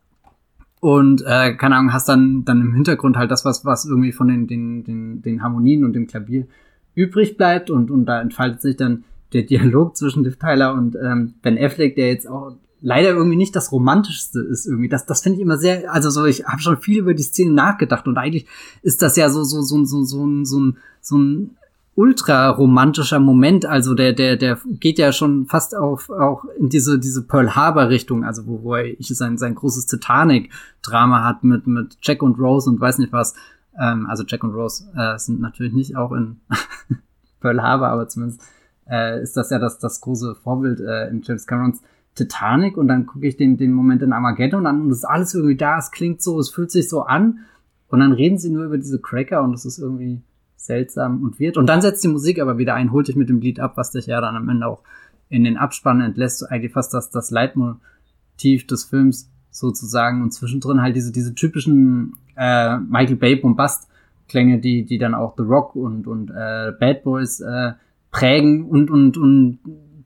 [0.81, 4.29] Und äh, keine Ahnung, hast dann dann im Hintergrund halt das, was was irgendwie von
[4.29, 6.47] den den den, den Harmonien und dem Klavier
[6.95, 7.71] übrig bleibt.
[7.71, 11.95] Und und da entfaltet sich dann der Dialog zwischen Liv Tyler und ähm, Ben Affleck,
[11.95, 14.89] der jetzt auch leider irgendwie nicht das romantischste ist irgendwie.
[14.89, 17.53] Das, das finde ich immer sehr, also so, ich habe schon viel über die Szene
[17.53, 18.47] nachgedacht und eigentlich
[18.83, 21.57] ist das ja so, so, so, so, so, so, so ein, so ein
[21.95, 23.67] ultra romantischer Moment.
[23.67, 27.89] Also der, der, der geht ja schon fast auf, auch in diese, diese Pearl Harbor
[27.89, 32.69] Richtung, also wo, wo er sein, sein großes Titanic-Drama hat mit, mit Jack und Rose
[32.69, 33.35] und weiß nicht was.
[33.79, 36.41] Ähm, also Jack und Rose äh, sind natürlich nicht auch in
[37.41, 38.43] Pearl Harbor, aber zumindest
[38.91, 41.81] äh, ist das ja das, das große Vorbild äh, in James Camerons
[42.15, 45.35] Titanic und dann gucke ich den, den Moment in Armageddon an und es ist alles
[45.35, 47.41] irgendwie da, es klingt so, es fühlt sich so an.
[47.89, 50.23] Und dann reden sie nur über diese Cracker und es ist irgendwie
[50.57, 53.41] seltsam und wird und dann setzt die Musik aber wieder ein, holt dich mit dem
[53.41, 54.83] Lied ab, was dich ja dann am Ende auch
[55.29, 60.23] in den Abspann entlässt, eigentlich fast das, das Leitmotiv des Films sozusagen.
[60.23, 63.89] Und zwischendrin halt diese, diese typischen äh, Michael Bay Bombast
[64.29, 67.73] Klänge, die, die dann auch The Rock und, und äh, Bad Boys äh,
[68.11, 69.59] prägen und, und, und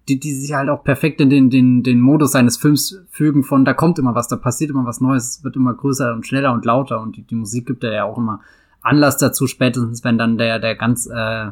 [0.08, 3.64] die, die sich halt auch perfekt in den, den, den Modus seines Films fügen von,
[3.64, 6.52] da kommt immer was, da passiert immer was Neues, es wird immer größer und schneller
[6.52, 8.40] und lauter und die, die Musik gibt ja auch immer
[8.82, 11.48] Anlass dazu, spätestens wenn dann der, der ganz äh,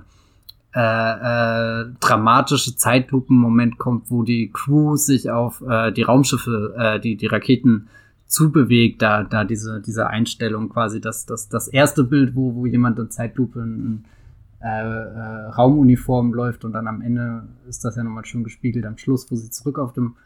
[0.74, 7.16] äh, äh, dramatische Zeitlupen-Moment kommt, wo die Crew sich auf äh, die Raumschiffe, äh, die,
[7.16, 7.88] die Raketen
[8.26, 12.98] zubewegt, da, da diese, diese Einstellung quasi, das, das, das erste Bild, wo, wo jemand
[12.98, 14.04] in Zeitlupe ein,
[14.64, 18.96] äh, äh, Raumuniform läuft und dann am Ende ist das ja nochmal schön gespiegelt am
[18.96, 20.16] Schluss, wo sie zurück auf dem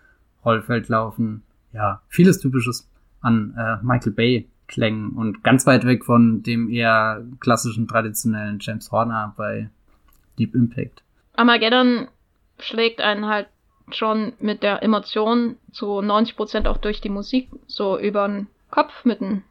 [0.45, 1.43] Rollfeld laufen.
[1.73, 2.89] Ja, vieles Typisches
[3.21, 8.93] an äh, Michael Bay Klängen und ganz weit weg von dem eher klassischen, traditionellen James
[8.93, 9.71] Horner bei
[10.39, 11.03] Deep Impact.
[11.35, 12.07] Armageddon
[12.61, 13.49] schlägt einen halt
[13.91, 19.05] schon mit der Emotion zu 90 Prozent auch durch die Musik so über den Kopf
[19.05, 19.43] mit einem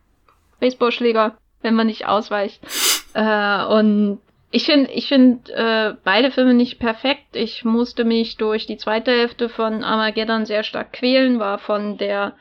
[0.61, 2.61] Baseballschläger, wenn man nicht ausweicht.
[3.13, 4.19] Äh, und
[4.57, 7.35] ich finde ich find, äh, beide Filme nicht perfekt.
[7.35, 12.33] Ich musste mich durch die zweite Hälfte von Armageddon sehr stark quälen, war von der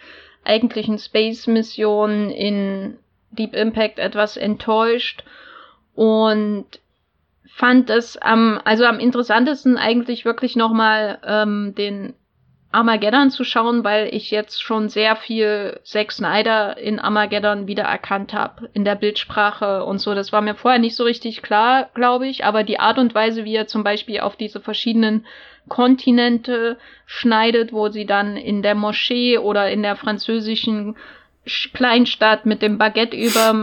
[0.43, 2.97] eigentlichen Space-Mission in
[3.33, 5.25] Deep Impact etwas enttäuscht
[5.95, 6.65] und
[7.55, 12.15] fand es am, also am interessantesten eigentlich wirklich nochmal ähm, den
[12.77, 18.69] Armageddon zu schauen, weil ich jetzt schon sehr viel Zack Snyder in Armageddon wiedererkannt habe,
[18.75, 20.15] in der Bildsprache und so.
[20.15, 23.47] Das war mir vorher nicht so richtig klar, glaube ich, aber die Art und Weise,
[23.47, 25.25] wie er zum Beispiel auf diese verschiedenen
[25.69, 26.77] Kontinente
[27.07, 30.97] schneidet, wo sie dann in der Moschee oder in der französischen
[31.73, 33.55] Kleinstadt mit dem Baguette über,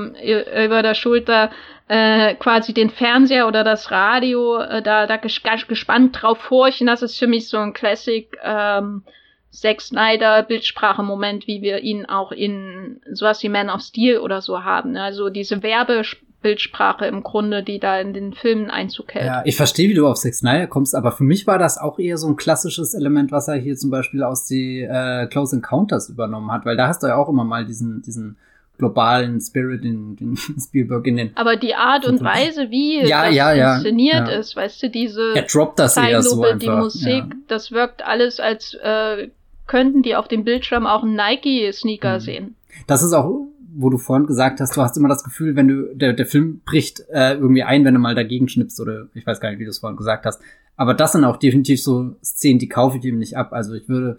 [0.66, 1.52] über der Schulter
[1.88, 6.88] äh, quasi den Fernseher oder das Radio äh, da, da ges gespannt drauf horchen.
[6.88, 9.04] Das ist für mich so ein Classic ähm,
[9.52, 14.64] Zack Snyder Bildsprache-Moment, wie wir ihn auch in sowas wie Man of Steel oder so
[14.64, 14.94] haben.
[14.94, 15.04] Ne?
[15.04, 19.26] Also diese Werbebildsprache im Grunde, die da in den Filmen Einzug hält.
[19.26, 22.00] Ja, ich verstehe, wie du auf Zack Snyder kommst, aber für mich war das auch
[22.00, 26.10] eher so ein klassisches Element, was er hier zum Beispiel aus die äh, Close Encounters
[26.10, 28.38] übernommen hat, weil da hast du ja auch immer mal diesen, diesen
[28.84, 31.32] globalen Spirit, den, den Spielberg in den.
[31.36, 35.34] Aber die Art und Weise, wie ja, das ja, ja, inszeniert ist, weißt du, diese
[35.36, 36.60] er droppt das eher so einfach.
[36.60, 39.30] die Musik, das wirkt alles, als äh,
[39.68, 42.20] könnten die auf dem Bildschirm auch einen Nike-Sneaker mhm.
[42.20, 42.56] sehen.
[42.88, 45.96] Das ist auch, wo du vorhin gesagt hast, du hast immer das Gefühl, wenn du,
[45.96, 49.40] der, der Film bricht äh, irgendwie ein, wenn du mal dagegen schnippst oder ich weiß
[49.40, 50.42] gar nicht, wie du es vorhin gesagt hast.
[50.76, 53.54] Aber das sind auch definitiv so Szenen, die kaufe ich ihm nicht ab.
[53.54, 54.18] Also ich würde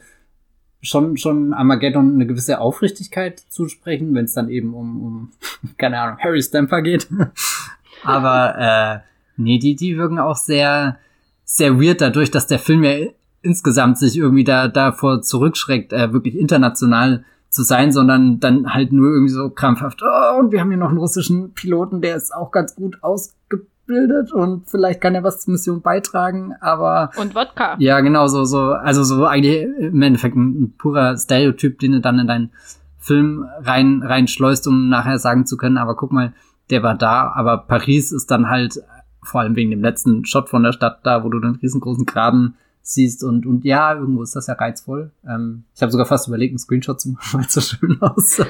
[0.84, 5.32] schon, schon Armageddon eine gewisse Aufrichtigkeit zusprechen, wenn es dann eben um, um,
[5.78, 7.08] keine Ahnung, Harry Stamper geht.
[8.04, 8.98] Aber äh,
[9.36, 10.98] nee, die, die wirken auch sehr,
[11.44, 13.08] sehr weird dadurch, dass der Film ja
[13.42, 19.10] insgesamt sich irgendwie da davor zurückschreckt, äh, wirklich international zu sein, sondern dann halt nur
[19.10, 22.50] irgendwie so krampfhaft, oh, und wir haben hier noch einen russischen Piloten, der ist auch
[22.50, 23.33] ganz gut ausgebildet
[23.86, 27.10] bildet und vielleicht kann er was zur Mission beitragen, aber.
[27.16, 27.76] Und Wodka.
[27.78, 32.00] Ja, genau, so, so, also so eigentlich im Endeffekt ein, ein purer Stereotyp, den du
[32.00, 32.50] dann in deinen
[32.98, 36.32] Film rein, reinschleust, um nachher sagen zu können, aber guck mal,
[36.70, 38.82] der war da, aber Paris ist dann halt,
[39.22, 42.56] vor allem wegen dem letzten Shot von der Stadt da, wo du den riesengroßen Graben
[42.82, 45.10] siehst und, und ja, irgendwo ist das ja reizvoll.
[45.26, 48.46] Ähm, ich habe sogar fast überlegt, einen Screenshot zu machen, weil es so schön aussah.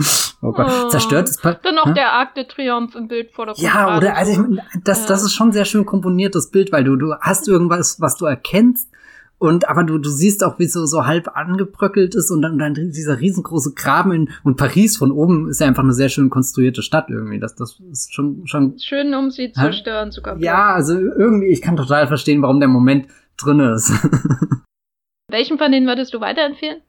[0.42, 0.70] Oh Gott.
[0.70, 1.94] Oh, Zerstörtes pa Dann noch hm?
[1.94, 5.34] der Arc de Triomphe im Bild vor der Ja, oder also ich, das, das ist
[5.34, 8.90] schon sehr schön komponiertes Bild, weil du, du hast irgendwas, was du erkennst.
[9.38, 12.58] Und aber du, du siehst auch, wie es so, so halb angebröckelt ist und dann,
[12.58, 16.28] dann dieser riesengroße Graben in und Paris von oben ist ja einfach eine sehr schön
[16.28, 17.38] konstruierte Stadt irgendwie.
[17.38, 18.78] Das, das ist schon, schon.
[18.78, 20.38] Schön, um sie zu stören sogar.
[20.38, 23.08] Ja, also irgendwie, ich kann total verstehen, warum der Moment
[23.38, 23.90] drin ist.
[25.28, 26.82] Welchen von denen würdest du weiterempfehlen?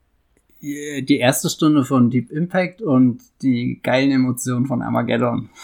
[0.61, 5.49] Die erste Stunde von Deep Impact und die geilen Emotionen von Armageddon.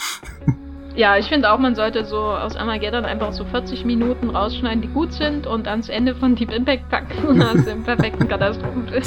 [0.96, 4.88] Ja, ich finde auch, man sollte so aus Armageddon einfach so 40 Minuten rausschneiden, die
[4.88, 9.04] gut sind und ans Ende von Deep Impact packen hast den perfekten Katastrophenfilm.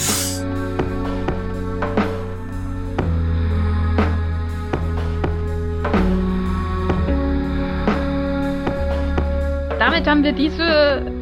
[9.81, 11.20] Damit haben wir diese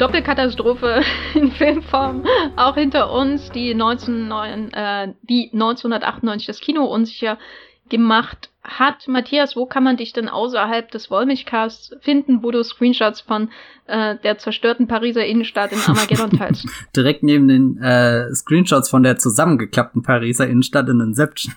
[0.00, 1.02] Doppelkatastrophe
[1.34, 2.24] in Filmform
[2.56, 4.30] auch hinter uns, die, 19,
[4.72, 7.36] äh, die 1998 das Kino unsicher
[7.90, 9.08] gemacht hat.
[9.08, 13.50] Matthias, wo kann man dich denn außerhalb des Wollmilchcasts finden, wo du Screenshots von
[13.86, 16.66] äh, der zerstörten Pariser Innenstadt in Armageddon teilst?
[16.96, 21.54] Direkt neben den äh, Screenshots von der zusammengeklappten Pariser Innenstadt in Inception.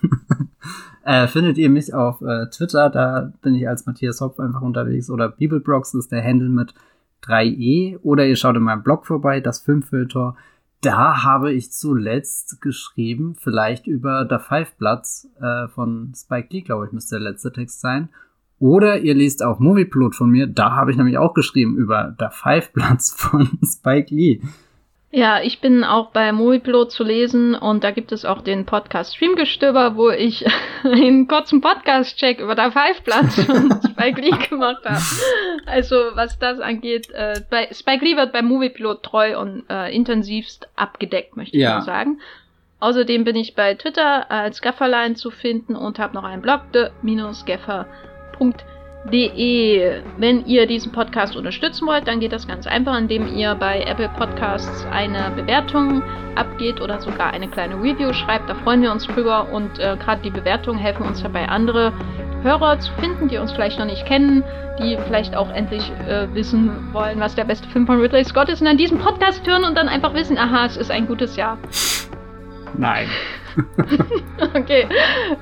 [1.06, 5.10] äh, findet ihr mich auf äh, Twitter, da bin ich als Matthias Hopf einfach unterwegs
[5.10, 6.74] oder Bibelbrox ist der Handle mit
[7.26, 10.36] 3e oder ihr schaut in meinem Blog vorbei, das Filmfilter.
[10.82, 16.86] Da habe ich zuletzt geschrieben, vielleicht über der Five Bloods äh, von Spike Lee, glaube
[16.86, 18.10] ich, müsste der letzte Text sein.
[18.60, 22.32] Oder ihr liest auch Movieplot von mir, da habe ich nämlich auch geschrieben über der
[22.32, 24.42] Five Bloods von Spike Lee.
[25.16, 29.16] Ja, ich bin auch bei Moviepilot zu lesen und da gibt es auch den Podcast
[29.16, 30.44] Streamgestöber, wo ich
[30.84, 35.04] einen kurzen Podcast-Check über der Five-Platz von Spike Lee gemacht habe.
[35.68, 40.68] Also was das angeht, äh, bei Spike Lee wird bei Moviepilot treu und äh, intensivst
[40.76, 41.70] abgedeckt, möchte ja.
[41.70, 42.20] ich mal sagen.
[42.80, 47.86] Außerdem bin ich bei Twitter als Gafferlein zu finden und habe noch einen Blog, de-gaffer.de
[48.40, 48.52] De.
[49.06, 54.10] Wenn ihr diesen Podcast unterstützen wollt, dann geht das ganz einfach, indem ihr bei Apple
[54.18, 56.02] Podcasts eine Bewertung
[56.36, 58.50] abgeht oder sogar eine kleine Review schreibt.
[58.50, 61.92] Da freuen wir uns drüber und äh, gerade die Bewertungen helfen uns dabei, andere
[62.44, 64.44] Hörer zu finden, die uns vielleicht noch nicht kennen,
[64.80, 68.62] die vielleicht auch endlich äh, wissen wollen, was der beste Film von Ridley Scott ist
[68.62, 71.58] und dann diesen Podcast hören und dann einfach wissen, aha, es ist ein gutes Jahr.
[72.78, 73.08] Nein.
[74.56, 74.88] okay.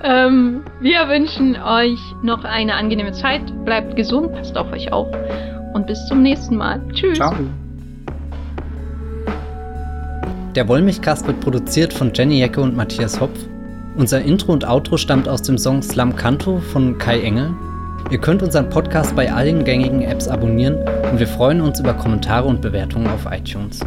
[0.03, 3.41] Ähm, wir wünschen euch noch eine angenehme Zeit.
[3.65, 5.07] Bleibt gesund, passt auf euch auf.
[5.73, 6.81] Und bis zum nächsten Mal.
[6.93, 7.17] Tschüss.
[7.17, 7.33] Ciao.
[10.55, 13.39] Der Wollmilchcast wird produziert von Jenny Jecke und Matthias Hopf.
[13.95, 17.53] Unser Intro und Outro stammt aus dem Song Slam Canto von Kai Engel.
[18.09, 20.75] Ihr könnt unseren Podcast bei allen gängigen Apps abonnieren
[21.09, 23.79] und wir freuen uns über Kommentare und Bewertungen auf iTunes.